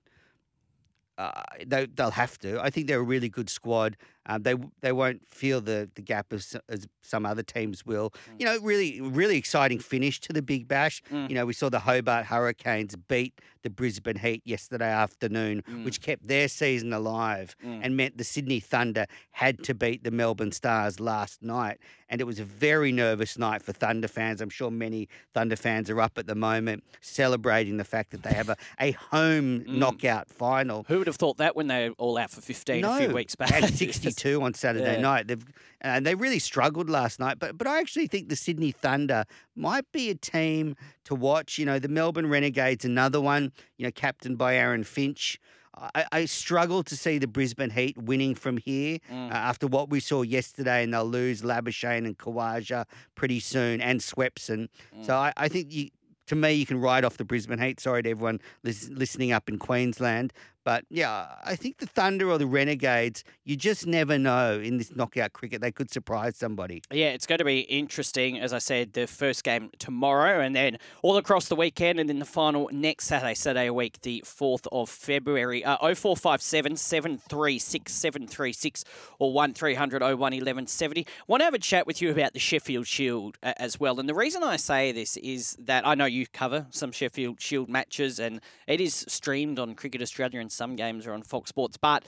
uh, 1.20 1.44
they, 1.68 1.88
will 1.98 2.10
have 2.10 2.40
to. 2.40 2.60
I 2.60 2.72
think 2.72 2.88
they're 2.88 3.00
a 3.00 3.04
really 3.04 3.30
good 3.30 3.50
squad. 3.50 3.98
Um, 4.26 4.44
they 4.44 4.56
they 4.82 4.92
won't 4.92 5.22
feel 5.32 5.62
the, 5.62 5.90
the 5.96 6.02
gap 6.02 6.32
as, 6.32 6.56
as 6.70 6.88
some 7.02 7.26
other 7.26 7.44
teams 7.44 7.86
will. 7.86 8.12
Mm. 8.12 8.40
You 8.40 8.46
know, 8.46 8.58
really 8.60 9.02
really 9.02 9.38
exciting 9.38 9.80
finish 9.80 10.20
to 10.22 10.34
the 10.34 10.42
Big 10.42 10.68
Bash. 10.68 11.02
Mm. 11.12 11.30
You 11.30 11.36
know, 11.36 11.46
we 11.46 11.54
saw 11.54 11.70
the 11.70 11.80
Hobart 11.80 12.26
Hurricanes 12.26 12.96
beat 12.96 13.40
the 13.64 13.70
Brisbane 13.70 14.18
Heat 14.18 14.42
yesterday 14.46 14.90
afternoon, 14.90 15.64
mm. 15.70 15.86
which 15.86 16.02
kept 16.02 16.28
their 16.28 16.48
season 16.48 16.94
alive 16.94 17.56
mm. 17.64 17.80
and 17.84 17.96
meant 17.96 18.18
the 18.18 18.24
Sydney 18.24 18.60
Thunder 18.60 19.06
had 19.32 19.64
to 19.64 19.74
beat 19.74 20.04
the 20.04 20.12
Melbourne 20.12 20.52
Stars 20.52 21.00
last 21.00 21.42
night. 21.42 21.80
And 22.10 22.20
it 22.20 22.26
was 22.26 22.40
a 22.40 22.44
very 22.44 22.92
nervous 22.92 23.38
night 23.38 23.62
for 23.62 23.72
Thunder 23.72 24.08
fans. 24.08 24.42
I'm 24.42 24.50
sure 24.50 24.70
many 24.70 25.08
Thunder 25.34 25.56
fans 25.56 25.90
are 25.90 26.02
up 26.02 26.18
at 26.18 26.28
the 26.28 26.36
moment 26.36 26.84
celebrating 27.00 27.78
the 27.78 27.84
fact 27.84 28.12
that 28.12 28.24
they 28.24 28.34
have 28.34 28.50
a, 28.50 28.58
a 28.80 28.92
home 28.92 29.62
mm. 29.68 29.68
knockout 29.68 30.30
final. 30.30 30.86
Who 30.88 31.00
would 31.00 31.08
have 31.08 31.16
thought 31.16 31.38
that 31.38 31.56
when 31.56 31.68
they 31.68 31.90
were 31.90 31.96
all 31.98 32.18
out 32.18 32.32
for 32.32 32.42
15 32.42 32.82
no, 32.82 32.94
a 32.94 32.98
few 32.98 33.14
weeks 33.14 33.36
back? 33.36 33.52
At 34.12 34.16
62 34.16 34.42
on 34.42 34.54
Saturday 34.54 34.96
yeah. 34.96 35.02
night. 35.02 35.28
They've 35.28 35.46
and 35.82 36.06
they 36.06 36.16
really 36.16 36.40
struggled 36.40 36.90
last 36.90 37.20
night. 37.20 37.40
But 37.40 37.58
but 37.58 37.68
I 37.68 37.80
actually 37.80 38.08
think 38.08 38.30
the 38.30 38.36
Sydney 38.36 38.72
Thunder 38.72 39.26
might 39.56 39.92
be 39.92 40.10
a 40.10 40.16
team 40.16 40.76
to 41.06 41.16
watch. 41.16 41.58
You 41.58 41.66
know, 41.66 41.80
the 41.80 41.90
Melbourne 41.90 42.30
Renegades, 42.30 42.86
another 42.86 43.20
one. 43.20 43.52
You 43.78 43.86
know, 43.86 43.92
captained 43.92 44.38
by 44.38 44.56
Aaron 44.56 44.84
Finch. 44.84 45.40
I, 45.74 46.06
I 46.12 46.26
struggle 46.26 46.84
to 46.84 46.98
see 46.98 47.18
the 47.18 47.28
Brisbane 47.28 47.70
Heat 47.70 47.98
winning 47.98 48.36
from 48.36 48.58
here 48.58 49.00
mm. 49.12 49.32
uh, 49.32 49.34
after 49.34 49.68
what 49.68 49.90
we 49.90 50.00
saw 50.00 50.22
yesterday, 50.22 50.84
and 50.84 50.94
they'll 50.94 51.06
lose 51.06 51.42
Labuschagne 51.42 52.06
and 52.06 52.18
Khawaja 52.18 52.86
pretty 53.16 53.40
soon, 53.40 53.82
and 53.82 54.02
Swepson. 54.02 54.68
Mm. 54.96 55.06
So 55.06 55.16
I, 55.16 55.32
I 55.38 55.48
think 55.48 55.72
you, 55.72 55.90
to 56.28 56.36
me, 56.36 56.54
you 56.54 56.66
can 56.66 56.80
write 56.80 57.04
off 57.04 57.18
the 57.18 57.26
Brisbane 57.26 57.60
Heat. 57.60 57.80
Sorry 57.80 58.04
to 58.04 58.10
everyone 58.10 58.40
listening 58.64 59.32
up 59.32 59.50
in 59.50 59.58
Queensland, 59.58 60.34
but 60.64 60.86
yeah, 60.90 61.28
I 61.44 61.56
think 61.56 61.78
the 61.78 61.86
Thunder 61.86 62.30
or 62.30 62.38
the 62.38 62.46
Renegades, 62.46 63.24
you 63.44 63.56
just 63.56 63.88
never 63.88 64.18
know 64.18 64.60
in 64.60 64.78
this 64.78 64.96
knockout 64.96 65.34
cricket. 65.34 65.62
They 65.62 65.72
could 65.72 65.92
surprise 65.92 66.38
somebody. 66.38 66.82
Yeah, 66.92 67.08
it's 67.08 67.26
going 67.26 67.40
to 67.40 67.46
be 67.46 67.62
interesting. 67.62 68.40
As 68.40 68.54
I 68.54 68.60
said, 68.60 68.94
the 68.94 69.08
first 69.08 69.44
game 69.44 69.72
tomorrow 69.80 70.42
and 70.42 70.56
then 70.56 70.78
all 71.02 71.18
across 71.18 71.48
the 71.48 71.56
weekend 71.56 72.00
and 72.00 72.08
then 72.10 72.20
the 72.20 72.26
final 72.26 72.70
next 72.72 73.06
Saturday, 73.06 73.34
Saturday 73.34 73.70
week, 73.70 74.02
the 74.02 74.24
4th 74.26 74.68
of 74.72 74.90
February. 74.90 75.64
Uh, 75.64 75.78
0457 75.78 76.78
736 76.78 77.92
736 77.92 78.84
or 79.20 79.34
1300 79.34 80.02
01 80.02 80.18
1170. 80.18 81.08
Want 81.28 81.42
to 81.42 81.46
have 81.46 81.54
a 81.54 81.60
chat 81.60 81.88
with 81.88 82.02
you 82.02 82.12
about 82.12 82.34
the 82.34 82.40
Sheffield 82.40 82.88
Shield 82.88 83.38
uh, 83.42 83.54
as 83.58 83.80
well. 83.80 84.00
And 84.00 84.08
the 84.08 84.14
reason 84.14 84.44
I 84.44 84.58
say 84.58 84.92
this 84.92 85.18
is 85.18 85.58
that 85.60 85.88
I 85.88 85.96
know 85.96 86.06
you 86.06 86.28
cover 86.28 86.68
some 86.70 86.92
Sheffield 86.92 87.42
Shield 87.42 87.70
matches 87.70 88.20
and 88.20 88.42
it 88.68 88.80
is 88.80 89.06
streamed 89.08 89.60
on 89.60 89.76
Cricket 89.76 90.02
Australia 90.02 90.40
and 90.40 90.51
some 90.52 90.76
games 90.76 91.08
are 91.08 91.14
on 91.14 91.24
Fox 91.24 91.50
Sports. 91.50 91.78
But 91.78 92.04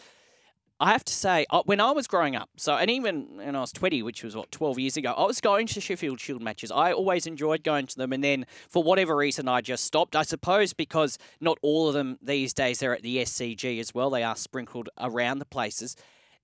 I 0.79 0.91
have 0.91 1.05
to 1.05 1.13
say, 1.13 1.45
when 1.65 1.79
I 1.79 1.91
was 1.91 2.07
growing 2.07 2.35
up, 2.35 2.49
so 2.57 2.75
and 2.75 2.89
even 2.89 3.37
when 3.37 3.55
I 3.55 3.61
was 3.61 3.71
20, 3.71 4.01
which 4.03 4.23
was 4.23 4.35
what, 4.35 4.51
12 4.51 4.79
years 4.79 4.97
ago, 4.97 5.13
I 5.13 5.23
was 5.23 5.39
going 5.39 5.67
to 5.67 5.79
Sheffield 5.79 6.19
Shield 6.19 6.41
matches. 6.41 6.71
I 6.71 6.91
always 6.91 7.25
enjoyed 7.25 7.63
going 7.63 7.87
to 7.87 7.95
them. 7.95 8.11
And 8.11 8.23
then 8.23 8.45
for 8.69 8.83
whatever 8.83 9.15
reason, 9.15 9.47
I 9.47 9.61
just 9.61 9.85
stopped. 9.85 10.15
I 10.15 10.23
suppose 10.23 10.73
because 10.73 11.17
not 11.39 11.57
all 11.61 11.87
of 11.87 11.93
them 11.93 12.17
these 12.21 12.53
days 12.53 12.83
are 12.83 12.93
at 12.93 13.01
the 13.01 13.17
SCG 13.17 13.79
as 13.79 13.93
well, 13.93 14.09
they 14.09 14.23
are 14.23 14.35
sprinkled 14.35 14.89
around 14.99 15.39
the 15.39 15.45
places. 15.45 15.95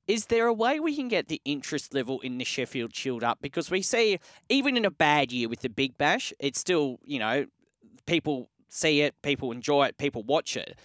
Is 0.08 0.26
there 0.28 0.48
a 0.48 0.54
way 0.54 0.80
we 0.80 0.96
can 0.96 1.08
get 1.08 1.28
the 1.28 1.42
interest 1.46 1.94
level 1.94 2.20
in 2.22 2.38
the 2.40 2.46
Sheffield 2.46 2.96
Shield 2.96 3.24
up? 3.24 3.40
Because 3.42 3.70
we 3.70 3.82
see, 3.82 4.20
even 4.48 4.76
in 4.76 4.86
a 4.86 4.90
bad 4.90 5.32
year 5.32 5.48
with 5.48 5.60
the 5.60 5.70
Big 5.70 5.98
Bash, 5.98 6.34
it's 6.40 6.60
still, 6.60 6.98
you 7.04 7.20
know, 7.20 7.46
people 8.08 8.50
see 8.70 9.02
it, 9.02 9.22
people 9.22 9.52
enjoy 9.52 9.86
it, 9.86 9.98
people 9.98 10.24
watch 10.24 10.58
it. 10.58 10.80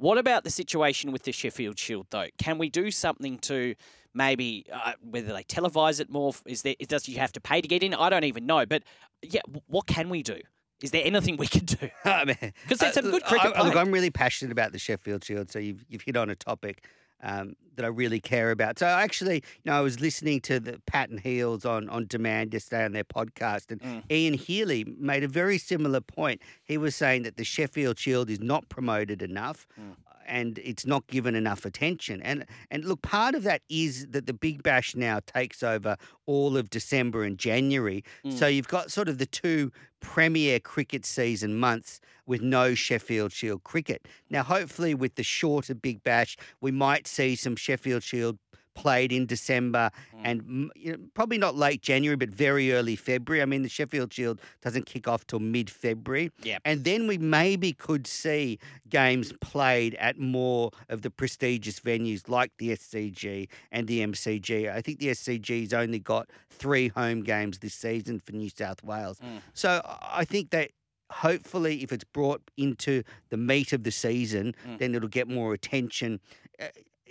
What 0.00 0.16
about 0.16 0.44
the 0.44 0.50
situation 0.50 1.12
with 1.12 1.24
the 1.24 1.32
Sheffield 1.32 1.78
Shield, 1.78 2.06
though? 2.08 2.28
Can 2.38 2.56
we 2.56 2.70
do 2.70 2.90
something 2.90 3.38
to 3.40 3.74
maybe 4.14 4.64
uh, 4.72 4.92
whether 5.02 5.30
they 5.34 5.42
televise 5.42 6.00
it 6.00 6.08
more? 6.08 6.32
Is 6.46 6.62
there 6.62 6.74
does 6.88 7.06
you 7.06 7.18
have 7.18 7.32
to 7.32 7.40
pay 7.40 7.60
to 7.60 7.68
get 7.68 7.82
in? 7.82 7.92
I 7.92 8.08
don't 8.08 8.24
even 8.24 8.46
know. 8.46 8.64
But 8.64 8.82
yeah, 9.20 9.42
what 9.66 9.86
can 9.86 10.08
we 10.08 10.22
do? 10.22 10.38
Is 10.82 10.90
there 10.90 11.02
anything 11.04 11.36
we 11.36 11.46
can 11.46 11.66
do? 11.66 11.90
Because 12.02 12.78
there's 12.78 12.94
some 12.94 13.10
good 13.10 13.24
cricket. 13.24 13.52
I, 13.54 13.62
look, 13.62 13.76
I'm 13.76 13.92
really 13.92 14.10
passionate 14.10 14.52
about 14.52 14.72
the 14.72 14.78
Sheffield 14.78 15.22
Shield, 15.22 15.50
so 15.50 15.58
you've 15.58 15.84
you've 15.90 16.00
hit 16.00 16.16
on 16.16 16.30
a 16.30 16.34
topic 16.34 16.86
um, 17.22 17.54
that 17.76 17.84
I 17.84 17.88
really 17.88 18.20
care 18.20 18.50
about. 18.50 18.78
So 18.78 18.86
actually, 18.86 19.36
you 19.36 19.70
know, 19.70 19.72
I 19.72 19.80
was 19.80 20.00
listening 20.00 20.40
to 20.42 20.60
the 20.60 20.80
Pat 20.86 21.10
and 21.10 21.20
Heals 21.20 21.64
on 21.64 21.88
on 21.88 22.06
demand 22.06 22.52
yesterday 22.52 22.84
on 22.84 22.92
their 22.92 23.04
podcast, 23.04 23.70
and 23.70 23.80
mm. 23.80 24.02
Ian 24.10 24.34
Healy 24.34 24.84
made 24.98 25.24
a 25.24 25.28
very 25.28 25.58
similar 25.58 26.00
point. 26.00 26.42
He 26.64 26.76
was 26.78 26.94
saying 26.94 27.22
that 27.22 27.36
the 27.36 27.44
Sheffield 27.44 27.98
Shield 27.98 28.30
is 28.30 28.40
not 28.40 28.68
promoted 28.68 29.22
enough. 29.22 29.66
Mm 29.80 29.94
and 30.30 30.58
it's 30.58 30.86
not 30.86 31.06
given 31.08 31.34
enough 31.34 31.66
attention. 31.66 32.22
And 32.22 32.46
and 32.70 32.84
look, 32.84 33.02
part 33.02 33.34
of 33.34 33.42
that 33.42 33.62
is 33.68 34.06
that 34.10 34.26
the 34.26 34.32
Big 34.32 34.62
Bash 34.62 34.94
now 34.94 35.20
takes 35.26 35.62
over 35.62 35.96
all 36.24 36.56
of 36.56 36.70
December 36.70 37.24
and 37.24 37.36
January. 37.36 38.04
Mm. 38.24 38.38
So 38.38 38.46
you've 38.46 38.68
got 38.68 38.90
sort 38.90 39.08
of 39.08 39.18
the 39.18 39.26
two 39.26 39.72
premier 40.00 40.58
cricket 40.60 41.04
season 41.04 41.56
months 41.56 42.00
with 42.26 42.40
no 42.40 42.74
Sheffield 42.74 43.32
Shield 43.32 43.64
cricket. 43.64 44.06
Now, 44.30 44.44
hopefully, 44.44 44.94
with 44.94 45.16
the 45.16 45.24
shorter 45.24 45.74
Big 45.74 46.02
Bash, 46.02 46.36
we 46.60 46.70
might 46.70 47.06
see 47.06 47.34
some 47.34 47.56
Sheffield 47.56 48.02
Shield 48.02 48.38
played 48.80 49.12
in 49.12 49.26
December 49.26 49.90
mm. 50.16 50.20
and 50.24 50.70
you 50.74 50.92
know, 50.92 50.98
probably 51.12 51.36
not 51.36 51.54
late 51.54 51.82
January, 51.82 52.16
but 52.16 52.30
very 52.30 52.72
early 52.72 52.96
February. 52.96 53.42
I 53.42 53.44
mean, 53.44 53.62
the 53.62 53.68
Sheffield 53.68 54.10
Shield 54.12 54.40
doesn't 54.62 54.86
kick 54.86 55.06
off 55.06 55.26
till 55.26 55.38
mid 55.38 55.68
February. 55.68 56.32
Yeah. 56.42 56.58
And 56.64 56.84
then 56.84 57.06
we 57.06 57.18
maybe 57.18 57.74
could 57.74 58.06
see 58.06 58.58
games 58.88 59.34
played 59.42 59.94
at 59.96 60.18
more 60.18 60.70
of 60.88 61.02
the 61.02 61.10
prestigious 61.10 61.80
venues 61.80 62.28
like 62.28 62.52
the 62.58 62.70
SCG 62.70 63.48
and 63.70 63.86
the 63.86 64.00
MCG. 64.00 64.72
I 64.72 64.80
think 64.80 64.98
the 64.98 65.08
SCG's 65.08 65.74
only 65.74 65.98
got 65.98 66.30
three 66.48 66.88
home 66.88 67.22
games 67.22 67.58
this 67.58 67.74
season 67.74 68.18
for 68.18 68.32
New 68.32 68.48
South 68.48 68.82
Wales. 68.82 69.18
Mm. 69.18 69.42
So 69.52 69.82
I 69.84 70.24
think 70.24 70.50
that 70.50 70.70
hopefully 71.10 71.82
if 71.82 71.92
it's 71.92 72.04
brought 72.04 72.40
into 72.56 73.02
the 73.28 73.36
meat 73.36 73.74
of 73.74 73.82
the 73.82 73.90
season, 73.90 74.54
mm. 74.66 74.78
then 74.78 74.94
it'll 74.94 75.08
get 75.08 75.28
more 75.28 75.52
attention. 75.52 76.20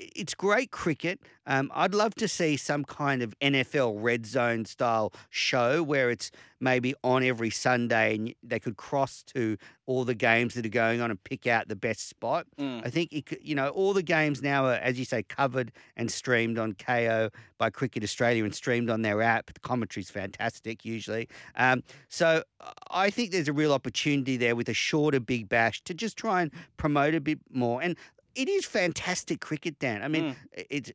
It's 0.02 0.34
great 0.34 0.72
cricket. 0.72 1.20
Um, 1.46 1.72
I'd 1.76 1.94
love 1.94 2.16
to 2.16 2.28
see 2.28 2.56
some 2.56 2.86
kind 2.86 3.22
of 3.22 3.38
NFL 3.40 3.98
red 3.98 4.26
zone 4.26 4.64
style 4.64 5.12
show 5.30 5.84
where 5.84 6.10
it's 6.10 6.32
maybe 6.62 6.94
on 7.04 7.24
every 7.24 7.50
Sunday 7.50 8.16
and 8.16 8.34
they 8.42 8.60
could 8.60 8.78
cross 8.78 9.24
to 9.24 9.58
all 9.86 10.06
the 10.06 10.16
games 10.16 10.54
that 10.54 10.66
are 10.66 10.70
going 10.70 11.02
on 11.02 11.10
and 11.10 11.22
pick 11.24 11.48
out 11.48 11.68
the 11.68 11.76
best 11.76 12.08
spot. 12.08 12.46
Mm. 12.58 12.86
I 12.86 12.90
think, 12.90 13.12
it 13.12 13.26
could, 13.26 13.40
you 13.42 13.56
know, 13.56 13.70
all 13.70 13.94
the 13.94 14.04
games 14.04 14.42
now 14.42 14.68
are, 14.68 14.76
as 14.76 14.98
you 15.00 15.06
say, 15.06 15.24
covered 15.24 15.72
and 15.98 16.10
streamed 16.10 16.58
on 16.58 16.74
Kayo 16.74 17.30
by 17.58 17.70
Cricket 17.70 18.04
Australia 18.04 18.46
and 18.46 18.56
streamed 18.56 18.90
on 18.90 19.02
their 19.02 19.22
app. 19.22 19.52
The 19.54 19.60
commentary's 19.60 20.10
fantastic 20.10 20.86
usually. 20.86 21.28
Um, 21.56 21.84
so 22.08 22.44
I 22.92 23.10
think 23.10 23.32
there's 23.32 23.50
a 23.50 23.54
real 23.54 23.74
opportunity 23.74 24.38
there 24.38 24.56
with 24.56 24.70
a 24.70 24.74
shorter 24.74 25.20
Big 25.20 25.50
Bash 25.50 25.82
to 25.84 25.94
just 25.94 26.16
try 26.16 26.42
and 26.42 26.52
promote 26.78 27.16
a 27.16 27.22
bit 27.22 27.40
more. 27.52 27.82
And 27.82 27.98
it 28.40 28.48
is 28.48 28.66
fantastic 28.66 29.42
cricket, 29.42 29.80
Dan. 29.80 30.02
I 30.02 30.08
mean, 30.08 30.36
mm. 30.36 30.66
it's. 30.70 30.92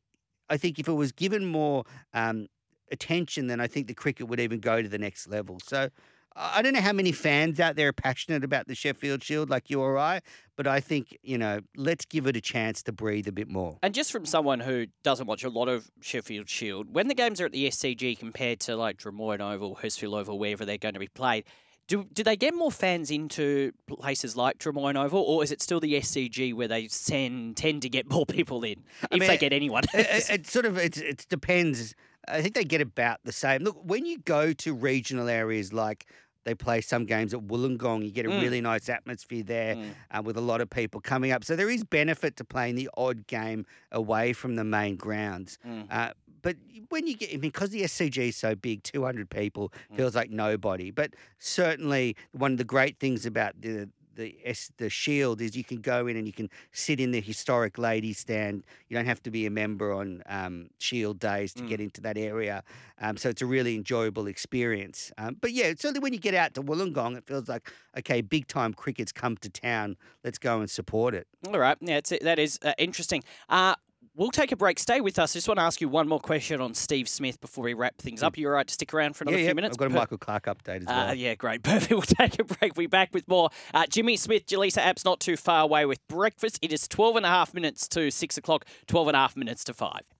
I 0.49 0.57
think 0.57 0.79
if 0.79 0.87
it 0.87 0.93
was 0.93 1.11
given 1.11 1.45
more 1.45 1.83
um, 2.13 2.47
attention, 2.91 3.47
then 3.47 3.59
I 3.59 3.67
think 3.67 3.87
the 3.87 3.93
cricket 3.93 4.27
would 4.27 4.39
even 4.39 4.59
go 4.59 4.81
to 4.81 4.89
the 4.89 4.97
next 4.97 5.27
level. 5.27 5.59
So. 5.63 5.89
I 6.37 6.61
don't 6.61 6.73
know 6.73 6.81
how 6.81 6.91
many 6.91 7.13
fans 7.13 7.61
out 7.61 7.77
there 7.77 7.87
are 7.87 7.93
passionate 7.93 8.43
about 8.43 8.67
the 8.67 8.75
Sheffield 8.75 9.23
Shield 9.23 9.49
like 9.49 9.69
you 9.69 9.79
or 9.79 9.97
I, 9.97 10.19
but 10.57 10.67
I 10.67 10.81
think, 10.81 11.17
you 11.23 11.37
know, 11.37 11.61
let's 11.77 12.03
give 12.03 12.27
it 12.27 12.35
a 12.35 12.41
chance 12.41 12.83
to 12.83 12.91
breathe 12.91 13.29
a 13.29 13.31
bit 13.31 13.47
more. 13.47 13.77
And 13.81 13.93
just 13.93 14.11
from 14.11 14.25
someone 14.25 14.59
who 14.59 14.87
doesn't 15.01 15.27
watch 15.27 15.45
a 15.45 15.49
lot 15.49 15.69
of 15.69 15.89
Sheffield 16.01 16.49
Shield, 16.49 16.93
when 16.93 17.07
the 17.07 17.13
games 17.13 17.39
are 17.39 17.45
at 17.45 17.53
the 17.53 17.69
SCG 17.69 18.19
compared 18.19 18.59
to 18.61 18.75
like 18.75 18.97
Drummoyne 18.97 19.39
Oval, 19.39 19.79
Hurstville 19.81 20.19
Oval, 20.19 20.37
wherever 20.37 20.65
they're 20.65 20.77
going 20.77 20.95
to 20.95 20.99
be 20.99 21.07
played, 21.07 21.45
do 21.87 22.05
do 22.13 22.23
they 22.23 22.35
get 22.35 22.53
more 22.53 22.71
fans 22.71 23.11
into 23.11 23.71
places 23.87 24.35
like 24.35 24.57
Drummoyne 24.57 24.97
Oval, 24.97 25.21
or 25.21 25.43
is 25.43 25.51
it 25.51 25.61
still 25.61 25.79
the 25.79 25.95
SCG 25.95 26.53
where 26.53 26.67
they 26.67 26.87
send, 26.87 27.57
tend 27.57 27.81
to 27.83 27.89
get 27.89 28.09
more 28.09 28.25
people 28.25 28.63
in 28.63 28.83
if 29.03 29.07
I 29.11 29.17
mean, 29.17 29.27
they 29.27 29.37
get 29.37 29.53
anyone? 29.53 29.83
it, 29.93 30.29
it, 30.29 30.47
sort 30.47 30.65
of 30.65 30.77
it, 30.77 30.97
it 30.97 31.25
depends. 31.29 31.93
I 32.27 32.41
think 32.41 32.55
they 32.55 32.63
get 32.63 32.81
about 32.81 33.19
the 33.23 33.31
same. 33.31 33.61
Look, 33.61 33.77
when 33.83 34.05
you 34.05 34.17
go 34.17 34.51
to 34.53 34.73
regional 34.73 35.29
areas 35.29 35.73
like 35.73 36.07
they 36.45 36.55
play 36.55 36.79
some 36.79 37.05
games 37.05 37.33
at 37.33 37.41
Wollongong. 37.41 38.05
You 38.05 38.11
get 38.11 38.25
a 38.25 38.29
mm. 38.29 38.41
really 38.41 38.61
nice 38.61 38.87
atmosphere 38.87 39.43
there 39.43 39.75
mm. 39.75 39.89
uh, 40.11 40.21
with 40.21 40.37
a 40.37 40.41
lot 40.41 40.61
of 40.61 40.69
people 40.69 41.01
coming 41.01 41.31
up. 41.31 41.43
So 41.43 41.55
there 41.55 41.69
is 41.69 41.83
benefit 41.83 42.37
to 42.37 42.43
playing 42.45 42.75
the 42.75 42.89
odd 42.95 43.27
game 43.27 43.65
away 43.91 44.31
from 44.31 44.55
the 44.55 44.63
main 44.63 44.95
grounds. 44.95 45.57
Mm. 45.67 45.87
Uh, 45.89 46.11
but 46.45 46.57
when 46.89 47.07
you 47.07 47.17
get, 47.17 47.29
I 47.29 47.33
mean, 47.33 47.41
because 47.41 47.71
the 47.71 47.81
SCG 47.81 48.29
is 48.29 48.37
so 48.37 48.53
big, 48.53 48.83
200 48.83 49.31
people 49.31 49.73
mm. 49.91 49.97
feels 49.97 50.13
like 50.13 50.29
nobody. 50.29 50.91
But 50.91 51.15
certainly, 51.39 52.15
one 52.33 52.51
of 52.51 52.59
the 52.59 52.63
great 52.63 52.99
things 52.99 53.25
about 53.25 53.59
the 53.61 53.89
the 54.15 54.37
S, 54.45 54.71
the 54.77 54.89
Shield 54.89 55.41
is 55.41 55.57
you 55.57 55.63
can 55.63 55.81
go 55.81 56.05
in 56.05 56.15
and 56.15 56.27
you 56.27 56.31
can 56.31 56.49
sit 56.71 56.99
in 56.99 57.11
the 57.11 57.19
historic 57.19 57.79
ladies 57.79 58.19
stand. 58.19 58.63
You 58.87 58.95
don't 58.95 59.07
have 59.07 59.21
to 59.23 59.31
be 59.31 59.47
a 59.47 59.49
member 59.49 59.91
on 59.91 60.21
um, 60.27 60.69
Shield 60.77 61.19
days 61.19 61.51
to 61.55 61.63
mm. 61.63 61.67
get 61.67 61.81
into 61.81 61.99
that 62.01 62.15
area. 62.17 62.63
Um, 63.01 63.17
so 63.17 63.29
it's 63.29 63.41
a 63.41 63.45
really 63.47 63.75
enjoyable 63.75 64.27
experience. 64.27 65.11
Um, 65.17 65.37
but 65.41 65.51
yeah, 65.51 65.69
certainly 65.69 65.99
when 65.99 66.13
you 66.13 66.19
get 66.19 66.35
out 66.35 66.53
to 66.53 66.61
Wollongong, 66.61 67.17
it 67.17 67.25
feels 67.25 67.49
like 67.49 67.73
okay, 67.97 68.21
big 68.21 68.47
time 68.47 68.73
cricket's 68.73 69.11
come 69.11 69.35
to 69.37 69.49
town. 69.49 69.97
Let's 70.23 70.37
go 70.37 70.59
and 70.59 70.69
support 70.69 71.15
it. 71.15 71.27
All 71.47 71.59
right, 71.59 71.77
yeah, 71.81 71.97
it's, 71.97 72.13
that 72.21 72.37
is 72.37 72.59
uh, 72.63 72.73
interesting. 72.77 73.23
Uh, 73.49 73.75
We'll 74.17 74.31
take 74.31 74.53
a 74.53 74.55
break. 74.55 74.79
Stay 74.79 75.01
with 75.01 75.19
us. 75.19 75.35
I 75.35 75.37
just 75.37 75.47
want 75.49 75.57
to 75.57 75.63
ask 75.63 75.81
you 75.81 75.89
one 75.89 76.07
more 76.07 76.21
question 76.21 76.61
on 76.61 76.73
Steve 76.73 77.09
Smith 77.09 77.41
before 77.41 77.65
we 77.65 77.73
wrap 77.73 77.97
things 77.97 78.23
up. 78.23 78.37
You're 78.37 78.53
right 78.53 78.65
to 78.65 78.73
stick 78.73 78.93
around 78.93 79.17
for 79.17 79.25
another 79.25 79.37
yeah, 79.37 79.43
few 79.43 79.47
yeah. 79.47 79.53
minutes. 79.53 79.73
I've 79.73 79.79
got 79.79 79.87
a 79.87 79.89
Michael 79.89 80.17
Clarke 80.17 80.45
update 80.45 80.81
as 80.81 80.87
well. 80.87 81.09
Uh, 81.09 81.11
yeah, 81.11 81.35
great. 81.35 81.63
Perfect. 81.63 81.91
We'll 81.91 82.01
take 82.01 82.39
a 82.39 82.45
break. 82.45 82.77
We'll 82.77 82.83
be 82.83 82.87
back 82.87 83.13
with 83.13 83.27
more. 83.27 83.49
Uh, 83.73 83.85
Jimmy 83.87 84.15
Smith, 84.15 84.45
Jaleesa 84.45 84.81
Apps 84.81 85.03
not 85.03 85.19
too 85.19 85.35
far 85.35 85.63
away 85.63 85.85
with 85.85 85.99
breakfast. 86.07 86.59
It 86.61 86.71
is 86.71 86.87
12 86.87 87.17
and 87.17 87.25
a 87.25 87.29
half 87.29 87.53
minutes 87.53 87.89
to 87.89 88.09
6 88.09 88.37
o'clock, 88.37 88.65
12 88.87 89.09
and 89.09 89.17
a 89.17 89.19
half 89.19 89.35
minutes 89.35 89.65
to 89.65 89.73
5. 89.73 90.14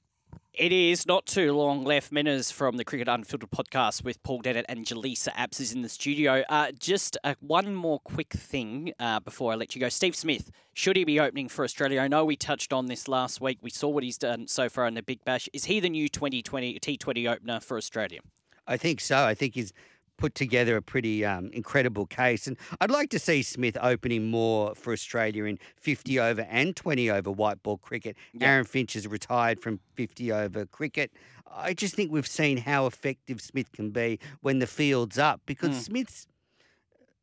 It 0.57 0.71
is 0.71 1.05
not 1.05 1.25
too 1.25 1.51
long 1.51 1.83
left. 1.83 2.13
Menners 2.13 2.53
from 2.53 2.77
the 2.77 2.85
Cricket 2.85 3.09
Unfiltered 3.09 3.51
podcast 3.51 4.05
with 4.05 4.23
Paul 4.23 4.41
Dennett 4.41 4.63
and 4.69 4.85
Jaleesa 4.85 5.33
Apps 5.33 5.59
is 5.59 5.73
in 5.73 5.81
the 5.81 5.89
studio. 5.89 6.43
Uh, 6.47 6.71
just 6.71 7.17
uh, 7.25 7.33
one 7.41 7.75
more 7.75 7.99
quick 7.99 8.31
thing 8.31 8.93
uh, 8.97 9.19
before 9.19 9.51
I 9.51 9.55
let 9.55 9.75
you 9.75 9.81
go. 9.81 9.89
Steve 9.89 10.15
Smith, 10.15 10.51
should 10.73 10.95
he 10.95 11.03
be 11.03 11.19
opening 11.19 11.49
for 11.49 11.65
Australia? 11.65 11.99
I 11.99 12.07
know 12.07 12.23
we 12.23 12.37
touched 12.37 12.71
on 12.71 12.85
this 12.85 13.09
last 13.09 13.41
week. 13.41 13.57
We 13.61 13.69
saw 13.69 13.89
what 13.89 14.03
he's 14.03 14.17
done 14.17 14.47
so 14.47 14.69
far 14.69 14.87
in 14.87 14.93
the 14.93 15.03
Big 15.03 15.25
Bash. 15.25 15.49
Is 15.51 15.65
he 15.65 15.81
the 15.81 15.89
new 15.89 16.07
2020 16.07 16.79
T20 16.79 17.29
opener 17.29 17.59
for 17.59 17.75
Australia? 17.75 18.21
I 18.65 18.77
think 18.77 19.01
so. 19.01 19.25
I 19.25 19.33
think 19.33 19.55
he's 19.55 19.73
put 20.17 20.35
together 20.35 20.77
a 20.77 20.81
pretty 20.81 21.25
um, 21.25 21.49
incredible 21.53 22.05
case. 22.05 22.47
And 22.47 22.57
I'd 22.79 22.91
like 22.91 23.09
to 23.11 23.19
see 23.19 23.43
Smith 23.43 23.77
opening 23.81 24.29
more 24.29 24.75
for 24.75 24.93
Australia 24.93 25.45
in 25.45 25.59
50 25.75 26.19
over 26.19 26.41
and 26.41 26.75
20 26.75 27.09
over 27.09 27.31
white 27.31 27.61
ball 27.63 27.77
cricket. 27.77 28.15
Yeah. 28.33 28.47
Aaron 28.47 28.65
Finch 28.65 28.93
has 28.93 29.07
retired 29.07 29.59
from 29.59 29.79
50 29.95 30.31
over 30.31 30.65
cricket. 30.65 31.11
I 31.55 31.73
just 31.73 31.95
think 31.95 32.11
we've 32.11 32.27
seen 32.27 32.57
how 32.57 32.85
effective 32.85 33.39
Smith 33.41 33.71
can 33.71 33.91
be 33.91 34.19
when 34.41 34.59
the 34.59 34.67
field's 34.67 35.17
up 35.17 35.41
because 35.45 35.69
mm. 35.71 35.81
Smith's 35.81 36.27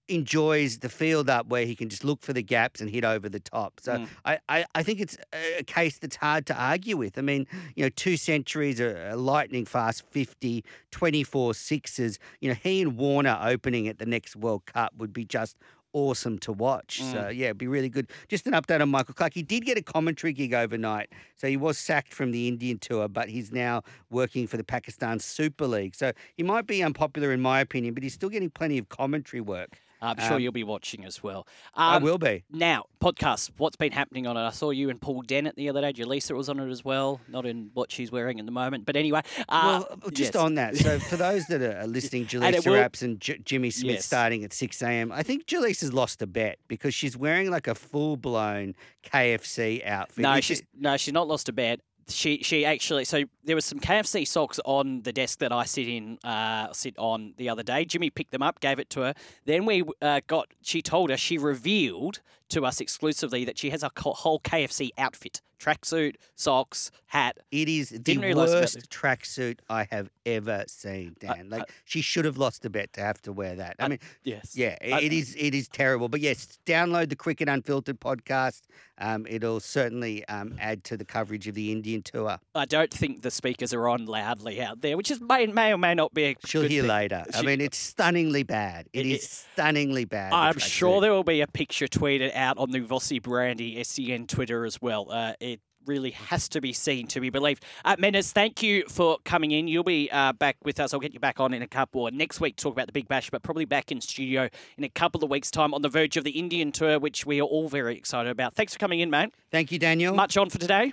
enjoys 0.09 0.79
the 0.79 0.89
field 0.89 1.31
up 1.31 1.47
where 1.47 1.65
he 1.65 1.75
can 1.75 1.89
just 1.89 2.05
look 2.05 2.23
for 2.23 2.33
the 2.33 2.43
gaps 2.43 2.81
and 2.81 2.91
hit 2.91 3.05
over 3.05 3.29
the 3.29 3.41
top. 3.41 3.81
So 3.81 3.99
mm. 3.99 4.09
I, 4.25 4.39
I, 4.49 4.65
I, 4.75 4.83
think 4.83 5.01
it's 5.01 5.17
a 5.59 5.63
case 5.63 5.99
that's 5.99 6.17
hard 6.17 6.47
to 6.47 6.55
argue 6.55 6.97
with. 6.97 7.19
I 7.19 7.23
mean, 7.23 7.47
you 7.77 7.85
know, 7.85 7.89
two 7.89 8.17
centuries, 8.17 8.81
a, 8.81 9.15
lightning 9.15 9.65
fast 9.65 10.05
50, 10.11 10.65
24 10.91 11.55
sixes. 11.55 12.19
You 12.41 12.51
know, 12.51 12.57
he 12.61 12.83
and 12.83 12.97
Warner 12.97 13.39
opening 13.43 13.89
at 13.89 13.99
the 13.99 14.07
next 14.07 14.37
World 14.37 14.67
Cup 14.67 14.93
would 14.99 15.13
be 15.13 15.25
just 15.25 15.57
awesome 15.93 16.39
to 16.39 16.53
watch. 16.53 17.01
Mm. 17.03 17.13
So 17.13 17.29
yeah, 17.29 17.47
it'd 17.47 17.59
be 17.59 17.69
really 17.69 17.89
good. 17.89 18.11
Just 18.29 18.47
an 18.47 18.55
update 18.55 18.81
on 18.81 18.89
Michael 18.89 19.15
Clarke. 19.15 19.35
He 19.35 19.43
did 19.43 19.65
get 19.65 19.79
a 19.79 19.83
commentary 19.83 20.33
gig 20.33 20.55
overnight. 20.55 21.11
So 21.37 21.47
he 21.47 21.57
was 21.57 21.79
sacked 21.79 22.13
from 22.13 22.31
the 22.31 22.49
Indian 22.49 22.79
tour, 22.79 23.09
but 23.09 23.29
he's 23.29 23.53
now 23.53 23.83
working 24.11 24.47
for 24.47 24.57
the 24.57 24.65
Pakistan 24.65 25.19
Super 25.19 25.67
League. 25.67 25.95
So 25.95 26.13
he 26.37 26.43
might 26.43 26.67
be 26.67 26.83
unpopular 26.83 27.33
in 27.33 27.41
my 27.41 27.61
opinion, 27.61 27.95
but 27.95 28.03
he's 28.03 28.15
still 28.15 28.31
getting 28.31 28.51
plenty 28.51 28.79
of 28.79 28.89
commentary 28.89 29.41
work. 29.41 29.79
I'm 30.03 30.19
sure 30.19 30.35
um, 30.35 30.41
you'll 30.41 30.53
be 30.53 30.65
watching 30.65 31.05
as 31.05 31.23
well. 31.23 31.47
Um, 31.75 31.95
I 31.95 31.99
will 31.99 32.19
be. 32.19 32.43
Now, 32.51 32.87
podcast. 33.01 33.51
What's 33.57 33.77
been 33.77 33.93
happening 33.93 34.27
on 34.27 34.37
it? 34.37 34.41
I 34.41 34.51
saw 34.51 34.71
you 34.71 34.91
and 34.91 35.01
Paul 35.01 35.23
Dennett 35.23 35.55
the 35.55 35.69
other 35.69 35.81
day. 35.81 35.93
Jaleesa 35.93 36.37
was 36.37 36.49
on 36.49 36.59
it 36.59 36.71
as 36.71 36.85
well. 36.85 37.21
Not 37.29 37.47
in 37.47 37.71
what 37.75 37.93
she's 37.93 38.11
wearing 38.11 38.41
at 38.41 38.47
the 38.47 38.53
moment, 38.53 38.85
but 38.85 38.97
anyway. 38.97 39.23
Uh, 39.49 39.85
well, 39.89 40.11
just 40.11 40.35
yes. 40.35 40.37
on 40.37 40.57
that. 40.57 40.77
So 40.77 40.99
for 40.99 41.17
those 41.29 41.47
that 41.47 41.63
are 41.63 41.87
listening, 41.87 42.27
Jaleesa 42.27 42.67
will, 42.67 42.75
Apps 42.75 43.03
and 43.03 43.21
J- 43.21 43.39
Jimmy 43.45 43.71
Smith 43.71 43.97
yes. 43.97 44.07
starting 44.07 44.43
at 44.43 44.53
6 44.53 44.83
a.m. 44.83 45.13
I 45.13 45.23
think 45.23 45.47
Jaleesa's 45.47 45.93
lost 45.93 46.21
a 46.21 46.27
bet 46.27 46.59
because 46.67 46.95
she's 46.95 47.17
wearing 47.17 47.51
like 47.51 47.69
a 47.69 47.75
full 47.75 48.17
blown 48.17 48.75
KFC 49.05 49.87
outfit. 49.87 50.23
No, 50.23 50.41
she's 50.41 50.63
no, 50.77 50.97
she's 50.97 51.15
not 51.15 51.29
lost 51.29 51.49
a 51.49 51.53
bet 51.53 51.81
she 52.09 52.43
she 52.43 52.65
actually 52.65 53.05
so 53.05 53.25
there 53.45 53.55
was 53.55 53.65
some 53.65 53.79
KFC 53.79 54.27
socks 54.27 54.61
on 54.65 55.03
the 55.03 55.13
desk 55.13 55.39
that 55.41 55.53
I 55.53 55.65
sit 55.65 55.89
in 55.89 56.19
uh, 56.25 56.73
sit 56.73 56.95
on 56.99 57.35
the 57.37 57.49
other 57.49 57.63
day. 57.63 57.85
Jimmy 57.85 58.11
picked 58.11 58.33
them 58.33 58.43
up, 58.43 58.61
gave 58.61 58.79
it 58.79 58.91
to 58.91 59.01
her. 59.01 59.15
Then 59.45 59.67
we 59.67 59.85
uh, 60.01 60.21
got 60.27 60.49
she 60.63 60.83
told 60.83 61.11
us 61.11 61.21
she 61.21 61.39
revealed 61.39 62.21
to 62.53 62.65
us 62.65 62.81
exclusively 62.81 63.45
that 63.45 63.59
she 63.59 63.71
has 63.71 63.83
a 63.83 63.91
whole 63.97 64.41
KFC 64.41 64.91
outfit 64.99 65.41
tracksuit, 65.63 66.17
socks, 66.35 66.91
hat. 67.07 67.39
It 67.51 67.69
is 67.69 67.91
the 67.91 68.35
worst 68.35 68.91
tracksuit 68.91 69.61
I 69.69 69.87
have 69.91 70.11
ever 70.27 70.65
seen, 70.67 71.17
uh, 71.23 71.35
Dan. 71.35 71.47
Uh, 71.47 71.57
like 71.57 71.63
uh, 71.63 71.73
she 71.85 72.01
should 72.01 72.25
have 72.25 72.37
lost 72.37 72.65
a 72.65 72.71
bet 72.71 72.93
to 72.95 73.01
have 73.01 73.23
to 73.23 73.33
wear 73.33 73.55
that. 73.57 73.77
I 73.79 73.85
uh, 73.85 73.89
mean, 73.91 73.99
yes, 74.25 74.57
yeah, 74.57 74.77
it 74.81 75.13
is. 75.13 75.37
It 75.39 75.55
is 75.55 75.69
terrible. 75.69 76.09
But 76.09 76.21
yes, 76.21 76.59
download 76.67 77.11
the 77.11 77.17
Cricket 77.17 77.49
Unfiltered 77.49 78.01
podcast. 78.01 78.63
Um, 78.99 79.27
it'll 79.29 79.61
certainly 79.61 80.27
um, 80.29 80.57
add 80.61 80.85
to 80.85 80.97
the 80.97 81.05
coverage 81.05 81.49
of 81.49 81.55
the 81.55 81.73
Indian 81.73 82.03
tour. 82.03 82.39
I 82.55 82.65
don't 82.65 82.93
think 82.93 83.23
the 83.23 83.31
speakers 83.31 83.73
are 83.73 83.89
on 83.89 84.07
loudly 84.07 84.61
out 84.61 84.81
there, 84.81 84.97
which 84.97 85.11
is 85.11 85.21
may, 85.21 85.47
may 85.47 85.73
or 85.73 85.79
may 85.79 85.95
not 85.95 86.13
be. 86.15 86.37
She'll 86.45 86.63
hear 86.63 86.83
thing. 86.83 86.89
later. 86.89 87.25
She, 87.33 87.39
I 87.39 87.43
mean, 87.43 87.61
it's 87.61 87.79
stunningly 87.79 88.43
bad. 88.43 88.89
it, 88.93 89.07
it 89.07 89.11
is 89.11 89.29
stunningly 89.29 90.05
bad. 90.05 90.33
I'm 90.33 90.59
sure 90.59 91.01
there 91.01 91.13
will 91.13 91.25
be 91.25 91.41
a 91.41 91.47
picture 91.47 91.87
tweeted 91.87 92.35
out 92.35 92.42
on 92.51 92.71
the 92.71 92.81
Vossi 92.81 93.23
Brandy 93.23 93.83
SEN 93.85 94.27
Twitter 94.27 94.65
as 94.65 94.81
well. 94.81 95.07
Uh, 95.11 95.35
it 95.41 95.61
really 95.87 96.11
has 96.13 96.49
to 96.51 96.61
be 96.61 96.73
seen 96.73 97.07
to 97.09 97.21
be 97.21 97.31
believed. 97.31 97.65
Uh, 97.85 97.97
Menners, 97.97 98.33
thank 98.33 98.63
you 98.63 98.85
for 98.89 99.19
coming 99.25 99.51
in. 99.51 99.69
You'll 99.69 99.85
be 99.85 100.11
uh, 100.11 100.33
back 100.33 100.57
with 100.65 100.79
us. 100.79 100.95
I'll 100.95 101.01
get 101.01 101.15
you 101.15 101.21
back 101.21 101.41
on 101.41 101.53
in 101.55 101.63
a 101.63 101.67
couple 101.67 102.03
or 102.03 102.11
next 102.11 102.41
week 102.41 102.57
to 102.57 102.63
talk 102.65 102.73
about 102.73 102.87
the 102.87 102.93
Big 102.93 103.09
Bash, 103.09 103.31
but 103.31 103.43
probably 103.43 103.65
back 103.65 103.91
in 103.91 104.01
studio 104.01 104.49
in 104.77 104.85
a 104.85 104.89
couple 104.89 105.25
of 105.25 105.31
weeks' 105.31 105.51
time 105.51 105.75
on 105.75 105.83
the 105.83 105.89
verge 105.89 106.17
of 106.17 106.25
the 106.25 106.33
Indian 106.33 106.73
tour, 106.73 106.99
which 106.99 107.27
we 107.27 107.41
are 107.41 107.45
all 107.45 107.69
very 107.69 107.97
excited 107.97 108.31
about. 108.31 108.55
Thanks 108.55 108.73
for 108.75 108.79
coming 108.79 109.01
in, 109.01 109.11
mate. 109.11 109.35
Thank 109.51 109.73
you, 109.73 109.79
Daniel. 109.79 110.15
Much 110.15 110.37
on 110.37 110.51
for 110.51 110.59
today. 110.59 110.93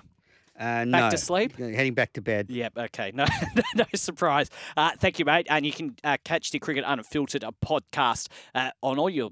Uh, 0.60 0.84
back 0.84 0.88
no. 0.88 1.10
to 1.10 1.18
sleep? 1.18 1.56
Heading 1.56 1.94
back 1.94 2.12
to 2.14 2.22
bed. 2.22 2.48
Yep, 2.50 2.78
okay. 2.78 3.12
No 3.14 3.26
no 3.76 3.86
surprise. 3.96 4.50
Uh, 4.76 4.92
thank 5.00 5.18
you, 5.18 5.26
mate. 5.26 5.48
And 5.50 5.66
you 5.66 5.72
can 5.72 5.96
uh, 6.04 6.18
catch 6.26 6.52
the 6.52 6.60
Cricket 6.60 6.84
Unfiltered 6.86 7.46
podcast 7.64 8.28
uh, 8.54 8.72
on 8.82 9.00
all 9.00 9.10
your 9.10 9.32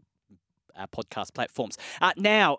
podcast 0.85 1.33
platforms. 1.33 1.77
Uh, 2.01 2.11
now, 2.17 2.57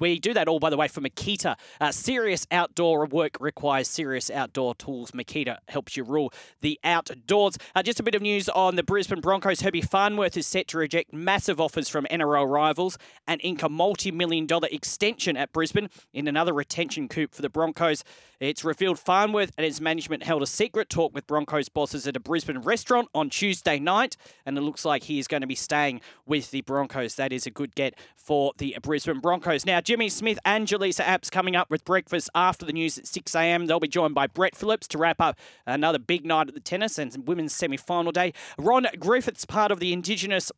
we 0.00 0.18
do 0.18 0.34
that 0.34 0.48
all, 0.48 0.58
by 0.58 0.70
the 0.70 0.76
way, 0.76 0.88
for 0.88 1.00
Makita. 1.00 1.56
Uh, 1.80 1.92
serious 1.92 2.46
outdoor 2.50 3.06
work 3.06 3.36
requires 3.40 3.88
serious 3.88 4.30
outdoor 4.30 4.74
tools. 4.74 5.12
Makita 5.12 5.58
helps 5.68 5.96
you 5.96 6.04
rule 6.04 6.32
the 6.60 6.80
outdoors. 6.82 7.58
Uh, 7.74 7.82
just 7.82 8.00
a 8.00 8.02
bit 8.02 8.14
of 8.14 8.22
news 8.22 8.48
on 8.48 8.76
the 8.76 8.82
Brisbane 8.82 9.20
Broncos. 9.20 9.60
Herbie 9.60 9.82
Farnworth 9.82 10.36
is 10.36 10.46
set 10.46 10.68
to 10.68 10.78
reject 10.78 11.12
massive 11.12 11.60
offers 11.60 11.88
from 11.88 12.06
NRL 12.10 12.50
rivals 12.50 12.98
and 13.28 13.40
ink 13.44 13.62
a 13.62 13.68
multi 13.68 14.10
million 14.10 14.46
dollar 14.46 14.68
extension 14.72 15.36
at 15.36 15.52
Brisbane 15.52 15.88
in 16.12 16.26
another 16.26 16.52
retention 16.52 17.08
coup 17.08 17.28
for 17.30 17.42
the 17.42 17.50
Broncos. 17.50 18.02
It's 18.40 18.64
revealed 18.64 18.98
Farnworth 18.98 19.52
and 19.58 19.66
his 19.66 19.82
management 19.82 20.22
held 20.22 20.42
a 20.42 20.46
secret 20.46 20.88
talk 20.88 21.14
with 21.14 21.26
Broncos 21.26 21.68
bosses 21.68 22.06
at 22.06 22.16
a 22.16 22.20
Brisbane 22.20 22.60
restaurant 22.60 23.08
on 23.14 23.28
Tuesday 23.28 23.78
night, 23.78 24.16
and 24.46 24.56
it 24.56 24.62
looks 24.62 24.86
like 24.86 25.02
he 25.02 25.18
is 25.18 25.28
going 25.28 25.42
to 25.42 25.46
be 25.46 25.54
staying 25.54 26.00
with 26.24 26.50
the 26.50 26.62
Broncos. 26.62 27.16
That 27.16 27.34
is 27.34 27.46
a 27.46 27.50
good 27.50 27.74
get 27.74 27.94
for 28.16 28.52
the 28.56 28.76
Brisbane 28.82 29.20
Broncos. 29.20 29.66
Now, 29.66 29.82
Jimmy 29.90 30.08
Smith 30.08 30.38
and 30.44 30.68
Jaleesa 30.68 31.02
Apps 31.02 31.32
coming 31.32 31.56
up 31.56 31.68
with 31.68 31.84
breakfast 31.84 32.30
after 32.32 32.64
the 32.64 32.72
news 32.72 32.96
at 32.96 33.08
6 33.08 33.34
a.m. 33.34 33.66
They'll 33.66 33.80
be 33.80 33.88
joined 33.88 34.14
by 34.14 34.28
Brett 34.28 34.54
Phillips 34.54 34.86
to 34.86 34.98
wrap 34.98 35.20
up 35.20 35.36
another 35.66 35.98
big 35.98 36.24
night 36.24 36.46
at 36.46 36.54
the 36.54 36.60
tennis 36.60 36.96
and 36.96 37.26
women's 37.26 37.52
semi 37.56 37.76
final 37.76 38.12
day. 38.12 38.32
Ron 38.56 38.86
Griffiths, 39.00 39.44
part 39.44 39.72
of 39.72 39.80
the 39.80 39.92
Indigenous 39.92 40.52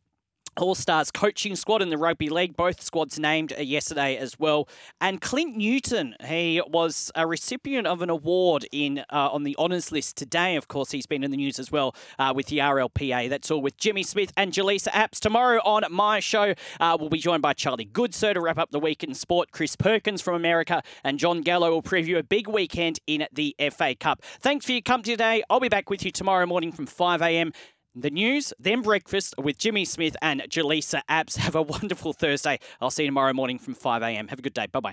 all 0.57 0.75
Stars 0.75 1.11
coaching 1.11 1.57
squad 1.57 1.83
in 1.83 1.91
the 1.91 1.97
rugby 1.97 2.29
league. 2.29 2.57
Both 2.57 2.83
squads 2.83 3.19
named 3.19 3.53
yesterday 3.59 4.17
as 4.17 4.39
well. 4.39 4.69
And 5.01 5.21
Clint 5.21 5.57
Newton, 5.57 6.15
he 6.25 6.61
was 6.67 7.11
a 7.15 7.27
recipient 7.27 7.87
of 7.87 8.03
an 8.03 8.11
award 8.11 8.67
in 8.71 9.01
uh, 9.11 9.31
on 9.31 9.45
the 9.45 9.57
honours 9.59 9.91
list 9.91 10.17
today. 10.17 10.57
Of 10.57 10.69
course, 10.69 10.91
he's 10.91 11.07
been 11.07 11.25
in 11.25 11.31
the 11.31 11.37
news 11.37 11.59
as 11.59 11.73
well 11.73 11.95
uh, 12.19 12.33
with 12.35 12.47
the 12.47 12.59
RLPA. 12.59 13.29
That's 13.29 13.51
all 13.51 13.63
with 13.63 13.77
Jimmy 13.77 14.03
Smith 14.03 14.33
and 14.37 14.53
Jaleesa 14.53 14.89
Apps. 14.89 15.21
Tomorrow 15.21 15.61
on 15.65 15.85
my 15.91 16.21
show, 16.21 16.55
uh, 16.81 16.97
we'll 17.01 17.09
be 17.09 17.19
joined 17.19 17.43
by 17.43 17.55
Charlie 17.55 17.87
Goodsir 17.87 18.35
to 18.35 18.41
wrap 18.41 18.59
up 18.59 18.71
the 18.71 18.81
week 18.81 19.03
in 19.03 19.15
sport. 19.15 19.53
Chris 19.53 19.77
Perkins 19.77 20.21
from 20.21 20.35
America 20.35 20.83
and 21.03 21.19
John 21.19 21.41
Gallo 21.41 21.71
will 21.71 21.83
preview 21.83 22.19
a 22.19 22.23
big 22.23 22.49
weekend 22.49 22.99
in 23.07 23.27
the 23.33 23.57
FA 23.71 23.95
Cup. 23.95 24.23
Thanks 24.41 24.67
for 24.67 24.73
your 24.73 24.83
company 24.83 25.15
today. 25.15 25.43
I'll 25.49 25.61
be 25.61 25.69
back 25.69 25.89
with 25.89 26.05
you 26.05 26.11
tomorrow 26.11 26.47
morning 26.47 26.73
from 26.73 26.87
5 26.87 27.23
a.m 27.23 27.53
the 27.95 28.11
news, 28.11 28.53
then 28.59 28.83
breakfast 28.83 29.35
with 29.39 29.59
Jimmy 29.59 29.85
Smith 29.85 30.17
and 30.23 30.43
Jaleesa 30.43 31.03
Apps. 31.09 31.37
Have 31.37 31.55
a 31.55 31.63
wonderful 31.63 32.13
Thursday. 32.13 32.59
I'll 32.81 32.91
see 32.91 33.05
you 33.05 33.09
tomorrow 33.09 33.33
morning 33.33 33.59
from 33.59 33.75
5 33.75 34.03
a.m. 34.03 34.29
Have 34.29 34.39
a 34.39 34.43
good 34.43 34.55
day. 34.55 34.67
Bye 34.67 34.81
bye. 34.81 34.91